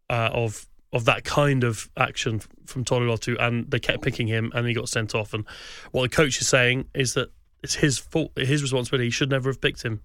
uh, 0.09 0.29
of 0.33 0.67
of 0.91 1.05
that 1.05 1.23
kind 1.23 1.63
of 1.63 1.89
action 1.97 2.39
from 2.67 2.85
Tolu 2.85 3.11
Latu, 3.11 3.35
and 3.39 3.69
they 3.71 3.79
kept 3.79 4.03
picking 4.03 4.27
him, 4.27 4.51
and 4.53 4.67
he 4.67 4.75
got 4.75 4.87
sent 4.87 5.15
off. 5.15 5.33
And 5.33 5.43
what 5.91 6.03
the 6.03 6.15
coach 6.15 6.39
is 6.39 6.47
saying 6.47 6.85
is 6.93 7.15
that 7.15 7.31
it's 7.63 7.75
his 7.75 7.97
fault, 7.97 8.31
his 8.37 8.61
responsibility. 8.61 9.05
He 9.05 9.11
should 9.11 9.31
never 9.31 9.49
have 9.49 9.59
picked 9.59 9.81
him 9.81 10.01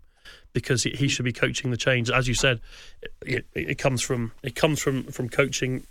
because 0.55 0.83
he, 0.85 0.91
he 0.91 1.09
should 1.09 1.27
be 1.27 1.33
coaching 1.33 1.71
the 1.71 1.77
change. 1.77 2.11
As 2.11 2.27
you 2.27 2.35
said, 2.35 2.61
it, 3.21 3.47
it 3.55 3.77
comes 3.77 4.01
from 4.01 4.33
it 4.43 4.55
comes 4.55 4.81
from 4.81 5.05
from 5.05 5.29
coaching 5.29 5.87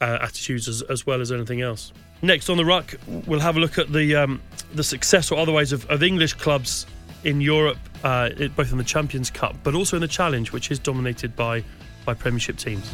uh, 0.00 0.18
attitudes 0.20 0.68
as, 0.68 0.82
as 0.82 1.06
well 1.06 1.20
as 1.20 1.32
anything 1.32 1.60
else. 1.60 1.92
Next 2.22 2.48
on 2.48 2.56
the 2.56 2.64
ruck, 2.64 2.94
we'll 3.26 3.40
have 3.40 3.56
a 3.56 3.60
look 3.60 3.78
at 3.78 3.92
the 3.92 4.16
um, 4.16 4.40
the 4.74 4.84
success 4.84 5.30
or 5.30 5.38
otherwise 5.38 5.72
of, 5.72 5.88
of 5.90 6.02
English 6.02 6.34
clubs 6.34 6.86
in 7.24 7.40
Europe, 7.40 7.78
uh, 8.04 8.30
both 8.56 8.72
in 8.72 8.78
the 8.78 8.84
Champions 8.84 9.30
Cup 9.30 9.56
but 9.62 9.74
also 9.74 9.96
in 9.96 10.00
the 10.00 10.08
Challenge, 10.08 10.52
which 10.52 10.70
is 10.70 10.78
dominated 10.78 11.36
by 11.36 11.62
by 12.04 12.14
Premiership 12.14 12.56
teams. 12.56 12.90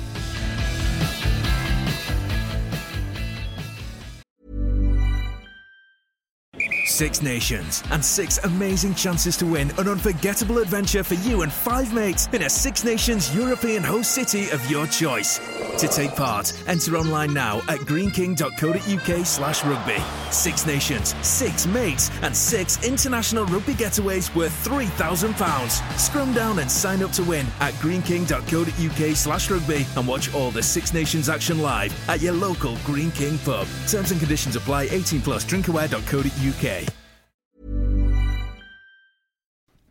Six 7.03 7.21
nations 7.21 7.83
and 7.91 8.05
six 8.05 8.39
amazing 8.45 8.95
chances 8.95 9.37
to 9.39 9.45
win 9.45 9.73
an 9.77 9.89
unforgettable 9.89 10.59
adventure 10.59 11.03
for 11.03 11.15
you 11.15 11.43
and 11.43 11.53
five 11.53 11.93
mates 11.93 12.29
in 12.33 12.43
a 12.43 12.49
Six 12.49 12.85
Nations 12.85 13.35
European 13.35 13.83
host 13.83 14.13
city 14.13 14.51
of 14.51 14.65
your 14.71 14.87
choice. 14.87 15.41
To 15.79 15.89
take 15.89 16.15
part, 16.15 16.53
enter 16.69 16.97
online 16.97 17.35
now 17.35 17.59
at 17.69 17.81
greeneking.co.uk 17.81 19.27
slash 19.27 19.65
rugby. 19.65 19.97
Six 20.31 20.65
nations, 20.65 21.17
six 21.27 21.67
mates, 21.67 22.09
and 22.23 22.37
six 22.37 22.85
international 22.85 23.47
rugby 23.47 23.75
getaways 23.75 24.33
worth 24.37 24.65
£3,000. 24.65 25.99
Scrum 25.99 26.33
down 26.33 26.61
and 26.61 26.71
sign 26.71 27.03
up 27.03 27.11
to 27.13 27.25
win 27.25 27.47
at 27.59 27.75
greeneking.co.uk 27.75 29.17
slash 29.17 29.51
rugby 29.51 29.87
and 29.97 30.07
watch 30.07 30.33
all 30.35 30.53
the 30.53 30.63
Six 30.63 30.95
Nations 30.95 31.29
action 31.29 31.59
live 31.59 31.93
at 32.09 32.21
your 32.21 32.35
local 32.35 32.77
Greene 32.85 33.11
King 33.11 33.39
pub. 33.39 33.67
Terms 33.89 34.13
and 34.13 34.21
conditions 34.21 34.55
apply 34.55 34.85
18 34.85 35.21
plus 35.21 35.45
drinkaware.co.uk. 35.45 36.92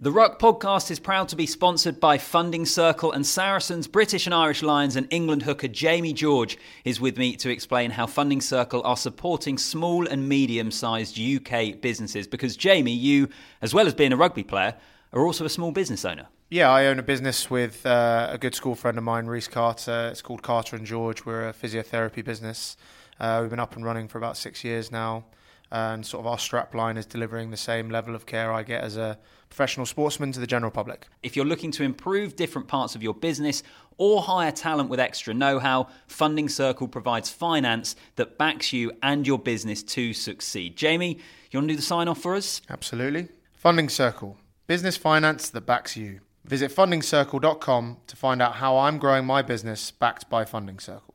The 0.04 0.12
Ruck 0.12 0.39
podcast 0.39 0.89
is 0.89 0.99
proud 0.99 1.30
to 1.30 1.36
be 1.36 1.45
sponsored 1.45 1.99
by 1.99 2.18
Funding 2.18 2.66
Circle 2.66 3.12
and 3.12 3.24
Saracens, 3.24 3.88
British 3.88 4.26
and 4.26 4.34
Irish 4.34 4.64
Lions, 4.64 4.95
and 4.95 5.06
England 5.12 5.43
hooker 5.43 5.68
Jamie 5.68 6.12
George 6.12 6.58
is 6.84 6.99
with 6.99 7.20
me 7.20 7.36
to 7.36 7.52
explain 7.52 7.91
how 7.91 8.08
Funding 8.08 8.41
Circle 8.41 8.82
are 8.84 8.97
supporting 8.97 9.60
small 9.60 10.08
and 10.08 10.28
medium 10.28 10.72
sized 10.72 11.20
UK 11.20 11.80
businesses. 11.80 12.28
Because, 12.28 12.58
Jamie, 12.58 12.95
you, 12.95 13.30
as 13.62 13.76
well 13.76 13.86
as 13.86 13.93
being 13.93 14.12
a 14.12 14.18
rugby 14.18 14.41
player, 14.41 14.74
are 15.14 15.24
also 15.24 15.45
a 15.45 15.49
small 15.49 15.72
business 15.72 16.04
owner. 16.04 16.26
Yeah, 16.49 16.72
I 16.72 16.88
own 16.88 16.97
a 16.97 17.04
business 17.04 17.52
with 17.52 17.86
uh, 17.86 18.30
a 18.32 18.39
good 18.39 18.56
school 18.56 18.74
friend 18.74 18.97
of 18.97 19.04
mine, 19.04 19.28
Reese 19.28 19.49
Carter. 19.49 20.10
It's 20.12 20.24
called 20.24 20.41
Carter 20.41 20.76
and 20.76 20.88
George. 20.88 21.28
We're 21.28 21.47
a 21.47 21.54
physiotherapy 21.54 22.26
business. 22.26 22.76
Uh, 23.20 23.38
we've 23.41 23.52
been 23.52 23.60
up 23.60 23.76
and 23.76 23.86
running 23.86 24.08
for 24.08 24.18
about 24.18 24.36
six 24.36 24.64
years 24.64 24.91
now 24.91 25.26
and 25.72 26.06
sort 26.06 26.22
of 26.22 26.28
our 26.28 26.38
strap 26.38 26.76
line 26.76 26.97
is 26.97 27.06
delivering 27.06 27.49
the 27.49 27.58
same 27.58 27.89
level 27.89 28.14
of 28.14 28.26
care 28.26 28.52
I 28.52 28.64
get 28.64 28.84
as 28.84 28.97
a 28.97 29.18
professional 29.52 29.86
sportsmen 29.86 30.32
to 30.32 30.39
the 30.39 30.47
general 30.47 30.72
public. 30.72 31.08
If 31.22 31.36
you're 31.36 31.45
looking 31.45 31.72
to 31.72 31.84
improve 31.84 32.36
different 32.36 32.68
parts 32.68 32.95
of 32.95 33.04
your 33.04 33.14
business 33.14 33.62
or 33.97 34.22
hire 34.22 34.52
talent 34.52 34.89
with 34.89 34.99
extra 34.99 35.34
know 35.34 35.60
how, 35.60 35.89
Funding 36.08 36.49
Circle 36.49 36.88
provides 36.88 37.30
finance 37.30 37.95
that 38.16 38.38
backs 38.38 38.74
you 38.74 38.93
and 39.04 39.28
your 39.28 39.38
business 39.38 39.84
to 39.84 40.14
succeed. 40.14 40.76
Jamie, 40.78 41.20
you 41.52 41.60
want 41.60 41.68
to 41.68 41.74
do 41.74 41.76
the 41.76 41.84
sign 41.84 42.08
off 42.08 42.22
for 42.22 42.34
us? 42.34 42.62
Absolutely. 42.70 43.28
Funding 43.54 43.89
Circle, 43.89 44.38
business 44.66 44.97
finance 44.97 45.49
that 45.49 45.66
backs 45.68 45.95
you. 45.95 46.22
Visit 46.45 46.72
fundingcircle.com 46.72 47.97
to 48.08 48.16
find 48.16 48.41
out 48.41 48.56
how 48.56 48.78
I'm 48.78 48.97
growing 48.97 49.26
my 49.26 49.41
business 49.41 49.91
backed 49.91 50.30
by 50.30 50.45
Funding 50.45 50.80
Circle. 50.80 51.11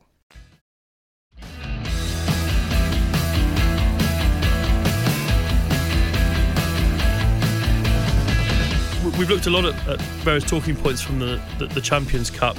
We've 9.18 9.30
looked 9.30 9.46
a 9.46 9.50
lot 9.50 9.64
at, 9.64 9.88
at 9.88 10.00
various 10.22 10.44
talking 10.44 10.76
points 10.76 11.00
from 11.00 11.18
the, 11.18 11.40
the, 11.59 11.66
the 11.66 11.80
Champions 11.80 12.30
Cup. 12.30 12.57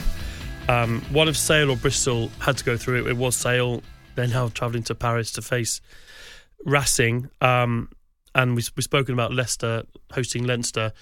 Um, 0.70 1.02
one 1.12 1.28
of 1.28 1.38
Sale 1.38 1.72
or 1.72 1.78
Bristol 1.78 2.30
had 2.40 2.58
to 2.58 2.64
go 2.64 2.78
through 2.78 3.06
it. 3.06 3.08
It 3.08 3.18
was 3.18 3.36
Sale. 3.36 3.82
They're 4.16 4.28
now 4.28 4.50
travelling 4.50 4.84
to 4.84 4.96
Paris 4.96 5.32
to 5.34 5.42
face 5.42 5.82
Racing. 6.66 7.30
Um, 7.42 7.90
and 8.36 8.52
we, 8.56 8.64
we've 8.76 8.84
spoken 8.84 9.14
about 9.14 9.34
Leicester 9.34 9.84
hosting 10.14 10.46
Leinster. 10.46 10.94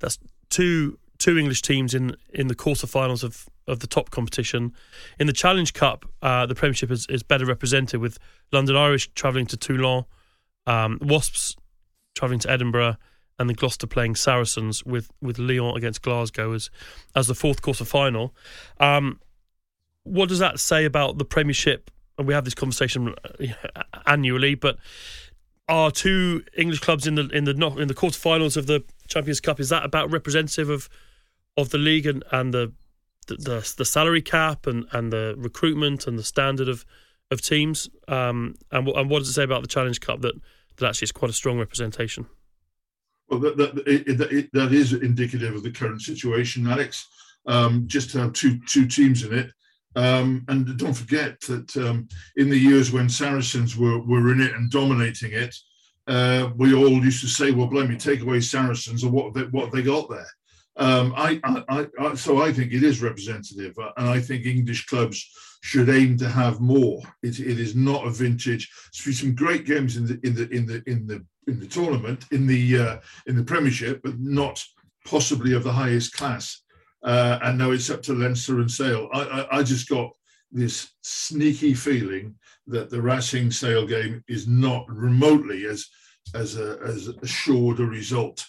That's 0.00 0.18
two 0.50 0.98
two 1.18 1.38
English 1.38 1.62
teams 1.62 1.94
in 1.94 2.16
in 2.32 2.48
the 2.48 2.54
quarterfinals 2.54 3.22
of 3.22 3.48
of 3.66 3.80
the 3.80 3.86
top 3.86 4.10
competition. 4.10 4.72
In 5.18 5.26
the 5.26 5.32
Challenge 5.32 5.72
Cup, 5.72 6.04
uh, 6.20 6.46
the 6.46 6.54
Premiership 6.54 6.90
is, 6.90 7.06
is 7.08 7.22
better 7.22 7.46
represented 7.46 8.00
with 8.00 8.18
London 8.52 8.76
Irish 8.76 9.10
travelling 9.14 9.46
to 9.46 9.56
Toulon, 9.56 10.04
um, 10.66 10.98
Wasps 11.00 11.56
travelling 12.14 12.40
to 12.40 12.50
Edinburgh, 12.50 12.96
and 13.38 13.50
the 13.50 13.54
Gloucester 13.54 13.86
playing 13.86 14.16
Saracens 14.16 14.84
with 14.84 15.10
with 15.20 15.38
Lyon 15.38 15.76
against 15.76 16.02
Glasgow 16.02 16.52
as 16.52 16.70
as 17.14 17.26
the 17.26 17.34
fourth 17.34 17.62
quarter 17.62 17.84
final. 17.84 18.34
Um, 18.78 19.20
what 20.04 20.28
does 20.28 20.38
that 20.38 20.60
say 20.60 20.84
about 20.84 21.18
the 21.18 21.24
Premiership? 21.24 21.90
And 22.16 22.28
we 22.28 22.34
have 22.34 22.44
this 22.44 22.54
conversation 22.54 23.14
uh, 23.40 23.82
annually, 24.06 24.54
but 24.54 24.78
are 25.68 25.90
two 25.90 26.44
English 26.56 26.80
clubs 26.80 27.06
in 27.06 27.14
the 27.16 27.28
in 27.28 27.44
the 27.44 27.52
in 27.78 27.88
the 27.88 27.94
quarterfinals 27.94 28.56
of 28.56 28.66
the 28.66 28.84
Champions 29.08 29.40
Cup? 29.40 29.58
Is 29.58 29.70
that 29.70 29.84
about 29.84 30.10
representative 30.10 30.70
of 30.70 30.88
of 31.56 31.70
the 31.70 31.78
league 31.78 32.06
and, 32.06 32.22
and 32.30 32.52
the, 32.52 32.72
the 33.26 33.74
the 33.76 33.84
salary 33.84 34.22
cap 34.22 34.66
and, 34.66 34.86
and 34.92 35.12
the 35.12 35.34
recruitment 35.38 36.06
and 36.06 36.18
the 36.18 36.22
standard 36.22 36.68
of 36.68 36.84
of 37.30 37.40
teams? 37.40 37.88
Um, 38.06 38.54
and, 38.70 38.86
and 38.88 39.10
what 39.10 39.20
does 39.20 39.30
it 39.30 39.32
say 39.32 39.42
about 39.42 39.62
the 39.62 39.68
Challenge 39.68 40.00
Cup 40.00 40.20
that 40.20 40.34
that 40.76 40.88
actually 40.88 41.06
is 41.06 41.12
quite 41.12 41.30
a 41.30 41.34
strong 41.34 41.58
representation? 41.58 42.26
Well, 43.28 43.40
that, 43.40 43.56
that, 43.56 43.82
it, 43.86 44.50
that 44.52 44.72
is 44.72 44.92
indicative 44.92 45.54
of 45.54 45.62
the 45.62 45.70
current 45.70 46.02
situation, 46.02 46.66
Alex. 46.66 47.08
Um, 47.46 47.84
just 47.86 48.10
to 48.10 48.20
have 48.20 48.32
two 48.32 48.58
two 48.66 48.86
teams 48.86 49.22
in 49.22 49.34
it, 49.34 49.50
um, 49.96 50.44
and 50.48 50.78
don't 50.78 50.94
forget 50.94 51.38
that 51.42 51.76
um, 51.76 52.08
in 52.36 52.48
the 52.48 52.58
years 52.58 52.90
when 52.90 53.08
Saracens 53.08 53.76
were 53.76 53.98
were 54.00 54.32
in 54.32 54.40
it 54.40 54.54
and 54.54 54.70
dominating 54.70 55.32
it, 55.32 55.54
uh, 56.06 56.50
we 56.56 56.74
all 56.74 56.88
used 56.88 57.20
to 57.20 57.28
say, 57.28 57.50
"Well, 57.50 57.66
blame 57.66 57.90
me, 57.90 57.96
take 57.96 58.22
away 58.22 58.40
Saracens, 58.40 59.04
or 59.04 59.10
what 59.10 59.24
have 59.26 59.34
they, 59.34 59.42
what 59.50 59.64
have 59.66 59.72
they 59.72 59.82
got 59.82 60.08
there?" 60.08 60.26
Um, 60.76 61.14
I, 61.16 61.40
I, 61.44 61.86
I, 61.98 62.14
so 62.14 62.42
I 62.42 62.52
think 62.52 62.72
it 62.72 62.82
is 62.82 63.02
representative, 63.02 63.78
uh, 63.78 63.92
and 63.96 64.08
I 64.08 64.20
think 64.20 64.44
English 64.44 64.86
clubs 64.86 65.24
should 65.62 65.88
aim 65.88 66.16
to 66.18 66.28
have 66.28 66.60
more. 66.60 67.00
It, 67.22 67.38
it 67.38 67.60
is 67.60 67.76
not 67.76 68.06
a 68.06 68.10
vintage. 68.10 68.70
There's 69.04 69.20
some 69.20 69.34
great 69.34 69.64
games 69.66 69.96
in 69.96 70.06
the 70.06 70.20
in 70.24 70.34
the 70.34 70.48
in 70.48 70.66
the 70.66 70.82
in 70.86 71.06
the 71.06 71.24
in 71.46 71.60
the 71.60 71.66
tournament 71.66 72.24
in 72.30 72.46
the 72.46 72.78
uh, 72.78 72.96
in 73.26 73.36
the 73.36 73.44
Premiership, 73.44 74.00
but 74.02 74.18
not 74.18 74.62
possibly 75.04 75.54
of 75.54 75.64
the 75.64 75.72
highest 75.72 76.14
class. 76.14 76.62
Uh, 77.02 77.38
and 77.42 77.58
now 77.58 77.70
it's 77.70 77.90
up 77.90 78.02
to 78.02 78.14
Leinster 78.14 78.60
and 78.60 78.70
Sale. 78.70 79.08
I, 79.12 79.20
I, 79.20 79.58
I, 79.58 79.62
just 79.62 79.90
got 79.90 80.10
this 80.50 80.90
sneaky 81.02 81.74
feeling 81.74 82.34
that 82.66 82.88
the 82.88 83.02
Racing 83.02 83.50
Sale 83.50 83.86
game 83.86 84.24
is 84.26 84.48
not 84.48 84.86
remotely 84.88 85.66
as 85.66 85.86
as 86.34 86.56
a, 86.56 86.78
as 86.82 87.08
assured 87.22 87.80
a 87.80 87.84
result 87.84 88.44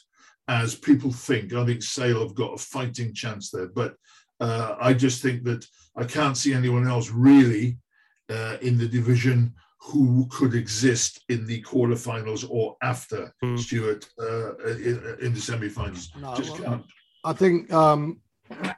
as 0.48 0.76
people 0.76 1.12
think. 1.12 1.54
I 1.54 1.66
think 1.66 1.84
Sale 1.84 2.22
have 2.22 2.36
got 2.36 2.54
a 2.54 2.58
fighting 2.58 3.14
chance 3.14 3.50
there, 3.52 3.68
but 3.68 3.96
uh, 4.40 4.76
I 4.80 4.94
just 4.94 5.22
think 5.22 5.44
that 5.44 5.66
I 5.98 6.06
can't 6.06 6.38
see 6.38 6.54
anyone 6.54 6.88
else 6.88 7.10
really 7.10 7.78
uh, 8.30 8.58
in 8.62 8.78
the 8.78 8.88
division 8.88 9.54
who 9.86 10.28
could 10.32 10.56
exist 10.56 11.24
in 11.30 11.46
the 11.46 11.62
quarterfinals 11.62 12.46
or 12.50 12.76
after 12.82 13.32
mm. 13.44 13.58
Stuart 13.60 14.10
uh, 14.20 14.56
in, 14.66 15.18
in, 15.22 15.34
the 15.34 15.40
semi-finals. 15.40 16.12
No, 16.20 16.34
just 16.36 16.58
can't. 16.58 16.84
I 17.24 17.34
think 17.34 17.72
um, 17.72 18.20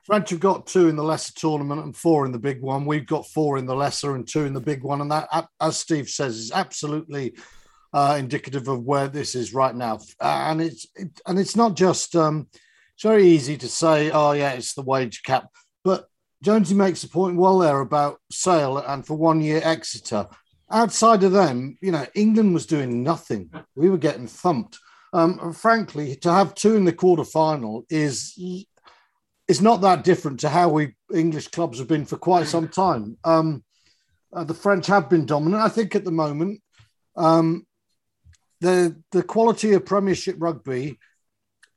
French 0.04 0.32
have 0.32 0.42
got 0.42 0.68
two 0.68 0.90
in 0.90 0.98
the 0.98 1.04
lesser 1.04 1.34
tournament 1.34 1.84
and 1.84 1.96
four 1.96 2.26
in 2.26 2.34
the 2.34 2.40
big 2.40 2.62
one. 2.62 2.86
We've 2.86 3.06
got 3.06 3.26
four 3.26 3.58
in 3.58 3.66
the 3.66 3.76
lesser 3.76 4.16
and 4.16 4.28
two 4.28 4.46
in 4.46 4.54
the 4.54 4.60
big 4.60 4.84
one, 4.84 5.00
and 5.00 5.10
that, 5.12 5.48
as 5.62 5.78
Steve 5.78 6.10
says, 6.10 6.36
is 6.36 6.52
absolutely 6.52 7.36
uh, 7.94 8.18
indicative 8.20 8.68
of 8.68 8.84
where 8.84 9.08
this 9.08 9.34
is 9.34 9.54
right 9.54 9.76
now. 9.76 10.00
and 10.20 10.62
it's 10.62 10.88
it, 10.96 11.22
and 11.26 11.40
it's 11.40 11.56
not 11.56 11.76
just. 11.76 12.16
Um, 12.16 12.48
it's 12.96 13.04
very 13.04 13.28
easy 13.28 13.58
to 13.58 13.68
say, 13.68 14.10
oh 14.10 14.32
yeah, 14.32 14.54
it's 14.54 14.74
the 14.74 14.82
wage 14.82 15.22
cap, 15.22 15.46
but 15.84 16.08
Jonesy 16.44 16.74
makes 16.76 17.04
a 17.04 17.10
point 17.10 17.38
well 17.38 17.60
there 17.60 17.80
about 17.80 18.20
Sale 18.32 18.80
and 18.80 19.06
for 19.06 19.16
one 19.16 19.40
year 19.40 19.62
Exeter. 19.64 20.28
Outside 20.70 21.24
of 21.24 21.32
them, 21.32 21.78
you 21.82 21.92
know, 21.92 22.06
England 22.14 22.54
was 22.54 22.66
doing 22.66 23.04
nothing. 23.04 23.50
We 23.76 23.90
were 23.90 23.98
getting 23.98 24.28
thumped. 24.28 24.80
Um, 25.14 25.54
frankly, 25.54 26.16
to 26.18 26.32
have 26.32 26.54
two 26.54 26.76
in 26.76 26.86
the 26.86 26.94
quarterfinal 26.94 27.86
is 27.90 28.38
is 29.48 29.62
not 29.62 29.80
that 29.82 30.04
different 30.04 30.42
to 30.42 30.50
how 30.50 30.68
we 30.68 30.94
English 31.14 31.48
clubs 31.48 31.80
have 31.80 31.88
been 31.88 32.06
for 32.06 32.18
quite 32.18 32.48
some 32.48 32.68
time. 32.68 33.18
Um, 33.24 33.64
uh, 34.34 34.44
the 34.44 34.54
French 34.54 34.88
have 34.88 35.10
been 35.10 35.26
dominant, 35.26 35.64
I 35.64 35.70
think, 35.70 35.96
at 35.96 36.04
the 36.04 36.12
moment. 36.12 36.62
Um, 37.16 37.66
the 38.60 39.02
the 39.12 39.24
quality 39.24 39.74
of 39.74 39.86
Premiership 39.86 40.36
rugby 40.38 41.00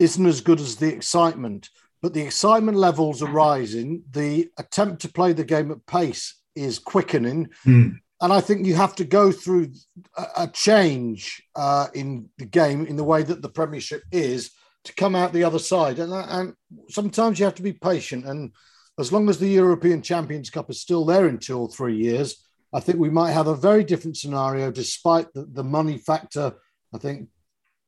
isn't 0.01 0.27
as 0.27 0.41
good 0.41 0.61
as 0.61 0.77
the 0.77 0.93
excitement 0.93 1.69
but 2.03 2.15
the 2.15 2.23
excitement 2.23 2.79
levels 2.79 3.23
are 3.23 3.31
rising. 3.31 4.03
The 4.11 4.49
attempt 4.59 5.03
to 5.03 5.13
play 5.13 5.33
the 5.33 5.45
game 5.45 5.71
at 5.71 5.87
pace 5.87 6.41
is 6.55 6.79
quickening. 6.79 7.49
Mm. 7.67 7.99
And 8.23 8.33
I 8.33 8.41
think 8.41 8.67
you 8.67 8.75
have 8.75 8.95
to 8.97 9.05
go 9.05 9.33
through 9.33 9.73
a, 10.17 10.27
a 10.39 10.49
change 10.49 11.43
uh, 11.57 11.89
in 11.95 12.29
the 12.39 12.45
game 12.45 12.87
in 12.87 12.97
the 12.97 13.05
way 13.05 13.23
that 13.23 13.43
the 13.43 13.49
Premiership 13.49 14.03
is 14.13 14.51
to 14.85 14.95
come 14.95 15.15
out 15.15 15.33
the 15.33 15.45
other 15.45 15.59
side. 15.59 15.99
And, 15.99 16.13
and 16.13 16.55
sometimes 16.91 17.39
you 17.39 17.45
have 17.47 17.55
to 17.57 17.63
be 17.63 17.73
patient. 17.73 18.27
And 18.27 18.53
as 18.99 19.13
long 19.13 19.29
as 19.29 19.39
the 19.39 19.49
European 19.49 20.03
Champions 20.03 20.51
Cup 20.51 20.71
is 20.71 20.81
still 20.81 21.05
there 21.05 21.29
in 21.29 21.39
two 21.39 21.59
or 21.59 21.69
three 21.69 21.97
years, 21.97 22.47
I 22.73 22.81
think 22.81 22.99
we 22.99 23.11
might 23.11 23.33
have 23.33 23.49
a 23.49 23.57
very 23.57 23.85
different 23.85 24.17
scenario 24.17 24.71
despite 24.71 25.33
the, 25.33 25.47
the 25.47 25.65
money 25.65 25.99
factor. 25.99 26.55
I 26.95 26.99
think 26.99 27.29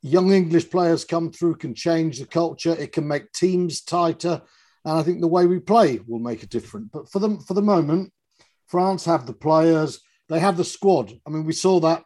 young 0.02 0.32
English 0.32 0.70
players 0.70 1.04
come 1.04 1.30
through 1.30 1.56
can 1.56 1.74
change 1.74 2.18
the 2.18 2.26
culture. 2.26 2.74
It 2.78 2.92
can 2.92 3.06
make 3.06 3.32
teams 3.32 3.82
tighter, 3.82 4.42
and 4.84 4.98
I 4.98 5.02
think 5.02 5.20
the 5.20 5.28
way 5.28 5.46
we 5.46 5.60
play 5.60 6.00
will 6.06 6.18
make 6.18 6.42
a 6.42 6.48
difference. 6.48 6.88
But 6.92 7.10
for 7.10 7.20
them, 7.20 7.40
for 7.40 7.54
the 7.54 7.62
moment, 7.62 8.12
France 8.66 9.04
have 9.04 9.26
the 9.26 9.32
players. 9.32 10.00
They 10.32 10.40
have 10.40 10.56
the 10.56 10.64
squad. 10.64 11.12
I 11.26 11.30
mean, 11.30 11.44
we 11.44 11.52
saw 11.52 11.78
that. 11.80 12.04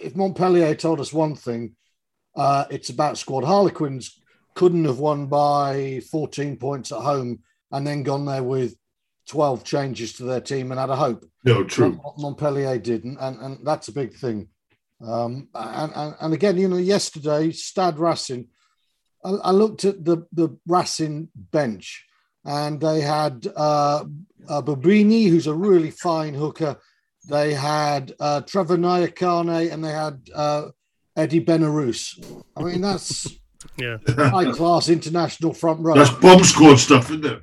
If 0.00 0.14
Montpellier 0.14 0.72
told 0.76 1.00
us 1.00 1.12
one 1.12 1.34
thing, 1.34 1.74
uh, 2.36 2.66
it's 2.70 2.90
about 2.90 3.18
squad. 3.18 3.42
Harlequins 3.42 4.20
couldn't 4.54 4.84
have 4.84 5.00
won 5.00 5.26
by 5.26 6.00
14 6.12 6.58
points 6.58 6.92
at 6.92 7.00
home 7.00 7.40
and 7.72 7.84
then 7.84 8.04
gone 8.04 8.24
there 8.24 8.44
with 8.44 8.76
12 9.30 9.64
changes 9.64 10.12
to 10.12 10.22
their 10.22 10.40
team 10.40 10.70
and 10.70 10.78
had 10.78 10.90
a 10.90 10.96
hope. 10.96 11.28
No, 11.44 11.64
true. 11.64 12.00
Montpellier 12.16 12.78
didn't, 12.78 13.18
and, 13.18 13.40
and 13.40 13.66
that's 13.66 13.88
a 13.88 13.92
big 13.92 14.14
thing. 14.14 14.46
Um, 15.04 15.48
and, 15.52 15.92
and, 15.96 16.14
and, 16.20 16.34
again, 16.34 16.56
you 16.56 16.68
know, 16.68 16.76
yesterday, 16.76 17.50
Stad 17.50 17.98
Racing, 17.98 18.46
I, 19.24 19.30
I, 19.30 19.50
looked 19.50 19.84
at 19.84 20.04
the, 20.04 20.24
the 20.32 20.56
Racing 20.68 21.30
bench 21.34 22.06
and 22.44 22.80
they 22.80 23.00
had 23.00 23.44
uh, 23.56 24.04
uh, 24.48 24.62
Baubigny, 24.62 25.28
who's 25.28 25.48
a 25.48 25.54
really 25.54 25.90
fine 25.90 26.34
hooker. 26.34 26.76
They 27.28 27.54
had 27.54 28.14
uh, 28.18 28.40
Trevor 28.42 28.78
Nyakane 28.78 29.70
and 29.72 29.84
they 29.84 29.92
had 29.92 30.20
uh, 30.34 30.68
Eddy 31.16 31.38
Ben 31.40 31.60
Arous. 31.62 32.18
I 32.56 32.62
mean, 32.62 32.80
that's 32.80 33.26
Yeah. 33.78 33.98
high 34.08 34.50
class 34.52 34.88
international 34.88 35.52
front 35.54 35.80
row. 35.80 35.94
That's 35.94 36.10
bomb 36.10 36.44
squad 36.44 36.76
stuff, 36.76 37.10
isn't 37.10 37.24
it? 37.26 37.42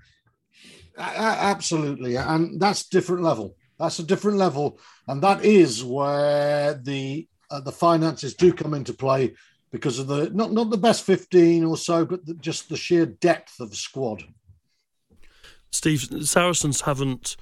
A- 0.98 1.02
a- 1.02 1.42
absolutely, 1.54 2.16
and 2.16 2.60
that's 2.60 2.90
different 2.90 3.22
level. 3.24 3.56
That's 3.80 4.00
a 4.00 4.04
different 4.04 4.38
level, 4.38 4.80
and 5.08 5.22
that 5.22 5.46
is 5.46 5.84
where 5.84 6.74
the 6.74 7.28
uh, 7.52 7.60
the 7.62 7.72
finances 7.72 8.34
do 8.34 8.52
come 8.52 8.74
into 8.74 8.94
play 8.94 9.36
because 9.72 10.00
of 10.00 10.08
the 10.08 10.32
not 10.32 10.52
not 10.54 10.72
the 10.72 10.78
best 10.78 11.04
fifteen 11.04 11.64
or 11.64 11.78
so, 11.78 12.04
but 12.04 12.26
the, 12.26 12.34
just 12.36 12.68
the 12.70 12.78
sheer 12.78 13.06
depth 13.06 13.60
of 13.60 13.70
the 13.70 13.76
squad. 13.76 14.24
Steve, 15.72 16.08
Saracens 16.22 16.82
haven't 16.82 17.36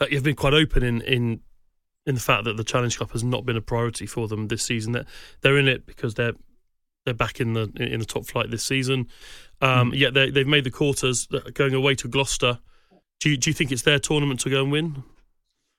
uh, 0.00 0.06
have 0.12 0.22
been 0.22 0.36
quite 0.36 0.54
open 0.54 0.82
in 0.82 1.00
in 1.00 1.40
in 2.08 2.14
the 2.14 2.20
fact 2.20 2.44
that 2.44 2.56
the 2.56 2.64
Challenge 2.64 2.98
Cup 2.98 3.12
has 3.12 3.22
not 3.22 3.44
been 3.44 3.56
a 3.56 3.60
priority 3.60 4.06
for 4.06 4.26
them 4.26 4.48
this 4.48 4.62
season. 4.62 4.92
That 4.92 5.06
they're 5.42 5.58
in 5.58 5.68
it 5.68 5.86
because 5.86 6.14
they're 6.14 6.32
they're 7.04 7.14
back 7.14 7.40
in 7.40 7.52
the 7.52 7.70
in 7.76 8.00
the 8.00 8.06
top 8.06 8.26
flight 8.26 8.50
this 8.50 8.64
season. 8.64 9.06
Um, 9.60 9.92
Yet 9.94 10.14
they 10.14 10.30
they've 10.30 10.46
made 10.46 10.64
the 10.64 10.70
quarters 10.70 11.28
uh, 11.32 11.50
going 11.52 11.74
away 11.74 11.94
to 11.96 12.08
Gloucester. 12.08 12.58
Do 13.20 13.30
you, 13.30 13.36
do 13.36 13.50
you 13.50 13.54
think 13.54 13.72
it's 13.72 13.82
their 13.82 13.98
tournament 13.98 14.40
to 14.40 14.50
go 14.50 14.62
and 14.62 14.72
win? 14.72 15.02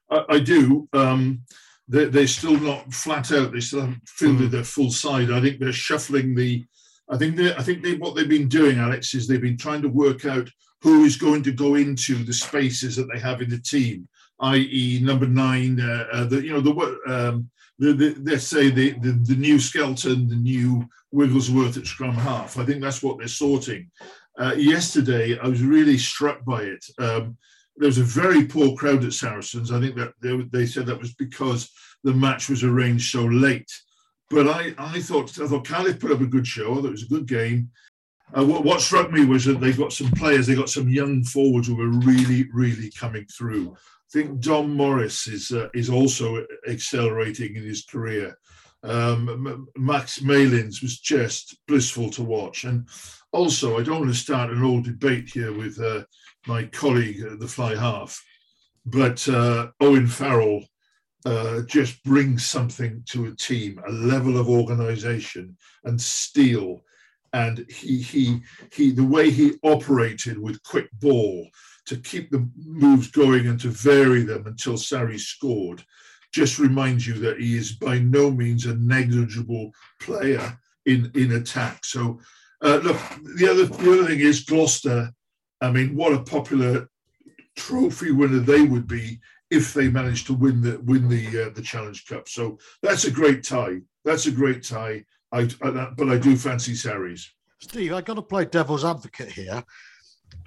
I, 0.09 0.25
I 0.29 0.39
do. 0.39 0.87
Um, 0.93 1.41
they, 1.87 2.05
they're 2.05 2.27
still 2.27 2.59
not 2.59 2.93
flat 2.93 3.31
out. 3.31 3.53
They 3.53 3.61
still 3.61 3.81
haven't 3.81 4.07
fielded 4.07 4.51
their 4.51 4.63
full 4.63 4.91
side. 4.91 5.31
I 5.31 5.41
think 5.41 5.59
they're 5.59 5.71
shuffling 5.71 6.35
the. 6.35 6.65
I 7.09 7.17
think 7.17 7.37
they. 7.37 7.55
I 7.55 7.63
think 7.63 7.81
they. 7.81 7.95
What 7.95 8.15
they've 8.15 8.29
been 8.29 8.47
doing, 8.47 8.77
Alex, 8.77 9.15
is 9.15 9.27
they've 9.27 9.41
been 9.41 9.57
trying 9.57 9.81
to 9.81 9.89
work 9.89 10.25
out 10.25 10.47
who 10.81 11.05
is 11.05 11.17
going 11.17 11.43
to 11.43 11.51
go 11.51 11.75
into 11.75 12.23
the 12.23 12.33
spaces 12.33 12.95
that 12.95 13.07
they 13.11 13.19
have 13.19 13.41
in 13.41 13.49
the 13.49 13.59
team, 13.59 14.07
i.e., 14.41 14.99
number 15.03 15.27
nine. 15.27 15.79
Uh, 15.79 16.05
uh, 16.11 16.23
the 16.25 16.41
you 16.41 16.53
know 16.53 16.61
the 16.61 16.99
um, 17.07 17.49
the, 17.77 17.93
the 17.93 18.15
let's 18.23 18.45
say 18.45 18.69
the, 18.69 18.91
the 18.99 19.11
the 19.11 19.35
new 19.35 19.59
skeleton, 19.59 20.27
the 20.27 20.35
new 20.35 20.87
Wigglesworth 21.11 21.77
at 21.77 21.87
scrum 21.87 22.15
half. 22.15 22.57
I 22.57 22.65
think 22.65 22.81
that's 22.81 23.01
what 23.01 23.17
they're 23.17 23.27
sorting. 23.27 23.89
Uh, 24.37 24.53
yesterday, 24.55 25.37
I 25.39 25.47
was 25.47 25.61
really 25.61 25.97
struck 25.97 26.45
by 26.45 26.63
it. 26.63 26.85
Um, 26.97 27.37
there 27.75 27.87
was 27.87 27.97
a 27.97 28.03
very 28.03 28.45
poor 28.45 28.75
crowd 28.75 29.03
at 29.03 29.13
Saracens. 29.13 29.71
I 29.71 29.79
think 29.79 29.95
that 29.95 30.13
they, 30.21 30.37
they 30.51 30.65
said 30.65 30.85
that 30.85 30.99
was 30.99 31.13
because 31.15 31.69
the 32.03 32.13
match 32.13 32.49
was 32.49 32.63
arranged 32.63 33.11
so 33.11 33.25
late. 33.25 33.71
But 34.29 34.47
I, 34.47 34.73
I 34.77 34.99
thought 34.99 35.39
I 35.39 35.47
thought 35.47 35.67
Cardiff 35.67 35.99
put 35.99 36.11
up 36.11 36.21
a 36.21 36.25
good 36.25 36.45
show. 36.45 36.71
I 36.71 36.75
thought 36.75 36.85
it 36.85 36.91
was 36.91 37.03
a 37.03 37.07
good 37.13 37.25
game. 37.25 37.71
Uh, 38.37 38.45
what, 38.45 38.63
what 38.63 38.81
struck 38.81 39.11
me 39.11 39.25
was 39.25 39.45
that 39.45 39.59
they 39.59 39.73
got 39.73 39.91
some 39.91 40.11
players. 40.11 40.45
They 40.45 40.55
got 40.55 40.69
some 40.69 40.87
young 40.87 41.23
forwards 41.23 41.67
who 41.67 41.75
were 41.75 41.89
really, 41.89 42.47
really 42.53 42.91
coming 42.91 43.25
through. 43.25 43.75
I 44.09 44.11
think 44.11 44.39
Dom 44.39 44.73
Morris 44.73 45.27
is 45.27 45.51
uh, 45.51 45.69
is 45.75 45.89
also 45.89 46.43
accelerating 46.67 47.55
in 47.55 47.63
his 47.63 47.85
career. 47.85 48.35
Um, 48.81 49.67
Max 49.77 50.21
Malins 50.21 50.81
was 50.81 50.99
just 50.99 51.57
blissful 51.67 52.09
to 52.11 52.23
watch. 52.23 52.63
And 52.63 52.87
also, 53.31 53.77
I 53.77 53.83
don't 53.83 53.99
want 53.99 54.11
to 54.11 54.17
start 54.17 54.49
an 54.49 54.63
old 54.63 54.85
debate 54.85 55.29
here 55.29 55.53
with 55.55 55.79
uh, 55.79 56.05
my 56.47 56.63
colleague, 56.65 57.23
uh, 57.23 57.35
the 57.35 57.47
fly 57.47 57.75
half, 57.75 58.19
but 58.85 59.27
uh, 59.29 59.67
Owen 59.79 60.07
Farrell 60.07 60.63
uh, 61.25 61.61
just 61.67 62.03
brings 62.03 62.45
something 62.45 63.03
to 63.09 63.25
a 63.25 63.35
team, 63.35 63.79
a 63.87 63.91
level 63.91 64.39
of 64.39 64.49
organisation 64.49 65.55
and 65.83 66.01
steel, 66.01 66.81
and 67.33 67.65
he 67.69 68.01
he 68.01 68.39
he 68.73 68.91
the 68.91 69.03
way 69.03 69.29
he 69.29 69.53
operated 69.63 70.39
with 70.39 70.63
quick 70.63 70.89
ball 70.93 71.47
to 71.89 71.97
keep 71.97 72.29
the 72.29 72.47
moves 72.55 73.09
going 73.09 73.47
and 73.47 73.59
to 73.59 73.69
vary 73.69 74.21
them 74.21 74.45
until 74.45 74.73
Sarri 74.73 75.19
scored 75.19 75.83
just 76.31 76.59
reminds 76.59 77.07
you 77.07 77.15
that 77.15 77.39
he 77.39 77.57
is 77.57 77.71
by 77.71 77.97
no 77.97 78.29
means 78.29 78.67
a 78.67 78.75
negligible 78.75 79.71
player 79.99 80.55
in 80.85 81.11
in 81.15 81.31
attack. 81.31 81.83
So 81.83 82.19
uh, 82.61 82.79
look, 82.83 82.97
the 83.37 83.49
other 83.49 83.65
the 83.65 83.93
other 83.93 84.05
thing 84.05 84.19
is 84.19 84.45
Gloucester. 84.45 85.11
I 85.61 85.71
mean, 85.71 85.95
what 85.95 86.13
a 86.13 86.21
popular 86.21 86.87
trophy 87.57 88.11
winner 88.11 88.39
they 88.39 88.61
would 88.61 88.87
be 88.87 89.19
if 89.49 89.73
they 89.73 89.89
managed 89.89 90.27
to 90.27 90.33
win 90.33 90.61
the 90.61 90.79
win 90.85 91.09
the 91.09 91.45
uh, 91.45 91.49
the 91.49 91.63
Challenge 91.63 92.05
Cup. 92.05 92.29
So 92.29 92.59
that's 92.83 93.05
a 93.05 93.11
great 93.11 93.43
tie. 93.43 93.79
That's 94.05 94.27
a 94.27 94.31
great 94.31 94.63
tie. 94.63 95.05
I, 95.31 95.49
I 95.63 95.87
but 95.97 96.09
I 96.09 96.17
do 96.19 96.35
fancy 96.37 96.73
Sarries. 96.73 97.27
Steve, 97.59 97.93
I 97.93 98.01
got 98.01 98.13
to 98.13 98.21
play 98.21 98.45
devil's 98.45 98.85
advocate 98.85 99.31
here. 99.31 99.63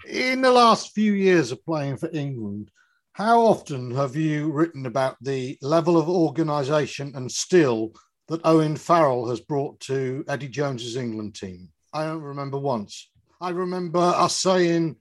In 0.09 0.43
the 0.43 0.51
last 0.51 0.93
few 0.93 1.13
years 1.13 1.53
of 1.53 1.65
playing 1.65 1.97
for 1.97 2.11
England, 2.13 2.71
how 3.13 3.43
often 3.43 3.95
have 3.95 4.17
you 4.17 4.51
written 4.51 4.87
about 4.87 5.17
the 5.21 5.59
level 5.61 5.99
of 5.99 6.09
organisation 6.09 7.13
and 7.15 7.31
skill 7.31 7.93
that 8.29 8.41
Owen 8.45 8.77
Farrell 8.77 9.29
has 9.29 9.41
brought 9.41 9.79
to 9.81 10.25
Eddie 10.29 10.49
Jones's 10.49 10.97
England 10.97 11.35
team? 11.35 11.69
I 11.93 12.05
don't 12.05 12.23
remember 12.23 12.59
once. 12.59 13.11
I 13.41 13.51
remember 13.51 13.99
us 13.99 14.37
saying 14.37 14.97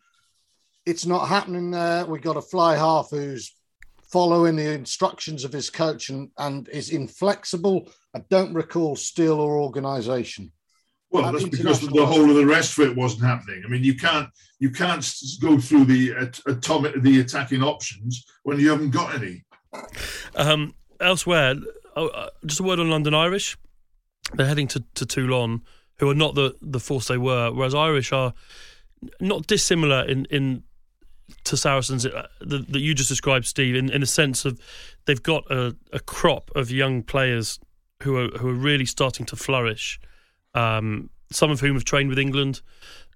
it's 0.86 1.06
not 1.06 1.28
happening 1.28 1.72
there. 1.72 2.06
We 2.06 2.20
got 2.20 2.38
a 2.38 2.42
fly 2.42 2.76
half 2.76 3.10
who's 3.12 3.56
following 4.12 4.58
the 4.58 4.74
instructions 4.74 5.46
of 5.46 5.54
his 5.54 5.70
coach 5.70 6.10
and, 6.10 6.30
and 6.38 6.68
is 6.70 6.90
inflexible. 6.90 7.90
I 8.14 8.20
don't 8.30 8.54
recall 8.54 8.96
skill 8.96 9.40
or 9.40 9.58
organisation. 9.58 10.52
Well, 11.12 11.32
that's 11.32 11.44
because 11.44 11.60
international 11.60 11.96
the 11.96 12.06
whole 12.06 12.30
of 12.30 12.36
the 12.36 12.46
rest 12.46 12.78
of 12.78 12.88
it 12.88 12.96
wasn't 12.96 13.24
happening. 13.24 13.64
I 13.66 13.70
mean, 13.70 13.84
you 13.84 13.96
can't 13.96 14.30
you 14.60 14.72
can't 14.72 15.06
go 15.42 15.60
through 15.60 15.86
the 15.86 16.14
at- 16.14 16.40
atomic 16.48 17.02
the 17.02 17.20
attacking 17.20 17.62
options 17.62 18.26
when 18.44 18.60
you 18.60 18.70
haven't 18.70 18.92
got 18.92 19.16
any. 19.16 19.44
Um, 20.36 20.74
elsewhere, 21.00 21.56
oh, 21.96 22.08
uh, 22.08 22.30
just 22.46 22.62
a 22.62 22.64
word 22.64 22.80
on 22.80 22.90
London 22.90 23.14
Irish. 23.14 23.58
They're 24.34 24.48
heading 24.48 24.68
to, 24.70 24.84
to 24.96 25.06
Toulon, 25.06 25.62
who 25.98 26.10
are 26.10 26.16
not 26.16 26.36
the, 26.36 26.56
the 26.62 26.80
force 26.80 27.08
they 27.08 27.18
were, 27.18 27.52
whereas 27.52 27.76
Irish 27.76 28.14
are 28.14 28.34
not 29.20 29.48
dissimilar 29.48 30.06
in, 30.06 30.26
in 30.26 30.64
to 31.46 31.58
Saracens 31.58 32.06
uh, 32.06 32.28
that, 32.42 32.72
that 32.72 32.80
you 32.80 32.94
just 32.94 33.10
described, 33.10 33.46
Steve, 33.46 33.76
in, 33.76 33.92
in 33.92 34.02
the 34.02 34.08
sense 34.08 34.46
of 34.46 34.60
they've 35.06 35.22
got 35.22 35.50
a, 35.50 35.76
a 35.92 36.00
crop 36.00 36.52
of 36.56 36.72
young 36.72 37.04
players 37.04 37.60
who 38.04 38.18
are 38.18 38.30
who 38.38 38.50
are 38.50 38.54
really 38.54 38.86
starting 38.86 39.26
to 39.28 39.36
flourish. 39.36 40.00
Um, 40.54 41.10
some 41.32 41.50
of 41.50 41.62
whom 41.62 41.76
have 41.76 41.86
trained 41.86 42.10
with 42.10 42.20
England, 42.20 42.62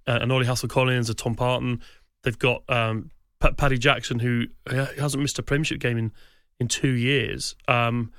uh, 0.07 0.19
and 0.21 0.31
Ollie 0.31 0.45
Hassell-Collins, 0.45 1.09
and 1.09 1.17
Tom 1.17 1.35
Parton. 1.35 1.81
They've 2.23 2.39
got 2.39 2.63
um, 2.69 3.11
Pa- 3.39 3.51
Paddy 3.51 3.77
Jackson, 3.77 4.19
who 4.19 4.45
hasn't 4.67 5.21
missed 5.21 5.37
a 5.39 5.43
Premiership 5.43 5.79
game 5.79 5.97
in 5.97 6.11
in 6.59 6.67
two 6.67 6.91
years, 6.91 7.55
um, 7.67 8.11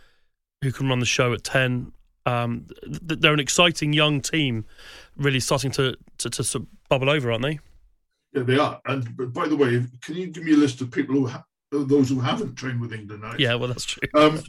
who 0.62 0.73
can 0.73 0.89
run 0.89 0.99
the 0.99 1.07
show 1.07 1.33
at 1.33 1.45
10. 1.45 1.93
Um, 2.25 2.67
th- 2.83 3.21
they're 3.21 3.33
an 3.33 3.41
exciting 3.41 3.93
young 3.93 4.21
team, 4.21 4.64
really 5.17 5.41
starting 5.41 5.71
to, 5.73 5.97
to, 6.19 6.31
to 6.31 6.45
sort 6.45 6.64
of 6.64 6.89
bubble 6.89 7.09
over, 7.09 7.31
aren't 7.31 7.45
they? 7.45 7.61
Yeah, 8.33 8.43
they 8.43 8.59
are. 8.59 8.81
And 8.87 9.33
by 9.33 9.49
the 9.49 9.57
way, 9.57 9.85
can 10.03 10.17
you 10.17 10.27
give 10.27 10.45
me 10.45 10.53
a 10.53 10.57
list 10.57 10.81
of 10.81 10.91
people 10.91 11.14
who 11.14 11.27
ha- 11.27 11.45
those 11.71 12.09
who 12.09 12.21
haven't 12.21 12.57
trained 12.57 12.81
with 12.81 12.93
England? 12.93 13.23
Alex? 13.25 13.41
Yeah, 13.41 13.55
well, 13.55 13.69
that's 13.69 13.85
true. 13.85 14.03
Um, 14.14 14.43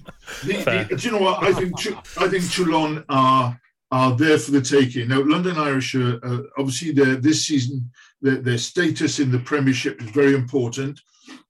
the, 0.43 0.85
the, 0.89 0.95
do 0.97 1.07
you 1.07 1.11
know 1.11 1.21
what? 1.21 1.43
I 1.43 1.53
think 1.53 1.73
I 2.17 2.27
think 2.27 2.51
Toulon 2.51 3.05
are 3.09 3.59
are 3.91 4.15
there 4.15 4.37
for 4.37 4.51
the 4.51 4.61
taking. 4.61 5.07
Now, 5.07 5.21
London 5.23 5.57
Irish 5.57 5.95
are 5.95 6.19
uh, 6.23 6.41
obviously 6.57 6.91
this 6.91 7.45
season. 7.45 7.89
Their, 8.21 8.37
their 8.37 8.57
status 8.57 9.19
in 9.19 9.31
the 9.31 9.39
Premiership 9.39 10.01
is 10.01 10.09
very 10.09 10.33
important. 10.33 10.99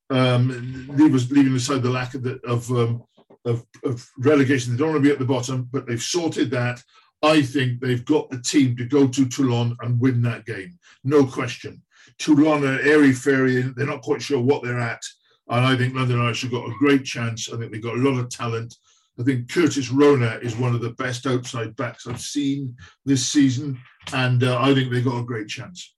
Um, 0.09 0.87
leave 0.89 1.15
us 1.15 1.29
leaving 1.31 1.55
aside 1.55 1.83
the 1.83 1.89
lack 1.89 2.13
of 2.13 2.23
the, 2.23 2.39
of, 2.45 2.69
um, 2.71 3.03
of 3.45 3.65
of 3.83 4.07
relegation. 4.19 4.73
They 4.73 4.77
don't 4.77 4.91
want 4.91 5.03
to 5.03 5.07
be 5.07 5.11
at 5.11 5.19
the 5.19 5.25
bottom, 5.25 5.67
but 5.71 5.87
they've 5.87 6.01
sorted 6.01 6.51
that. 6.51 6.81
I 7.23 7.41
think 7.41 7.81
they've 7.81 8.05
got 8.05 8.29
the 8.29 8.41
team 8.41 8.75
to 8.77 8.85
go 8.85 9.07
to 9.07 9.25
Toulon 9.25 9.75
and 9.81 9.99
win 9.99 10.21
that 10.21 10.45
game, 10.45 10.77
no 11.03 11.25
question. 11.25 11.81
Toulon 12.19 12.63
are 12.63 12.79
airy 12.81 13.13
fairy, 13.13 13.61
they're 13.61 13.85
not 13.85 14.01
quite 14.01 14.21
sure 14.21 14.39
what 14.39 14.63
they're 14.63 14.79
at. 14.79 15.01
And 15.49 15.65
I 15.65 15.75
think 15.75 15.95
London 15.95 16.19
Irish 16.19 16.41
have 16.43 16.51
got 16.51 16.69
a 16.69 16.75
great 16.77 17.05
chance. 17.05 17.51
I 17.51 17.57
think 17.57 17.71
they've 17.71 17.81
got 17.81 17.95
a 17.95 18.01
lot 18.01 18.19
of 18.19 18.29
talent. 18.29 18.75
I 19.19 19.23
think 19.23 19.51
Curtis 19.51 19.89
Rona 19.89 20.39
is 20.41 20.55
one 20.55 20.75
of 20.75 20.81
the 20.81 20.91
best 20.91 21.25
outside 21.25 21.75
backs 21.75 22.05
I've 22.05 22.21
seen 22.21 22.75
this 23.05 23.25
season. 23.25 23.79
And 24.13 24.43
uh, 24.43 24.59
I 24.61 24.73
think 24.73 24.91
they've 24.91 25.03
got 25.03 25.17
a 25.17 25.23
great 25.23 25.47
chance. 25.47 25.93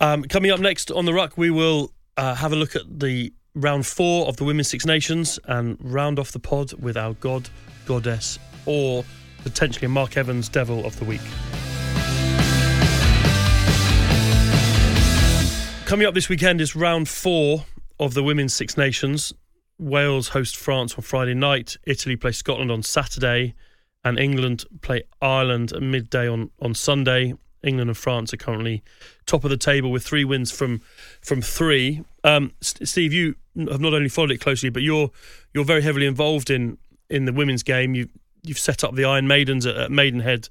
Um, 0.00 0.24
coming 0.24 0.50
up 0.50 0.60
next 0.60 0.90
on 0.90 1.06
the 1.06 1.14
ruck, 1.14 1.38
we 1.38 1.50
will 1.50 1.92
uh, 2.18 2.34
have 2.34 2.52
a 2.52 2.56
look 2.56 2.76
at 2.76 3.00
the 3.00 3.32
round 3.54 3.86
four 3.86 4.26
of 4.28 4.36
the 4.36 4.44
Women's 4.44 4.68
Six 4.68 4.84
Nations 4.84 5.38
and 5.46 5.78
round 5.80 6.18
off 6.18 6.32
the 6.32 6.38
pod 6.38 6.74
with 6.74 6.98
our 6.98 7.14
God, 7.14 7.48
Goddess, 7.86 8.38
or 8.66 9.02
potentially 9.42 9.88
Mark 9.88 10.18
Evans 10.18 10.50
Devil 10.50 10.84
of 10.84 10.98
the 10.98 11.06
Week. 11.06 11.22
Coming 15.86 16.06
up 16.06 16.14
this 16.14 16.28
weekend 16.28 16.60
is 16.60 16.76
round 16.76 17.08
four 17.08 17.64
of 17.98 18.12
the 18.12 18.22
Women's 18.22 18.52
Six 18.52 18.76
Nations. 18.76 19.32
Wales 19.78 20.28
host 20.28 20.56
France 20.56 20.94
on 20.94 21.02
Friday 21.02 21.34
night, 21.34 21.76
Italy 21.84 22.16
play 22.16 22.32
Scotland 22.32 22.70
on 22.70 22.82
Saturday, 22.82 23.54
and 24.04 24.18
England 24.18 24.64
play 24.82 25.02
Ireland 25.20 25.72
at 25.72 25.82
midday 25.82 26.28
on, 26.28 26.50
on 26.60 26.74
Sunday. 26.74 27.34
England 27.62 27.90
and 27.90 27.96
France 27.96 28.32
are 28.32 28.36
currently 28.36 28.82
top 29.26 29.42
of 29.42 29.50
the 29.50 29.56
table 29.56 29.90
with 29.90 30.04
three 30.04 30.24
wins 30.24 30.52
from 30.52 30.80
from 31.20 31.42
three. 31.42 32.02
Um, 32.22 32.52
Steve, 32.60 33.12
you 33.12 33.34
have 33.56 33.80
not 33.80 33.92
only 33.92 34.08
followed 34.08 34.30
it 34.30 34.40
closely, 34.40 34.70
but 34.70 34.82
you're 34.82 35.10
you're 35.52 35.64
very 35.64 35.82
heavily 35.82 36.06
involved 36.06 36.50
in 36.50 36.78
in 37.10 37.24
the 37.24 37.32
women's 37.32 37.62
game. 37.62 37.94
You 37.94 38.08
you've 38.42 38.58
set 38.58 38.84
up 38.84 38.94
the 38.94 39.04
Iron 39.04 39.26
Maidens 39.26 39.66
at, 39.66 39.76
at 39.76 39.90
Maidenhead 39.90 40.48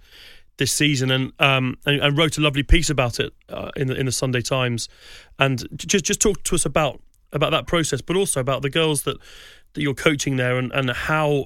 this 0.58 0.72
season, 0.72 1.12
and 1.12 1.32
um, 1.40 1.78
and, 1.86 2.02
and, 2.02 2.18
wrote 2.18 2.38
a 2.38 2.42
lovely 2.42 2.64
piece 2.64 2.90
about 2.90 3.20
it 3.20 3.34
uh, 3.50 3.72
in 3.76 3.88
the 3.88 3.96
in 3.96 4.06
the 4.06 4.12
Sunday 4.12 4.42
Times, 4.42 4.90
and 5.40 5.66
just 5.78 6.06
just 6.06 6.22
talk 6.22 6.44
to 6.44 6.56
us 6.56 6.66
about 6.66 7.02
about 7.36 7.52
that 7.52 7.68
process, 7.68 8.02
but 8.02 8.16
also 8.16 8.40
about 8.40 8.64
the 8.64 8.70
girls 8.70 9.04
that 9.04 9.18
that 9.74 9.82
you're 9.82 9.94
coaching 9.94 10.38
there, 10.38 10.58
and, 10.58 10.72
and 10.72 10.90
how 10.90 11.46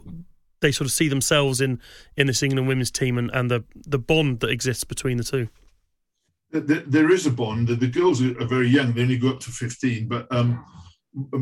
they 0.62 0.72
sort 0.72 0.86
of 0.86 0.92
see 0.92 1.10
themselves 1.10 1.60
in 1.60 1.82
in 2.16 2.28
this 2.28 2.44
England 2.44 2.68
women's 2.68 2.92
team, 2.92 3.18
and, 3.18 3.30
and 3.34 3.52
the 3.52 3.64
the 3.76 4.00
bond 4.00 4.40
that 4.40 4.50
exists 4.50 4.84
between 4.84 5.18
the 5.18 5.24
two. 5.24 5.50
There 6.52 7.12
is 7.12 7.28
a 7.28 7.32
bond. 7.32 7.68
The 7.68 7.88
girls 7.88 8.22
are 8.22 8.46
very 8.46 8.70
young; 8.70 8.94
they 8.94 9.02
only 9.02 9.18
go 9.18 9.30
up 9.30 9.40
to 9.42 9.52
fifteen. 9.52 10.08
But 10.08 10.28
um, 10.32 10.64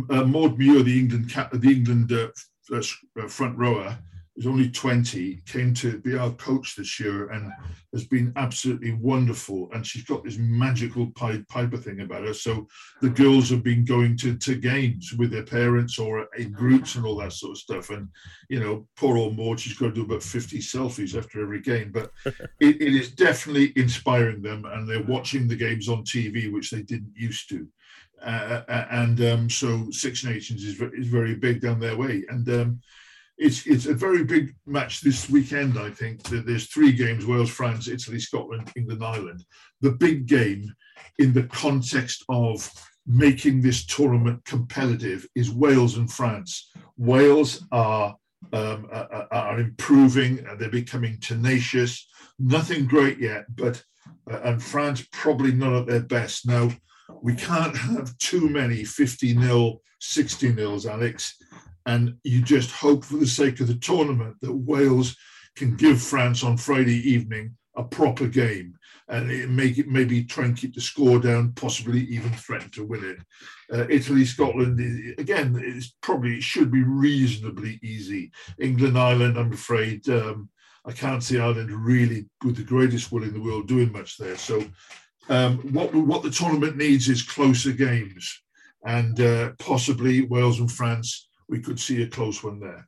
uh, 0.09 0.23
Maud 0.23 0.57
Muir, 0.57 0.83
the 0.83 0.99
England 0.99 1.29
the 1.29 1.69
England 1.69 2.11
uh, 2.11 2.29
uh, 2.75 3.27
front 3.27 3.57
rower, 3.57 3.97
is 4.37 4.45
only 4.45 4.69
20, 4.69 5.41
came 5.47 5.73
to 5.73 5.97
be 5.99 6.15
our 6.15 6.29
coach 6.33 6.75
this 6.75 6.99
year 6.99 7.29
and 7.31 7.51
has 7.91 8.05
been 8.05 8.31
absolutely 8.35 8.93
wonderful. 8.93 9.67
And 9.73 9.85
she's 9.85 10.03
got 10.03 10.23
this 10.23 10.37
magical 10.37 11.07
Pied 11.15 11.47
Piper 11.47 11.77
thing 11.77 12.01
about 12.01 12.23
her. 12.23 12.35
So 12.35 12.67
the 13.01 13.09
girls 13.09 13.49
have 13.49 13.63
been 13.63 13.83
going 13.83 14.15
to, 14.17 14.37
to 14.37 14.55
games 14.55 15.11
with 15.17 15.31
their 15.31 15.43
parents 15.43 15.97
or 15.97 16.27
in 16.37 16.51
groups 16.51 16.95
and 16.95 17.05
all 17.05 17.17
that 17.17 17.33
sort 17.33 17.53
of 17.53 17.57
stuff. 17.57 17.89
And, 17.89 18.09
you 18.47 18.59
know, 18.59 18.87
poor 18.95 19.17
old 19.17 19.35
Maud, 19.35 19.59
she's 19.59 19.77
got 19.77 19.87
to 19.87 19.93
do 19.93 20.03
about 20.03 20.21
50 20.21 20.59
selfies 20.59 21.17
after 21.17 21.41
every 21.41 21.61
game. 21.61 21.91
But 21.91 22.11
it, 22.25 22.79
it 22.79 22.95
is 22.95 23.09
definitely 23.09 23.73
inspiring 23.75 24.43
them. 24.43 24.65
And 24.65 24.87
they're 24.87 25.01
watching 25.01 25.47
the 25.47 25.55
games 25.55 25.89
on 25.89 26.03
TV, 26.03 26.53
which 26.53 26.69
they 26.69 26.83
didn't 26.83 27.13
used 27.15 27.49
to. 27.49 27.67
Uh, 28.21 28.63
uh 28.67 28.85
and 28.91 29.21
um, 29.21 29.49
so 29.49 29.89
Six 29.91 30.23
Nations 30.23 30.63
is, 30.63 30.79
is 30.79 31.07
very 31.07 31.33
big 31.33 31.59
down 31.59 31.79
their 31.79 31.97
way. 31.97 32.23
And, 32.29 32.47
um, 32.49 32.81
it's 33.37 33.67
it's 33.67 33.85
a 33.85 33.93
very 33.93 34.23
big 34.23 34.55
match 34.65 35.01
this 35.01 35.29
weekend. 35.29 35.77
I 35.77 35.91
think 35.91 36.23
there's 36.23 36.67
three 36.67 36.91
games: 36.91 37.25
Wales, 37.25 37.49
France, 37.49 37.87
Italy, 37.87 38.19
Scotland, 38.19 38.71
England, 38.75 39.03
Ireland. 39.03 39.43
The 39.81 39.91
big 39.91 40.25
game 40.25 40.73
in 41.19 41.33
the 41.33 41.43
context 41.43 42.23
of 42.29 42.69
making 43.05 43.61
this 43.61 43.85
tournament 43.85 44.43
competitive 44.45 45.27
is 45.35 45.51
Wales 45.51 45.97
and 45.97 46.11
France. 46.11 46.71
Wales 46.97 47.63
are 47.71 48.15
um, 48.53 48.87
are, 48.91 49.27
are 49.31 49.59
improving. 49.59 50.45
They're 50.57 50.69
becoming 50.69 51.19
tenacious. 51.19 52.07
Nothing 52.39 52.87
great 52.87 53.19
yet, 53.19 53.45
but 53.55 53.83
uh, 54.31 54.39
and 54.43 54.63
France 54.63 55.05
probably 55.11 55.51
not 55.51 55.73
at 55.73 55.87
their 55.87 56.01
best 56.01 56.47
now. 56.47 56.71
We 57.21 57.35
can't 57.35 57.75
have 57.75 58.17
too 58.17 58.49
many 58.49 58.83
50 58.83 59.35
nil, 59.35 59.81
60 59.99 60.53
nils, 60.53 60.85
Alex. 60.85 61.37
And 61.87 62.17
you 62.23 62.41
just 62.41 62.69
hope 62.69 63.05
for 63.05 63.15
the 63.15 63.25
sake 63.25 63.61
of 63.61 63.67
the 63.67 63.75
tournament 63.75 64.35
that 64.41 64.53
Wales 64.53 65.15
can 65.55 65.75
give 65.75 66.01
France 66.01 66.43
on 66.43 66.57
Friday 66.57 66.97
evening 67.09 67.55
a 67.75 67.83
proper 67.83 68.27
game 68.27 68.77
and 69.07 69.55
make 69.55 69.77
it 69.77 69.87
maybe 69.87 70.25
try 70.25 70.43
and 70.43 70.57
keep 70.57 70.75
the 70.75 70.81
score 70.81 71.17
down, 71.17 71.53
possibly 71.53 72.01
even 72.01 72.29
threaten 72.33 72.69
to 72.71 72.83
win 72.83 73.05
it. 73.05 73.17
Uh, 73.73 73.87
Italy, 73.89 74.25
Scotland, 74.25 74.79
again, 75.17 75.57
it's 75.63 75.95
probably 76.01 76.35
it 76.35 76.43
should 76.43 76.69
be 76.69 76.83
reasonably 76.83 77.79
easy. 77.81 78.31
England, 78.59 78.97
Ireland, 78.97 79.37
I'm 79.37 79.53
afraid. 79.53 80.07
Um, 80.09 80.49
I 80.85 80.91
can't 80.91 81.23
see 81.23 81.39
Ireland 81.39 81.71
really, 81.71 82.25
with 82.43 82.57
the 82.57 82.63
greatest 82.63 83.13
will 83.13 83.23
in 83.23 83.33
the 83.33 83.41
world, 83.41 83.69
doing 83.69 83.93
much 83.93 84.17
there. 84.17 84.35
So, 84.35 84.65
um, 85.29 85.59
what 85.73 85.93
what 85.95 86.23
the 86.23 86.29
tournament 86.29 86.75
needs 86.75 87.07
is 87.07 87.21
closer 87.23 87.71
games, 87.71 88.41
and 88.85 89.19
uh, 89.21 89.51
possibly 89.59 90.25
Wales 90.25 90.59
and 90.59 90.71
France 90.71 91.26
we 91.49 91.59
could 91.59 91.79
see 91.79 92.01
a 92.01 92.07
close 92.07 92.43
one 92.43 92.59
there. 92.59 92.87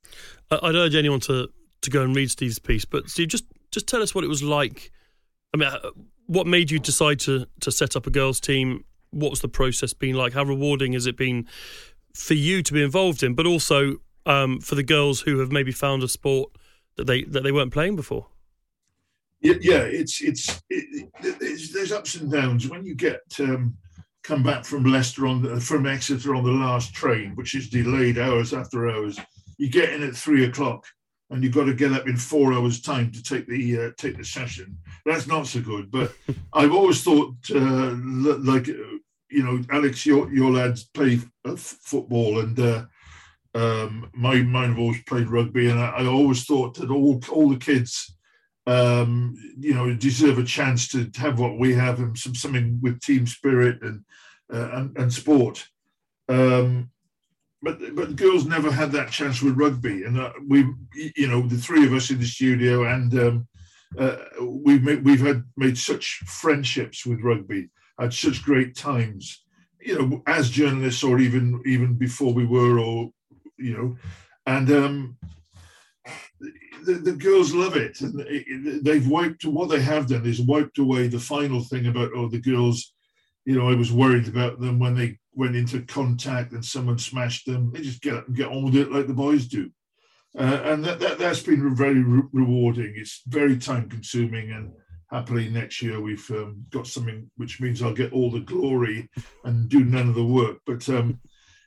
I'd 0.51 0.75
urge 0.75 0.95
anyone 0.95 1.19
to, 1.21 1.49
to 1.81 1.89
go 1.89 2.03
and 2.03 2.15
read 2.15 2.31
Steve's 2.31 2.59
piece, 2.59 2.85
but 2.85 3.09
Steve, 3.09 3.29
just 3.29 3.45
just 3.71 3.87
tell 3.87 4.01
us 4.01 4.15
what 4.15 4.23
it 4.23 4.27
was 4.27 4.41
like. 4.41 4.91
I 5.53 5.57
mean, 5.57 5.69
uh, 5.69 5.91
what 6.25 6.47
made 6.47 6.71
you 6.71 6.79
decide 6.79 7.19
to 7.21 7.45
to 7.61 7.71
set 7.71 7.95
up 7.95 8.07
a 8.07 8.09
girls' 8.09 8.39
team? 8.39 8.83
What 9.11 9.31
was 9.31 9.41
the 9.41 9.49
process 9.49 9.93
been 9.93 10.15
like? 10.15 10.33
How 10.33 10.43
rewarding 10.43 10.93
has 10.93 11.05
it 11.05 11.17
been 11.17 11.47
for 12.13 12.33
you 12.33 12.63
to 12.63 12.73
be 12.73 12.83
involved 12.83 13.23
in, 13.23 13.33
but 13.35 13.45
also 13.45 13.97
um, 14.25 14.59
for 14.59 14.75
the 14.75 14.83
girls 14.83 15.21
who 15.21 15.39
have 15.39 15.51
maybe 15.51 15.71
found 15.71 16.03
a 16.03 16.07
sport 16.07 16.51
that 16.95 17.05
they 17.05 17.23
that 17.23 17.43
they 17.43 17.51
weren't 17.51 17.73
playing 17.73 17.95
before? 17.95 18.27
Yeah, 19.41 19.83
it's 19.83 20.21
it's, 20.21 20.61
it, 20.69 21.09
it's 21.23 21.73
there's 21.73 21.91
ups 21.91 22.15
and 22.15 22.31
downs 22.31 22.67
when 22.67 22.85
you 22.85 22.93
get. 22.93 23.21
Um, 23.39 23.77
come 24.23 24.43
back 24.43 24.65
from 24.65 24.83
Leicester 24.83 25.27
on 25.27 25.41
the, 25.41 25.59
from 25.59 25.85
Exeter 25.85 26.35
on 26.35 26.43
the 26.43 26.51
last 26.51 26.93
train, 26.93 27.31
which 27.35 27.55
is 27.55 27.69
delayed 27.69 28.17
hours 28.17 28.53
after 28.53 28.89
hours. 28.89 29.19
You 29.57 29.69
get 29.69 29.93
in 29.93 30.03
at 30.03 30.15
three 30.15 30.45
o'clock, 30.45 30.85
and 31.29 31.43
you've 31.43 31.53
got 31.53 31.65
to 31.65 31.73
get 31.73 31.91
up 31.91 32.07
in 32.07 32.17
four 32.17 32.53
hours' 32.53 32.81
time 32.81 33.11
to 33.11 33.23
take 33.23 33.47
the 33.47 33.79
uh, 33.79 33.91
take 33.97 34.17
the 34.17 34.25
session. 34.25 34.77
That's 35.05 35.27
not 35.27 35.47
so 35.47 35.61
good. 35.61 35.91
But 35.91 36.13
I've 36.53 36.73
always 36.73 37.03
thought, 37.03 37.35
uh, 37.53 37.95
like 37.95 38.67
you 38.67 39.43
know, 39.43 39.61
Alex, 39.71 40.05
your 40.05 40.31
your 40.33 40.51
lads 40.51 40.85
play 40.85 41.19
football, 41.55 42.39
and 42.39 42.59
uh, 42.59 42.85
um, 43.55 44.09
my 44.13 44.41
mine 44.41 44.69
have 44.69 44.79
always 44.79 45.03
played 45.03 45.29
rugby, 45.29 45.69
and 45.69 45.79
I, 45.79 45.89
I 45.89 46.05
always 46.05 46.45
thought 46.45 46.75
that 46.75 46.89
all 46.89 47.21
all 47.31 47.49
the 47.49 47.57
kids 47.57 48.15
um, 48.67 49.35
you 49.59 49.73
know, 49.73 49.93
deserve 49.95 50.37
a 50.37 50.43
chance 50.43 50.87
to 50.89 51.09
have 51.15 51.39
what 51.39 51.57
we 51.57 51.73
have 51.73 51.99
and 51.99 52.17
some 52.17 52.35
something 52.35 52.79
with 52.81 53.01
team 53.01 53.25
spirit 53.25 53.81
and 53.81 54.03
uh, 54.53 54.69
and, 54.73 54.97
and, 54.97 55.13
sport. 55.13 55.67
Um, 56.27 56.91
but 57.61 57.79
but 57.95 58.15
girls 58.15 58.45
never 58.45 58.71
had 58.71 58.91
that 58.91 59.11
chance 59.11 59.41
with 59.41 59.57
rugby, 59.57 60.03
and 60.03 60.19
uh, 60.19 60.31
we, 60.47 60.65
you 60.93 61.27
know, 61.27 61.41
the 61.41 61.57
three 61.57 61.85
of 61.85 61.93
us 61.93 62.09
in 62.09 62.19
the 62.19 62.25
studio, 62.25 62.85
and 62.85 63.13
um, 63.19 63.47
uh, 63.97 64.17
we've 64.41 64.83
made, 64.83 65.03
we've 65.03 65.25
had 65.25 65.43
made 65.57 65.77
such 65.77 66.21
friendships 66.25 67.05
with 67.05 67.21
rugby, 67.21 67.69
had 67.99 68.13
such 68.13 68.43
great 68.43 68.75
times, 68.75 69.43
you 69.81 69.97
know, 69.97 70.21
as 70.27 70.49
journalists 70.49 71.03
or 71.03 71.19
even 71.19 71.61
even 71.65 71.95
before 71.95 72.33
we 72.33 72.45
were, 72.45 72.79
or 72.79 73.11
you 73.57 73.77
know, 73.77 73.97
and 74.45 74.71
um, 74.71 75.17
the, 76.83 76.93
the, 76.93 77.11
girls 77.13 77.53
love 77.53 77.75
it, 77.75 77.99
and 78.01 78.83
they've 78.83 79.07
wiped. 79.07 79.45
What 79.45 79.69
they 79.69 79.81
have 79.81 80.07
done 80.07 80.25
is 80.25 80.41
wiped 80.41 80.77
away 80.77 81.07
the 81.07 81.19
final 81.19 81.63
thing 81.63 81.87
about 81.87 82.11
oh 82.15 82.27
the 82.27 82.39
girls. 82.39 82.93
You 83.45 83.55
know, 83.55 83.69
I 83.69 83.75
was 83.75 83.91
worried 83.91 84.27
about 84.27 84.59
them 84.59 84.79
when 84.79 84.95
they 84.95 85.17
went 85.33 85.55
into 85.55 85.81
contact 85.81 86.51
and 86.51 86.63
someone 86.63 86.97
smashed 86.97 87.45
them. 87.45 87.71
They 87.71 87.81
just 87.81 88.01
get 88.01 88.15
up 88.15 88.27
and 88.27 88.35
get 88.35 88.49
on 88.49 88.65
with 88.65 88.75
it 88.75 88.91
like 88.91 89.07
the 89.07 89.13
boys 89.13 89.47
do, 89.47 89.69
uh, 90.37 90.61
and 90.63 90.83
that, 90.85 90.99
that 90.99 91.17
that's 91.17 91.43
been 91.43 91.75
very 91.75 92.01
re- 92.01 92.27
rewarding. 92.31 92.93
It's 92.95 93.21
very 93.27 93.57
time 93.57 93.89
consuming, 93.89 94.51
and 94.51 94.71
happily 95.11 95.49
next 95.49 95.81
year 95.81 95.99
we've 95.99 96.29
um, 96.31 96.65
got 96.69 96.87
something 96.87 97.29
which 97.37 97.59
means 97.59 97.81
I'll 97.81 97.93
get 97.93 98.13
all 98.13 98.29
the 98.31 98.41
glory 98.41 99.09
and 99.43 99.67
do 99.67 99.83
none 99.83 100.09
of 100.09 100.15
the 100.15 100.23
work. 100.23 100.57
But 100.65 100.87
um, 100.89 101.19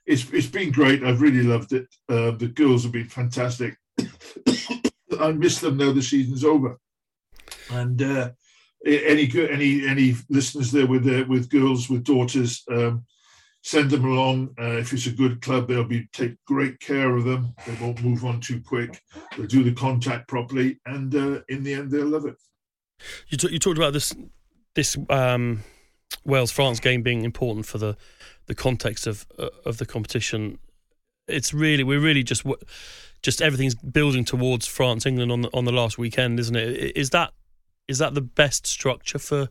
it's 0.06 0.28
it's 0.32 0.46
been 0.46 0.72
great. 0.72 1.04
I've 1.04 1.22
really 1.22 1.42
loved 1.42 1.72
it. 1.72 1.86
Uh, 2.08 2.32
the 2.32 2.48
girls 2.48 2.82
have 2.84 2.92
been 2.92 3.08
fantastic. 3.08 3.76
I 5.20 5.32
miss 5.32 5.60
them 5.60 5.76
now 5.76 5.92
the 5.92 6.02
season's 6.02 6.44
over. 6.44 6.78
And 7.70 8.00
uh, 8.02 8.30
any 8.84 9.30
any 9.50 9.86
any 9.86 10.14
listeners 10.28 10.72
there 10.72 10.86
with 10.86 11.06
uh, 11.06 11.24
with 11.28 11.48
girls 11.50 11.88
with 11.88 12.04
daughters, 12.04 12.62
um, 12.70 13.04
send 13.62 13.90
them 13.90 14.04
along. 14.04 14.54
Uh, 14.58 14.78
if 14.78 14.92
it's 14.92 15.06
a 15.06 15.12
good 15.12 15.40
club, 15.40 15.68
they'll 15.68 15.84
be 15.84 16.08
take 16.12 16.36
great 16.46 16.80
care 16.80 17.16
of 17.16 17.24
them. 17.24 17.54
They 17.66 17.74
won't 17.80 18.02
move 18.02 18.24
on 18.24 18.40
too 18.40 18.60
quick. 18.60 19.00
They'll 19.36 19.46
do 19.46 19.62
the 19.62 19.72
contact 19.72 20.28
properly, 20.28 20.80
and 20.86 21.14
uh, 21.14 21.40
in 21.48 21.62
the 21.62 21.74
end, 21.74 21.90
they'll 21.90 22.06
love 22.06 22.26
it. 22.26 22.36
You, 23.28 23.38
t- 23.38 23.50
you 23.50 23.58
talked 23.58 23.78
about 23.78 23.92
this 23.92 24.14
this 24.74 24.96
um, 25.08 25.62
Wales 26.24 26.52
France 26.52 26.80
game 26.80 27.02
being 27.02 27.24
important 27.24 27.66
for 27.66 27.78
the 27.78 27.96
the 28.46 28.54
context 28.54 29.06
of 29.06 29.26
uh, 29.38 29.48
of 29.64 29.78
the 29.78 29.86
competition. 29.86 30.58
It's 31.28 31.54
really 31.54 31.84
we're 31.84 32.00
really 32.00 32.24
just 32.24 32.44
just 33.22 33.40
everything's 33.40 33.74
building 33.74 34.24
towards 34.24 34.66
France 34.66 35.06
England 35.06 35.30
on 35.30 35.42
the 35.42 35.50
on 35.54 35.64
the 35.64 35.72
last 35.72 35.98
weekend, 35.98 36.40
isn't 36.40 36.56
it? 36.56 36.96
Is 36.96 37.10
that 37.10 37.32
is 37.88 37.98
that 37.98 38.14
the 38.14 38.20
best 38.20 38.66
structure 38.66 39.18
for 39.18 39.48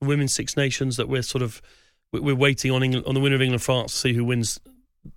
women's 0.00 0.32
Six 0.32 0.56
Nations 0.56 0.96
that 0.96 1.08
we're 1.08 1.22
sort 1.22 1.42
of 1.42 1.60
we're 2.12 2.34
waiting 2.34 2.70
on 2.70 2.82
England 2.82 3.06
on 3.06 3.14
the 3.14 3.20
winner 3.20 3.36
of 3.36 3.42
England 3.42 3.62
France 3.62 3.92
to 3.92 3.98
see 3.98 4.14
who 4.14 4.24
wins 4.24 4.60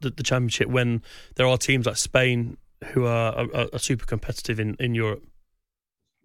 the, 0.02 0.10
the 0.10 0.24
championship 0.24 0.68
when 0.68 1.02
there 1.36 1.48
are 1.48 1.58
teams 1.58 1.86
like 1.86 1.98
Spain 1.98 2.58
who 2.88 3.06
are, 3.06 3.34
are, 3.34 3.68
are 3.74 3.80
super 3.80 4.06
competitive 4.06 4.60
in 4.60 4.76
in 4.80 4.94
Europe. 4.94 5.24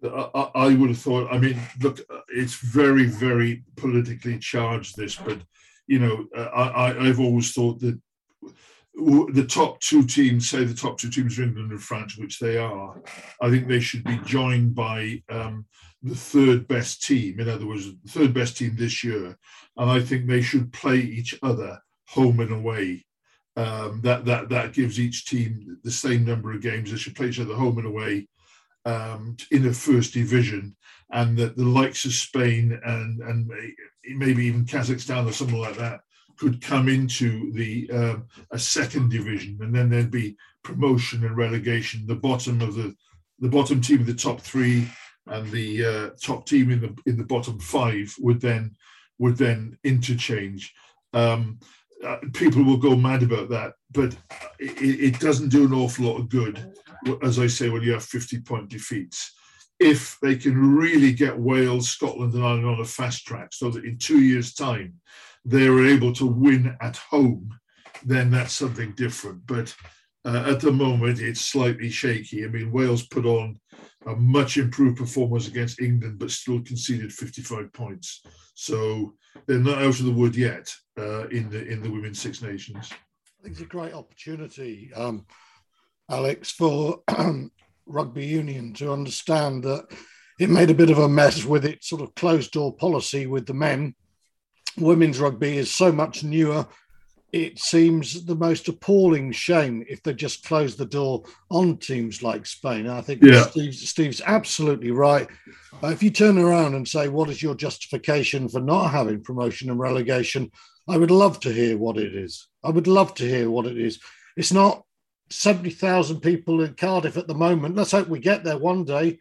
I, 0.03 0.49
I 0.55 0.75
would 0.75 0.89
have 0.89 0.99
thought. 0.99 1.27
I 1.31 1.37
mean, 1.37 1.59
look, 1.81 1.99
it's 2.29 2.55
very, 2.55 3.05
very 3.05 3.63
politically 3.75 4.39
charged. 4.39 4.95
This, 4.95 5.15
but 5.15 5.39
you 5.87 5.99
know, 5.99 6.25
I, 6.35 6.95
I've 6.97 7.19
always 7.19 7.51
thought 7.51 7.79
that 7.81 7.99
the 8.99 9.45
top 9.47 9.79
two 9.79 10.03
teams, 10.03 10.49
say 10.49 10.63
the 10.63 10.73
top 10.73 10.97
two 10.97 11.09
teams 11.09 11.39
are 11.39 11.43
England 11.43 11.71
and 11.71 11.81
France, 11.81 12.17
which 12.17 12.39
they 12.39 12.57
are, 12.57 13.01
I 13.41 13.49
think 13.49 13.67
they 13.67 13.79
should 13.79 14.03
be 14.03 14.19
joined 14.25 14.75
by 14.75 15.23
um, 15.29 15.65
the 16.03 16.15
third 16.15 16.67
best 16.67 17.03
team. 17.03 17.39
In 17.39 17.49
other 17.49 17.65
words, 17.65 17.85
the 17.85 18.09
third 18.09 18.33
best 18.33 18.57
team 18.57 18.75
this 18.75 19.03
year, 19.03 19.37
and 19.77 19.89
I 19.89 19.99
think 20.01 20.27
they 20.27 20.41
should 20.41 20.73
play 20.73 20.97
each 20.97 21.37
other 21.43 21.79
home 22.09 22.39
and 22.39 22.51
away. 22.51 23.05
Um, 23.55 24.01
that 24.03 24.25
that 24.25 24.49
that 24.49 24.73
gives 24.73 24.99
each 24.99 25.25
team 25.25 25.77
the 25.83 25.91
same 25.91 26.25
number 26.25 26.51
of 26.51 26.61
games. 26.61 26.91
They 26.91 26.97
should 26.97 27.15
play 27.15 27.27
each 27.27 27.39
other 27.39 27.55
home 27.55 27.77
and 27.77 27.87
away 27.87 28.27
um, 28.85 29.35
in 29.51 29.63
the 29.63 29.73
first 29.73 30.13
division, 30.13 30.75
and 31.11 31.37
that 31.37 31.57
the 31.57 31.65
likes 31.65 32.05
of 32.05 32.13
Spain 32.13 32.79
and 32.85 33.21
and 33.21 33.51
maybe 34.05 34.45
even 34.45 34.65
Kazakhstan 34.65 35.27
or 35.27 35.33
something 35.33 35.59
like 35.59 35.77
that 35.77 36.01
could 36.39 36.61
come 36.61 36.87
into 36.87 37.51
the 37.51 37.89
um, 37.91 38.27
a 38.51 38.59
second 38.59 39.11
division, 39.11 39.57
and 39.61 39.75
then 39.75 39.89
there'd 39.89 40.11
be 40.11 40.37
promotion 40.63 41.25
and 41.25 41.35
relegation. 41.35 42.07
The 42.07 42.15
bottom 42.15 42.61
of 42.61 42.75
the 42.75 42.95
the 43.39 43.49
bottom 43.49 43.81
team 43.81 44.01
of 44.01 44.05
the 44.05 44.13
top 44.13 44.41
three 44.41 44.87
and 45.27 45.49
the 45.51 45.85
uh, 45.85 46.09
top 46.21 46.45
team 46.45 46.71
in 46.71 46.81
the 46.81 46.95
in 47.05 47.17
the 47.17 47.25
bottom 47.25 47.59
five 47.59 48.13
would 48.19 48.39
then 48.41 48.75
would 49.19 49.37
then 49.37 49.77
interchange. 49.83 50.73
Um, 51.13 51.59
uh, 52.05 52.17
people 52.33 52.63
will 52.63 52.77
go 52.77 52.95
mad 52.95 53.23
about 53.23 53.49
that, 53.49 53.73
but 53.91 54.15
it, 54.57 55.15
it, 55.15 55.19
doesn't 55.19 55.49
do 55.49 55.65
an 55.65 55.73
awful 55.73 56.05
lot 56.05 56.17
of 56.17 56.29
good, 56.29 56.73
as 57.21 57.39
I 57.39 57.47
say, 57.47 57.67
when 57.67 57.81
you 57.81 57.91
have 57.91 58.05
50 58.05 58.39
point 58.41 58.69
defeats. 58.69 59.35
If 59.79 60.17
they 60.21 60.37
can 60.37 60.77
really 60.77 61.11
get 61.11 61.37
Wales, 61.37 61.89
Scotland, 61.89 62.33
and 62.33 62.45
Ireland 62.45 62.67
on 62.67 62.79
a 62.79 62.85
fast 62.85 63.25
track 63.25 63.49
so 63.51 63.69
that 63.71 63.83
in 63.83 63.97
two 63.97 64.21
years' 64.21 64.53
time 64.53 64.93
they're 65.45 65.85
able 65.85 66.13
to 66.13 66.25
win 66.25 66.75
at 66.81 66.97
home, 66.97 67.49
then 68.05 68.31
that's 68.31 68.53
something 68.53 68.91
different. 68.93 69.45
But 69.47 69.75
uh, 70.25 70.43
at 70.47 70.59
the 70.59 70.71
moment, 70.71 71.19
it's 71.19 71.41
slightly 71.41 71.89
shaky. 71.89 72.45
I 72.45 72.47
mean, 72.47 72.71
Wales 72.71 73.07
put 73.07 73.25
on 73.25 73.59
a 74.05 74.15
much 74.15 74.57
improved 74.57 74.97
performance 74.97 75.47
against 75.47 75.81
England, 75.81 76.19
but 76.19 76.31
still 76.31 76.61
conceded 76.61 77.11
55 77.13 77.71
points. 77.73 78.21
So 78.53 79.13
they're 79.45 79.59
not 79.59 79.79
out 79.79 79.99
of 79.99 80.05
the 80.05 80.11
wood 80.11 80.35
yet 80.35 80.73
uh, 80.97 81.27
in 81.29 81.49
the 81.49 81.65
in 81.65 81.81
the 81.81 81.89
Women's 81.89 82.21
Six 82.21 82.41
Nations. 82.41 82.89
I 82.91 83.43
think 83.43 83.53
it's 83.53 83.61
a 83.61 83.65
great 83.65 83.93
opportunity, 83.93 84.91
um, 84.95 85.25
Alex, 86.09 86.51
for 86.51 87.01
rugby 87.85 88.25
union 88.25 88.73
to 88.73 88.91
understand 88.91 89.63
that 89.63 89.85
it 90.39 90.49
made 90.49 90.69
a 90.69 90.73
bit 90.73 90.89
of 90.89 90.99
a 90.99 91.07
mess 91.09 91.45
with 91.45 91.65
its 91.65 91.89
sort 91.89 92.01
of 92.01 92.15
closed 92.15 92.51
door 92.51 92.75
policy 92.75 93.27
with 93.27 93.45
the 93.45 93.53
men. 93.53 93.95
Women's 94.77 95.19
rugby 95.19 95.57
is 95.57 95.71
so 95.71 95.91
much 95.91 96.23
newer 96.23 96.67
it 97.31 97.59
seems 97.59 98.25
the 98.25 98.35
most 98.35 98.67
appalling 98.67 99.31
shame 99.31 99.83
if 99.87 100.01
they 100.01 100.13
just 100.13 100.43
close 100.45 100.75
the 100.75 100.85
door 100.85 101.23
on 101.51 101.77
teams 101.77 102.23
like 102.23 102.45
Spain. 102.45 102.87
I 102.87 103.01
think 103.01 103.21
yeah. 103.23 103.43
Steve's, 103.43 103.87
Steve's, 103.87 104.21
absolutely 104.25 104.91
right. 104.91 105.27
Uh, 105.83 105.87
if 105.87 106.01
you 106.01 106.09
turn 106.09 106.39
around 106.39 106.73
and 106.73 106.87
say, 106.87 107.07
What 107.07 107.29
is 107.29 107.43
your 107.43 107.55
justification 107.55 108.49
for 108.49 108.61
not 108.61 108.89
having 108.89 109.21
promotion 109.21 109.69
and 109.69 109.79
relegation? 109.79 110.51
I 110.87 110.97
would 110.97 111.11
love 111.11 111.39
to 111.41 111.53
hear 111.53 111.77
what 111.77 111.97
it 111.97 112.15
is. 112.15 112.47
I 112.63 112.71
would 112.71 112.87
love 112.87 113.13
to 113.15 113.27
hear 113.27 113.49
what 113.49 113.67
it 113.67 113.77
is. 113.77 113.99
It's 114.35 114.51
not 114.51 114.83
70,000 115.29 116.21
people 116.21 116.61
in 116.61 116.73
Cardiff 116.73 117.15
at 117.15 117.27
the 117.27 117.35
moment. 117.35 117.75
Let's 117.75 117.91
hope 117.91 118.07
we 118.07 118.19
get 118.19 118.43
there 118.43 118.57
one 118.57 118.85
day. 118.85 119.19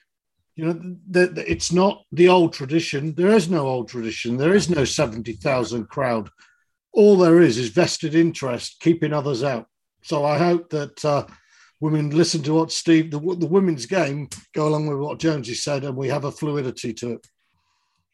You 0.59 0.65
know, 0.67 0.97
the, 1.09 1.27
the, 1.29 1.51
it's 1.51 1.73
not 1.73 2.03
the 2.13 2.29
old 2.29 2.53
tradition. 2.53 3.15
There 3.15 3.31
is 3.31 3.49
no 3.49 3.67
old 3.67 3.89
tradition. 3.89 4.37
There 4.37 4.55
is 4.55 4.69
no 4.69 4.85
70,000 4.85 5.89
crowd 5.89 6.31
all 6.99 7.17
there 7.17 7.41
is 7.41 7.59
is 7.59 7.69
vested 7.69 8.15
interest 8.17 8.81
keeping 8.81 9.13
others 9.13 9.45
out. 9.45 9.67
So 10.03 10.25
I 10.25 10.37
hope 10.37 10.71
that 10.71 11.05
uh, 11.05 11.27
women 11.81 12.11
listen 12.11 12.43
to 12.43 12.55
what 12.55 12.73
Steve, 12.73 13.11
the, 13.13 13.21
the 13.21 13.47
women's 13.47 13.87
game, 13.87 14.29
go 14.53 14.67
along 14.67 14.89
with 14.89 14.99
what 14.99 15.21
Jonesy 15.21 15.55
said, 15.55 15.85
and 15.85 15.97
we 15.97 16.09
have 16.09 16.25
a 16.25 16.33
fluidity 16.33 16.93
to 16.95 17.13
it. 17.13 17.27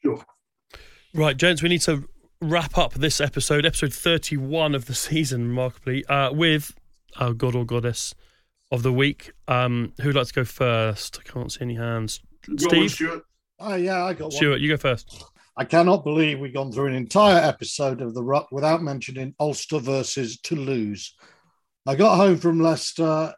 Sure. 0.03 0.23
Right, 1.15 1.37
gents, 1.37 1.63
we 1.63 1.71
need 1.71 1.81
to 1.83 2.07
wrap 2.43 2.77
up 2.77 2.95
this 2.95 3.23
episode, 3.23 3.65
episode 3.65 3.95
31 3.95 4.75
of 4.75 4.85
the 4.85 4.95
season, 4.95 5.49
remarkably, 5.49 6.05
uh, 6.07 6.33
with 6.33 6.75
our 7.17 7.33
god 7.33 7.55
or 7.55 7.65
goddess 7.65 8.15
of 8.71 8.83
the 8.83 8.93
week. 8.93 9.33
Um, 9.49 9.93
who'd 10.03 10.17
like 10.17 10.27
to 10.27 10.35
go 10.35 10.45
first? 10.45 11.19
I 11.21 11.31
can't 11.31 11.51
see 11.51 11.63
any 11.63 11.77
hands. 11.77 12.21
Go 12.49 12.57
Steve? 12.57 12.83
On, 12.83 12.89
Stuart. 12.89 13.23
Oh, 13.61 13.75
yeah, 13.75 14.05
I 14.05 14.13
got 14.13 14.25
one. 14.25 14.33
Stuart, 14.33 14.61
you 14.61 14.69
go 14.69 14.77
first. 14.77 15.25
I 15.57 15.65
cannot 15.65 16.05
believe 16.05 16.41
we've 16.41 16.53
gone 16.53 16.73
through 16.73 16.89
an 16.89 16.95
entire 16.95 17.43
episode 17.43 18.01
of 18.01 18.15
The 18.15 18.23
Ruck 18.23 18.51
without 18.51 18.83
mentioning 18.83 19.35
Ulster 19.39 19.79
versus 19.79 20.41
Toulouse. 20.41 21.15
I 21.87 21.95
got 21.95 22.17
home 22.17 22.39
from 22.39 22.61
Leicester, 22.61 23.33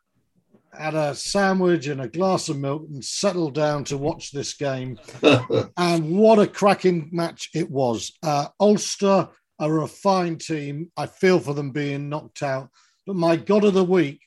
had 0.73 0.95
a 0.95 1.15
sandwich 1.15 1.89
and 1.89 2.01
a 2.01 2.09
glass 2.09 2.49
of 2.49 2.59
milk, 2.59 2.87
and 2.91 3.05
settled 3.05 3.55
down 3.55 3.85
to 3.85 3.99
watch 3.99 4.31
this 4.31 4.55
game. 4.55 4.99
and 5.77 6.17
what 6.17 6.39
a 6.39 6.47
cracking 6.47 7.11
match 7.13 7.51
it 7.55 7.71
was. 7.71 8.13
Uh, 8.23 8.49
Ulster 8.61 9.29
are 9.59 9.83
a 9.83 9.87
fine 9.87 10.39
team. 10.39 10.91
I 10.97 11.07
feel 11.07 11.39
for 11.39 11.55
them 11.55 11.71
being 11.71 12.09
knocked 12.09 12.43
out. 12.43 12.71
But 13.07 13.17
my 13.17 13.37
God 13.37 13.65
of 13.65 13.75
the 13.75 13.85
week 13.85 14.21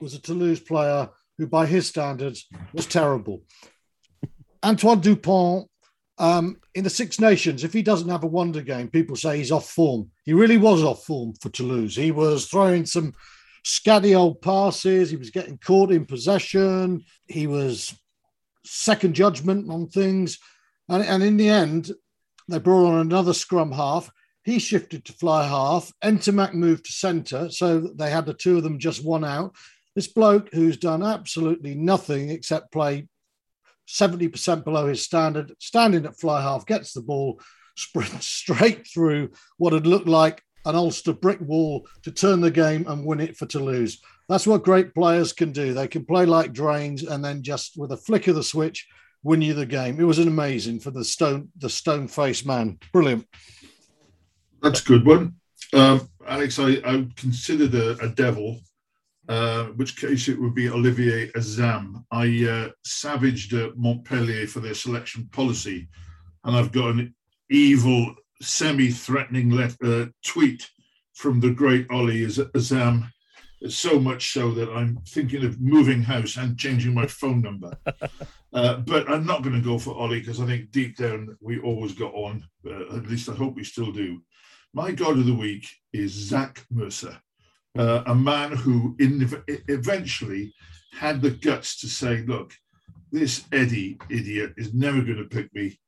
was 0.00 0.14
a 0.14 0.20
Toulouse 0.20 0.60
player 0.60 1.10
who, 1.38 1.46
by 1.46 1.66
his 1.66 1.86
standards, 1.86 2.46
was 2.72 2.86
terrible. 2.86 3.42
Antoine 4.64 5.00
Dupont 5.00 5.68
um, 6.18 6.56
in 6.74 6.84
the 6.84 6.90
Six 6.90 7.20
Nations, 7.20 7.64
if 7.64 7.72
he 7.72 7.82
doesn't 7.82 8.08
have 8.08 8.24
a 8.24 8.28
wonder 8.28 8.62
game, 8.62 8.88
people 8.88 9.16
say 9.16 9.36
he's 9.36 9.52
off 9.52 9.68
form. 9.68 10.10
He 10.24 10.32
really 10.32 10.56
was 10.56 10.82
off 10.82 11.04
form 11.04 11.34
for 11.40 11.50
Toulouse. 11.50 11.94
He 11.94 12.10
was 12.10 12.46
throwing 12.46 12.86
some 12.86 13.12
scatty 13.64 14.16
old 14.16 14.40
passes. 14.40 15.10
He 15.10 15.16
was 15.16 15.30
getting 15.30 15.58
caught 15.58 15.90
in 15.90 16.06
possession. 16.06 17.04
He 17.26 17.46
was 17.46 17.94
second 18.64 19.14
judgment 19.14 19.70
on 19.70 19.88
things. 19.88 20.38
And, 20.88 21.02
and 21.02 21.22
in 21.22 21.36
the 21.36 21.48
end, 21.48 21.90
they 22.48 22.58
brought 22.58 22.92
on 22.92 23.00
another 23.00 23.34
scrum 23.34 23.72
half. 23.72 24.10
He 24.44 24.58
shifted 24.58 25.04
to 25.06 25.12
fly 25.14 25.46
half. 25.46 25.92
Ntamack 26.02 26.54
moved 26.54 26.86
to 26.86 26.92
centre. 26.92 27.50
So 27.50 27.80
they 27.80 28.10
had 28.10 28.26
the 28.26 28.34
two 28.34 28.58
of 28.58 28.62
them 28.62 28.78
just 28.78 29.04
one 29.04 29.24
out. 29.24 29.54
This 29.94 30.08
bloke 30.08 30.52
who's 30.52 30.76
done 30.76 31.02
absolutely 31.02 31.74
nothing 31.74 32.30
except 32.30 32.72
play 32.72 33.08
70% 33.88 34.64
below 34.64 34.86
his 34.86 35.02
standard, 35.02 35.52
standing 35.58 36.06
at 36.06 36.18
fly 36.18 36.42
half, 36.42 36.66
gets 36.66 36.92
the 36.92 37.02
ball, 37.02 37.40
sprints 37.76 38.26
straight 38.42 38.86
through 38.86 39.30
what 39.58 39.72
had 39.72 39.86
looked 39.86 40.08
like 40.08 40.42
an 40.66 40.74
Ulster 40.74 41.12
brick 41.12 41.40
wall 41.40 41.86
to 42.02 42.10
turn 42.10 42.40
the 42.40 42.50
game 42.50 42.86
and 42.88 43.04
win 43.04 43.20
it 43.20 43.36
for 43.36 43.46
Toulouse. 43.46 43.98
That's 44.28 44.46
what 44.46 44.64
great 44.64 44.94
players 44.94 45.32
can 45.32 45.52
do. 45.52 45.74
They 45.74 45.88
can 45.88 46.06
play 46.06 46.24
like 46.24 46.52
drains 46.52 47.02
and 47.02 47.22
then 47.22 47.42
just 47.42 47.76
with 47.76 47.92
a 47.92 47.96
flick 47.96 48.28
of 48.28 48.34
the 48.34 48.42
switch 48.42 48.86
win 49.24 49.42
you 49.42 49.54
the 49.54 49.66
game. 49.66 49.98
It 49.98 50.04
was 50.04 50.18
an 50.18 50.28
amazing 50.28 50.80
for 50.80 50.90
the 50.90 51.04
stone 51.04 51.48
the 51.58 51.70
stone 51.70 52.06
faced 52.06 52.46
man. 52.46 52.78
Brilliant. 52.92 53.26
That's 54.62 54.82
a 54.82 54.84
good 54.84 55.04
one. 55.04 55.34
Um, 55.72 56.08
Alex, 56.26 56.58
I, 56.58 56.80
I 56.84 57.06
considered 57.16 57.74
a, 57.74 57.98
a 58.04 58.08
devil 58.08 58.60
uh, 59.28 59.64
which 59.76 59.96
case 59.96 60.28
it 60.28 60.40
would 60.40 60.54
be 60.54 60.68
Olivier 60.68 61.30
Azam. 61.32 62.04
I 62.10 62.46
uh, 62.46 62.70
savaged 62.84 63.54
uh, 63.54 63.70
Montpellier 63.76 64.46
for 64.46 64.60
their 64.60 64.74
selection 64.74 65.28
policy, 65.32 65.88
and 66.44 66.56
I've 66.56 66.72
got 66.72 66.90
an 66.90 67.14
evil, 67.50 68.14
semi-threatening 68.42 69.50
let, 69.50 69.76
uh, 69.82 70.06
tweet 70.24 70.68
from 71.14 71.40
the 71.40 71.50
great 71.50 71.86
Ollie 71.90 72.26
Azam. 72.26 73.08
So 73.68 73.98
much 73.98 74.32
so 74.32 74.50
that 74.50 74.70
I'm 74.70 74.98
thinking 75.08 75.42
of 75.42 75.58
moving 75.58 76.02
house 76.02 76.36
and 76.36 76.58
changing 76.58 76.92
my 76.92 77.06
phone 77.06 77.40
number. 77.40 77.76
Uh, 78.54 78.76
but 78.76 79.10
I'm 79.10 79.26
not 79.26 79.42
going 79.42 79.56
to 79.56 79.60
go 79.60 79.80
for 79.80 79.96
Ollie 79.96 80.20
because 80.20 80.40
I 80.40 80.46
think 80.46 80.70
deep 80.70 80.96
down 80.96 81.36
we 81.40 81.58
always 81.58 81.92
got 81.92 82.14
on. 82.14 82.44
Uh, 82.64 82.96
at 82.96 83.08
least 83.08 83.28
I 83.28 83.32
hope 83.32 83.56
we 83.56 83.64
still 83.64 83.90
do. 83.90 84.22
My 84.72 84.92
God 84.92 85.18
of 85.18 85.26
the 85.26 85.34
week 85.34 85.66
is 85.92 86.12
Zach 86.12 86.64
Mercer 86.70 87.20
uh, 87.76 88.02
a 88.06 88.14
man 88.14 88.52
who 88.52 88.96
in, 88.98 89.30
eventually 89.68 90.54
had 90.92 91.20
the 91.20 91.30
guts 91.30 91.80
to 91.80 91.88
say, 91.88 92.24
look, 92.26 92.52
this 93.10 93.44
Eddie 93.52 93.98
idiot 94.10 94.54
is 94.56 94.74
never 94.74 95.00
going 95.02 95.18
to 95.18 95.24
pick 95.24 95.52
me. 95.54 95.78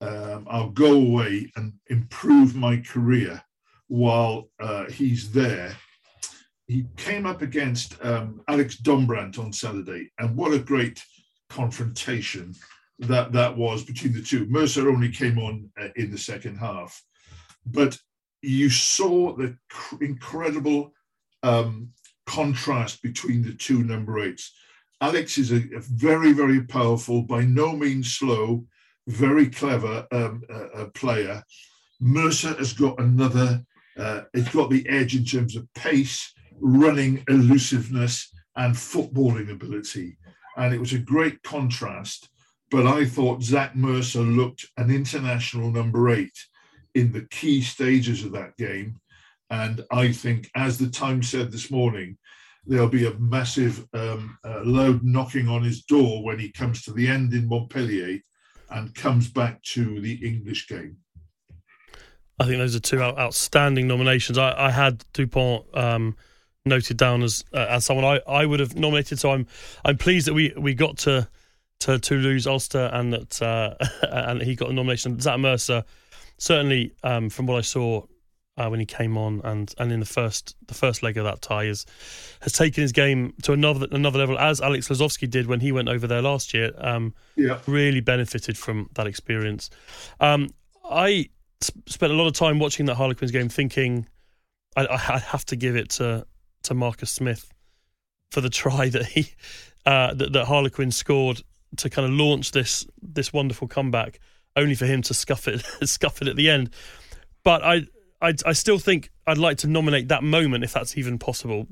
Um, 0.00 0.46
I'll 0.50 0.70
go 0.70 0.94
away 0.94 1.50
and 1.56 1.72
improve 1.88 2.54
my 2.54 2.78
career 2.78 3.42
while 3.88 4.48
uh, 4.60 4.86
he's 4.86 5.32
there. 5.32 5.76
He 6.66 6.86
came 6.96 7.26
up 7.26 7.42
against 7.42 8.02
um, 8.04 8.40
Alex 8.48 8.76
Dombrandt 8.76 9.38
on 9.38 9.52
Saturday, 9.52 10.10
and 10.18 10.36
what 10.36 10.52
a 10.52 10.58
great 10.58 11.02
confrontation 11.48 12.54
that 12.98 13.32
that 13.32 13.56
was 13.56 13.84
between 13.84 14.12
the 14.12 14.22
two. 14.22 14.46
Mercer 14.46 14.88
only 14.88 15.10
came 15.10 15.38
on 15.38 15.70
uh, 15.80 15.88
in 15.96 16.10
the 16.10 16.18
second 16.18 16.56
half, 16.56 17.02
but 17.66 17.98
you 18.42 18.70
saw 18.70 19.34
the 19.34 19.56
cr- 19.70 20.02
incredible 20.02 20.92
um, 21.44 21.90
contrast 22.26 23.02
between 23.02 23.42
the 23.42 23.52
two 23.52 23.84
number 23.84 24.18
eights. 24.18 24.52
Alex 25.00 25.36
is 25.36 25.52
a, 25.52 25.56
a, 25.76 25.80
very, 25.80 26.32
very 26.32 26.64
powerful, 26.64 27.22
by 27.22 27.44
no 27.44 27.76
means 27.76 28.14
slow, 28.14 28.64
very 29.06 29.48
clever 29.50 30.06
um, 30.10 30.42
uh, 30.50 30.86
player. 30.94 31.42
Mercer 32.00 32.54
has 32.54 32.72
got 32.72 32.98
another, 32.98 33.62
uh, 33.98 34.22
it's 34.32 34.48
got 34.48 34.70
the 34.70 34.88
edge 34.88 35.14
in 35.14 35.24
terms 35.24 35.54
of 35.54 35.72
pace, 35.74 36.32
running 36.60 37.22
elusiveness, 37.28 38.32
and 38.56 38.74
footballing 38.74 39.50
ability. 39.50 40.16
And 40.56 40.72
it 40.72 40.80
was 40.80 40.94
a 40.94 40.98
great 40.98 41.42
contrast. 41.42 42.30
But 42.70 42.86
I 42.86 43.04
thought 43.04 43.42
Zach 43.42 43.76
Mercer 43.76 44.20
looked 44.20 44.64
an 44.78 44.90
international 44.90 45.70
number 45.70 46.08
eight 46.08 46.36
in 46.94 47.12
the 47.12 47.26
key 47.30 47.60
stages 47.60 48.24
of 48.24 48.32
that 48.32 48.56
game. 48.56 49.00
And 49.50 49.84
I 49.90 50.12
think, 50.12 50.50
as 50.54 50.78
the 50.78 50.88
Times 50.88 51.28
said 51.28 51.52
this 51.52 51.70
morning, 51.70 52.16
there'll 52.66 52.88
be 52.88 53.06
a 53.06 53.14
massive 53.18 53.86
um, 53.92 54.38
uh, 54.44 54.60
load 54.64 55.04
knocking 55.04 55.48
on 55.48 55.62
his 55.62 55.82
door 55.82 56.24
when 56.24 56.38
he 56.38 56.50
comes 56.50 56.82
to 56.82 56.92
the 56.92 57.08
end 57.08 57.34
in 57.34 57.48
Montpellier. 57.48 58.20
and 58.70 58.94
comes 58.94 59.30
back 59.30 59.62
to 59.62 60.00
the 60.00 60.14
English 60.26 60.68
game. 60.68 60.96
I 62.40 62.46
think 62.46 62.58
those 62.58 62.74
are 62.74 62.80
two 62.80 63.00
outstanding 63.00 63.86
nominations. 63.86 64.38
I, 64.38 64.52
I 64.66 64.70
had 64.70 65.04
Dupont 65.12 65.64
um, 65.74 66.16
noted 66.64 66.96
down 66.96 67.22
as 67.22 67.44
uh, 67.52 67.66
as 67.68 67.84
someone 67.84 68.04
I, 68.04 68.20
I 68.30 68.46
would 68.46 68.60
have 68.60 68.74
nominated. 68.74 69.20
So 69.20 69.30
I'm 69.30 69.46
I'm 69.84 69.96
pleased 69.96 70.26
that 70.26 70.34
we, 70.34 70.52
we 70.56 70.74
got 70.74 70.96
to 70.98 71.28
to 71.80 71.98
Toulouse 71.98 72.46
Ulster 72.46 72.90
and 72.92 73.12
that 73.12 73.42
uh, 73.42 73.74
and 74.02 74.42
he 74.42 74.56
got 74.56 74.70
a 74.70 74.72
nomination. 74.72 75.20
Zach 75.20 75.38
Mercer 75.38 75.84
certainly 76.38 76.92
um, 77.04 77.30
from 77.30 77.46
what 77.46 77.58
I 77.58 77.60
saw 77.60 78.04
uh, 78.56 78.68
when 78.68 78.78
he 78.80 78.86
came 78.86 79.18
on 79.18 79.40
and, 79.44 79.74
and 79.78 79.90
in 79.90 79.98
the 80.00 80.06
first 80.06 80.54
the 80.68 80.74
first 80.74 81.02
leg 81.02 81.16
of 81.16 81.24
that 81.24 81.42
tie 81.42 81.64
is 81.64 81.84
has 82.40 82.52
taken 82.52 82.82
his 82.82 82.92
game 82.92 83.34
to 83.42 83.52
another 83.52 83.86
another 83.90 84.18
level 84.18 84.38
as 84.38 84.60
Alex 84.60 84.88
Lozowski 84.88 85.28
did 85.28 85.46
when 85.46 85.60
he 85.60 85.72
went 85.72 85.88
over 85.88 86.06
there 86.06 86.22
last 86.22 86.54
year. 86.54 86.70
Um, 86.78 87.14
Yeah. 87.36 87.58
really 87.66 88.00
benefited 88.00 88.56
from 88.56 88.88
that 88.94 89.06
experience. 89.06 89.70
Um, 90.20 90.50
I 90.88 91.30
sp- 91.64 91.82
spent 91.88 92.12
a 92.12 92.16
lot 92.16 92.26
of 92.28 92.34
time 92.34 92.58
watching 92.58 92.86
that 92.86 92.94
Harlequins 92.94 93.32
game, 93.32 93.48
thinking 93.48 94.08
I, 94.76 94.86
I 94.86 95.18
have 95.18 95.44
to 95.46 95.56
give 95.56 95.74
it 95.76 95.90
to 95.90 96.26
to 96.64 96.74
Marcus 96.74 97.10
Smith 97.10 97.52
for 98.30 98.40
the 98.40 98.50
try 98.50 98.88
that 98.90 99.06
he 99.06 99.28
uh, 99.84 100.14
that, 100.14 100.32
that 100.32 100.44
Harlequins 100.46 100.96
scored 100.96 101.42
to 101.78 101.90
kind 101.90 102.06
of 102.06 102.12
launch 102.12 102.52
this 102.52 102.86
this 103.02 103.32
wonderful 103.32 103.66
comeback, 103.66 104.20
only 104.54 104.76
for 104.76 104.86
him 104.86 105.02
to 105.02 105.14
scuff 105.14 105.48
it 105.48 105.60
scuff 105.88 106.22
it 106.22 106.28
at 106.28 106.36
the 106.36 106.48
end. 106.48 106.70
But 107.42 107.64
I. 107.64 107.86
I, 108.24 108.34
I 108.46 108.52
still 108.54 108.78
think 108.78 109.10
I'd 109.26 109.38
like 109.38 109.58
to 109.58 109.66
nominate 109.66 110.08
that 110.08 110.22
moment 110.22 110.64
if 110.64 110.72
that's 110.72 110.96
even 110.96 111.18
possible. 111.18 111.66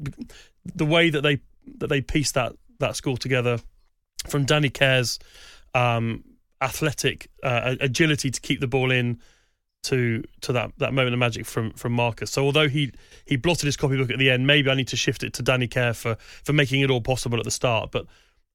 The 0.65 0.85
way 0.85 1.11
that 1.11 1.23
they 1.23 1.41
that 1.79 1.89
they 1.89 2.01
pieced 2.01 2.35
that 2.35 2.55
that 2.79 2.97
score 2.97 3.17
together, 3.17 3.59
from 4.29 4.45
Danny 4.45 4.69
Care's 4.69 5.19
um, 5.75 6.25
athletic 6.61 7.29
uh, 7.43 7.77
agility 7.81 8.31
to 8.31 8.41
keep 8.41 8.61
the 8.61 8.67
ball 8.67 8.91
in 8.91 9.19
to 9.85 10.23
to 10.43 10.53
that, 10.53 10.73
that 10.79 10.93
moment 10.93 11.15
of 11.15 11.19
magic 11.19 11.47
from 11.47 11.73
from 11.73 11.93
Marcus. 11.93 12.31
So 12.31 12.45
although 12.45 12.69
he 12.69 12.93
he 13.25 13.37
blotted 13.37 13.67
his 13.67 13.77
copybook 13.77 14.11
at 14.11 14.19
the 14.19 14.31
end, 14.31 14.47
maybe 14.47 14.71
I 14.71 14.75
need 14.75 14.89
to 14.89 14.97
shift 14.97 15.23
it 15.23 15.33
to 15.35 15.43
Danny 15.43 15.67
Care 15.67 15.95
for 15.95 16.17
for 16.45 16.53
making 16.53 16.83
it 16.83 16.91
all 16.91 17.01
possible 17.01 17.39
at 17.39 17.45
the 17.45 17.51
start. 17.51 17.91
But 17.91 18.07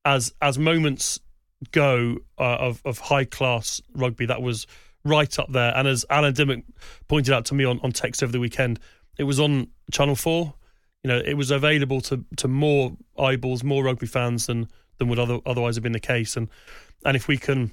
as 0.05 0.33
as 0.41 0.57
moments 0.57 1.19
go 1.71 2.17
uh, 2.37 2.57
of 2.59 2.81
of 2.85 2.99
high 2.99 3.25
class 3.25 3.81
rugby, 3.93 4.27
that 4.27 4.41
was 4.41 4.67
right 5.07 5.39
up 5.39 5.51
there. 5.51 5.75
And 5.75 5.87
as 5.87 6.05
Alan 6.09 6.33
Dymock 6.33 6.63
pointed 7.07 7.33
out 7.33 7.45
to 7.45 7.55
me 7.55 7.65
on, 7.65 7.79
on 7.83 7.91
text 7.91 8.23
over 8.23 8.31
the 8.31 8.39
weekend, 8.39 8.79
it 9.17 9.23
was 9.23 9.39
on 9.39 9.67
Channel 9.91 10.15
Four. 10.15 10.53
You 11.03 11.09
know, 11.09 11.21
it 11.23 11.35
was 11.35 11.51
available 11.51 12.01
to 12.01 12.25
to 12.37 12.47
more 12.47 12.95
eyeballs, 13.17 13.63
more 13.63 13.83
rugby 13.83 14.07
fans 14.07 14.47
than 14.47 14.67
than 14.97 15.07
would 15.09 15.19
other, 15.19 15.39
otherwise 15.45 15.75
have 15.75 15.83
been 15.83 15.91
the 15.91 15.99
case. 15.99 16.35
And 16.35 16.49
and 17.05 17.15
if 17.15 17.27
we 17.27 17.37
can 17.37 17.71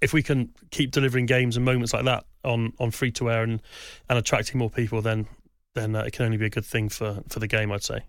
if 0.00 0.12
we 0.12 0.22
can 0.22 0.50
keep 0.70 0.92
delivering 0.92 1.26
games 1.26 1.56
and 1.56 1.64
moments 1.64 1.92
like 1.92 2.04
that 2.04 2.24
on 2.44 2.72
on 2.78 2.90
free 2.90 3.10
to 3.12 3.30
air 3.30 3.42
and 3.42 3.60
and 4.08 4.18
attracting 4.18 4.58
more 4.58 4.70
people, 4.70 5.02
then 5.02 5.26
then 5.74 5.96
uh, 5.96 6.02
it 6.02 6.12
can 6.12 6.26
only 6.26 6.36
be 6.36 6.46
a 6.46 6.50
good 6.50 6.64
thing 6.64 6.88
for 6.88 7.22
for 7.28 7.40
the 7.40 7.48
game. 7.48 7.72
I'd 7.72 7.82
say. 7.82 8.00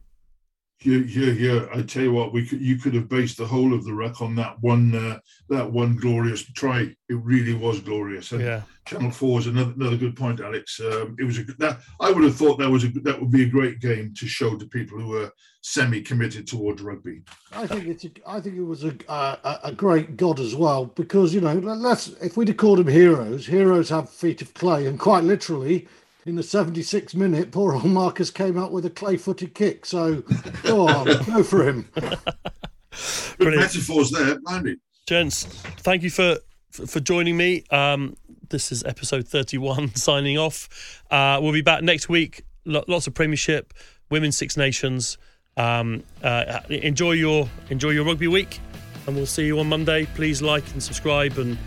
Yeah, 0.84 1.00
yeah, 1.00 1.32
yeah. 1.32 1.66
I 1.74 1.82
tell 1.82 2.04
you 2.04 2.12
what, 2.12 2.34
we 2.34 2.46
could 2.46 2.62
you 2.62 2.78
could 2.78 2.94
have 2.94 3.08
based 3.08 3.38
the 3.38 3.46
whole 3.46 3.74
of 3.74 3.86
the 3.86 3.94
ruck 3.94 4.22
on 4.22 4.36
that 4.36 4.58
one 4.62 4.94
uh, 4.94 5.20
that 5.50 5.72
one 5.72 5.96
glorious 5.96 6.44
try. 6.44 6.96
It 7.10 7.14
really 7.14 7.54
was 7.54 7.80
glorious. 7.80 8.32
And 8.32 8.42
Yeah. 8.42 8.62
Channel 8.86 9.12
Four 9.12 9.40
is 9.40 9.48
another 9.48 9.72
another 9.72 9.96
good 9.96 10.16
point, 10.16 10.42
Alex. 10.42 10.80
Um, 10.82 11.16
it 11.18 11.24
was 11.24 11.38
a 11.38 11.44
that 11.60 11.80
I 12.02 12.12
would 12.12 12.24
have 12.24 12.36
thought 12.36 12.58
that 12.60 12.70
was 12.70 12.84
a 12.84 12.90
that 13.02 13.20
would 13.20 13.32
be 13.32 13.44
a 13.44 13.50
great 13.50 13.80
game 13.80 14.14
to 14.18 14.28
show 14.28 14.58
to 14.58 14.66
people 14.66 15.00
who 15.00 15.16
are 15.22 15.32
semi 15.62 16.02
committed 16.02 16.48
towards 16.48 16.82
rugby. 16.82 17.22
I 17.54 17.66
think 17.66 17.86
it's. 17.86 18.04
A, 18.04 18.12
I 18.28 18.42
think 18.42 18.56
it 18.58 18.64
was 18.64 18.84
a, 18.84 18.94
a 19.08 19.60
a 19.64 19.72
great 19.72 20.18
god 20.18 20.40
as 20.40 20.54
well 20.54 20.86
because 20.86 21.34
you 21.34 21.40
know 21.40 21.54
let's 21.54 22.10
if 22.22 22.36
we'd 22.36 22.50
have 22.50 22.58
called 22.58 22.80
them 22.80 22.88
heroes, 22.88 23.46
heroes 23.46 23.90
have 23.90 24.10
feet 24.10 24.42
of 24.42 24.54
clay, 24.54 24.86
and 24.86 25.00
quite 25.00 25.24
literally 25.24 25.88
in 26.26 26.36
the 26.36 26.42
76th 26.42 27.16
minute, 27.16 27.52
poor 27.52 27.74
old 27.74 27.86
Marcus 27.86 28.30
came 28.30 28.58
out 28.58 28.72
with 28.72 28.86
a 28.86 28.90
clay-footed 28.90 29.54
kick. 29.54 29.86
So 29.86 30.24
go 30.64 30.88
on, 30.88 31.06
go 31.26 31.44
for 31.44 31.68
him. 31.68 31.88
Good 31.96 32.18
Brilliant. 33.38 33.62
metaphors 33.62 34.12
there, 34.12 34.40
blimey. 34.40 34.76
Gents, 35.06 35.44
thank 35.80 36.04
you 36.04 36.10
for 36.10 36.38
for, 36.72 36.88
for 36.88 37.00
joining 37.00 37.38
me. 37.38 37.64
Um, 37.70 38.16
this 38.50 38.72
is 38.72 38.84
episode 38.84 39.28
31 39.28 39.96
signing 39.96 40.38
off. 40.38 41.04
Uh, 41.12 41.40
we'll 41.42 41.54
be 41.54 41.62
back 41.62 41.84
next 41.84 42.10
week. 42.10 42.44
Lo- 42.66 42.84
lots 42.88 43.06
of 43.08 43.14
Premiership, 43.14 43.74
Women's 44.10 44.38
Six 44.38 44.58
Nations. 44.58 45.18
Um, 45.58 46.04
uh, 46.24 46.62
enjoy 46.70 47.12
your 47.12 47.48
enjoy 47.70 47.90
your 47.92 48.06
rugby 48.06 48.28
week, 48.28 48.60
and 49.06 49.16
we'll 49.16 49.26
see 49.26 49.46
you 49.46 49.60
on 49.60 49.68
Monday. 49.70 50.06
Please 50.16 50.42
like 50.42 50.64
and 50.72 50.82
subscribe 50.82 51.38
and 51.38 51.58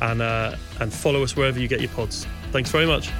and 0.00 0.22
uh, 0.22 0.56
and 0.80 0.92
follow 0.92 1.22
us 1.22 1.36
wherever 1.36 1.58
you 1.58 1.68
get 1.68 1.80
your 1.80 1.90
pods. 1.90 2.26
Thanks 2.52 2.70
very 2.70 2.86
much. 2.86 3.10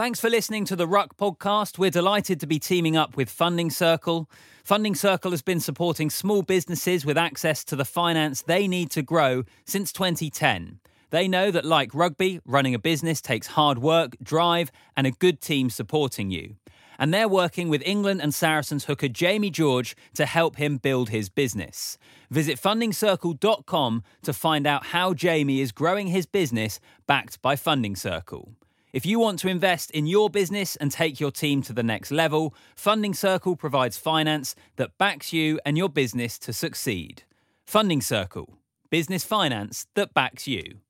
Thanks 0.00 0.18
for 0.18 0.30
listening 0.30 0.64
to 0.64 0.76
the 0.76 0.86
Ruck 0.86 1.18
podcast. 1.18 1.76
We're 1.76 1.90
delighted 1.90 2.40
to 2.40 2.46
be 2.46 2.58
teaming 2.58 2.96
up 2.96 3.18
with 3.18 3.28
Funding 3.28 3.68
Circle. 3.68 4.30
Funding 4.64 4.94
Circle 4.94 5.30
has 5.32 5.42
been 5.42 5.60
supporting 5.60 6.08
small 6.08 6.40
businesses 6.40 7.04
with 7.04 7.18
access 7.18 7.62
to 7.64 7.76
the 7.76 7.84
finance 7.84 8.40
they 8.40 8.66
need 8.66 8.90
to 8.92 9.02
grow 9.02 9.44
since 9.66 9.92
2010. 9.92 10.80
They 11.10 11.28
know 11.28 11.50
that, 11.50 11.66
like 11.66 11.94
rugby, 11.94 12.40
running 12.46 12.74
a 12.74 12.78
business 12.78 13.20
takes 13.20 13.48
hard 13.48 13.80
work, 13.80 14.16
drive, 14.22 14.72
and 14.96 15.06
a 15.06 15.10
good 15.10 15.42
team 15.42 15.68
supporting 15.68 16.30
you. 16.30 16.56
And 16.98 17.12
they're 17.12 17.28
working 17.28 17.68
with 17.68 17.82
England 17.84 18.22
and 18.22 18.32
Saracens 18.32 18.86
hooker 18.86 19.08
Jamie 19.08 19.50
George 19.50 19.94
to 20.14 20.24
help 20.24 20.56
him 20.56 20.78
build 20.78 21.10
his 21.10 21.28
business. 21.28 21.98
Visit 22.30 22.58
fundingcircle.com 22.58 24.02
to 24.22 24.32
find 24.32 24.66
out 24.66 24.86
how 24.86 25.12
Jamie 25.12 25.60
is 25.60 25.72
growing 25.72 26.06
his 26.06 26.24
business 26.24 26.80
backed 27.06 27.42
by 27.42 27.54
Funding 27.54 27.96
Circle. 27.96 28.54
If 28.92 29.06
you 29.06 29.20
want 29.20 29.38
to 29.40 29.48
invest 29.48 29.92
in 29.92 30.06
your 30.06 30.28
business 30.28 30.74
and 30.74 30.90
take 30.90 31.20
your 31.20 31.30
team 31.30 31.62
to 31.62 31.72
the 31.72 31.82
next 31.82 32.10
level, 32.10 32.54
Funding 32.74 33.14
Circle 33.14 33.54
provides 33.54 33.96
finance 33.96 34.56
that 34.76 34.98
backs 34.98 35.32
you 35.32 35.60
and 35.64 35.78
your 35.78 35.88
business 35.88 36.38
to 36.40 36.52
succeed. 36.52 37.22
Funding 37.64 38.00
Circle, 38.00 38.58
business 38.90 39.22
finance 39.22 39.86
that 39.94 40.12
backs 40.12 40.48
you. 40.48 40.80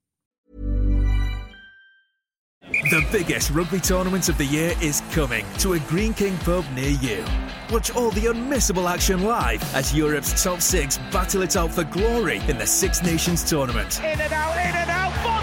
The 2.63 3.05
biggest 3.13 3.51
rugby 3.51 3.81
tournament 3.81 4.29
of 4.31 4.39
the 4.39 4.45
year 4.45 4.75
is 4.81 5.03
coming 5.13 5.45
to 5.59 5.75
a 5.75 5.79
Greene 5.81 6.15
King 6.15 6.39
pub 6.39 6.65
near 6.75 6.91
you. 6.91 7.25
Watch 7.71 7.95
all 7.95 8.11
the 8.13 8.27
unmissable 8.27 8.89
action 8.89 9.25
live 9.25 9.63
as 9.75 9.95
Europe's 9.95 10.43
top 10.43 10.63
six 10.63 10.97
battle 11.13 11.43
it 11.43 11.57
out 11.57 11.71
for 11.71 11.85
glory 11.85 12.41
in 12.49 12.57
the 12.57 12.67
Six 12.67 13.03
Nations 13.03 13.45
tournament. 13.45 13.99
In 14.01 14.21
and 14.21 14.33
out, 14.33 14.55
in 14.55 14.75
and 14.75 14.91
out 14.91 15.13
for 15.13 15.23
the 15.23 15.29
line! 15.29 15.40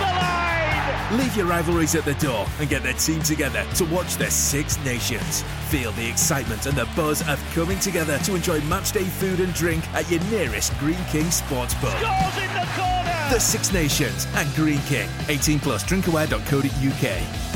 Leave 1.12 1.38
your 1.38 1.45
rivalries 1.45 1.95
at 1.95 2.03
the 2.03 2.16
door 2.16 2.45
and 2.60 2.68
get 2.68 2.84
their 2.84 2.91
team 2.93 3.22
together 3.22 3.66
to 3.76 3.86
watch 3.86 4.18
the 4.18 4.30
Six 4.30 4.78
Nations. 4.84 5.41
Feel 5.70 5.93
the 5.93 6.05
excitement 6.05 6.66
and 6.66 6.78
the 6.78 6.86
buzz 6.97 7.26
of 7.30 7.41
coming 7.53 7.80
together 7.80 8.18
to 8.20 8.36
enjoy 8.36 8.60
matchday 8.62 9.05
food 9.05 9.39
and 9.39 9.53
drink 9.53 9.88
at 9.93 10.10
your 10.12 10.20
nearest 10.26 10.78
Greene 10.80 11.05
King 11.05 11.32
sports 11.32 11.74
pub. 11.76 11.97
The! 12.01 13.34
The 13.34 13.39
Six 13.39 13.72
Nations 13.72 14.28
and 14.36 14.53
Greene 14.53 14.82
King. 14.82 15.08
18 15.30 15.62
plus 15.62 15.84
drinkaware.co.uk. 15.86 17.46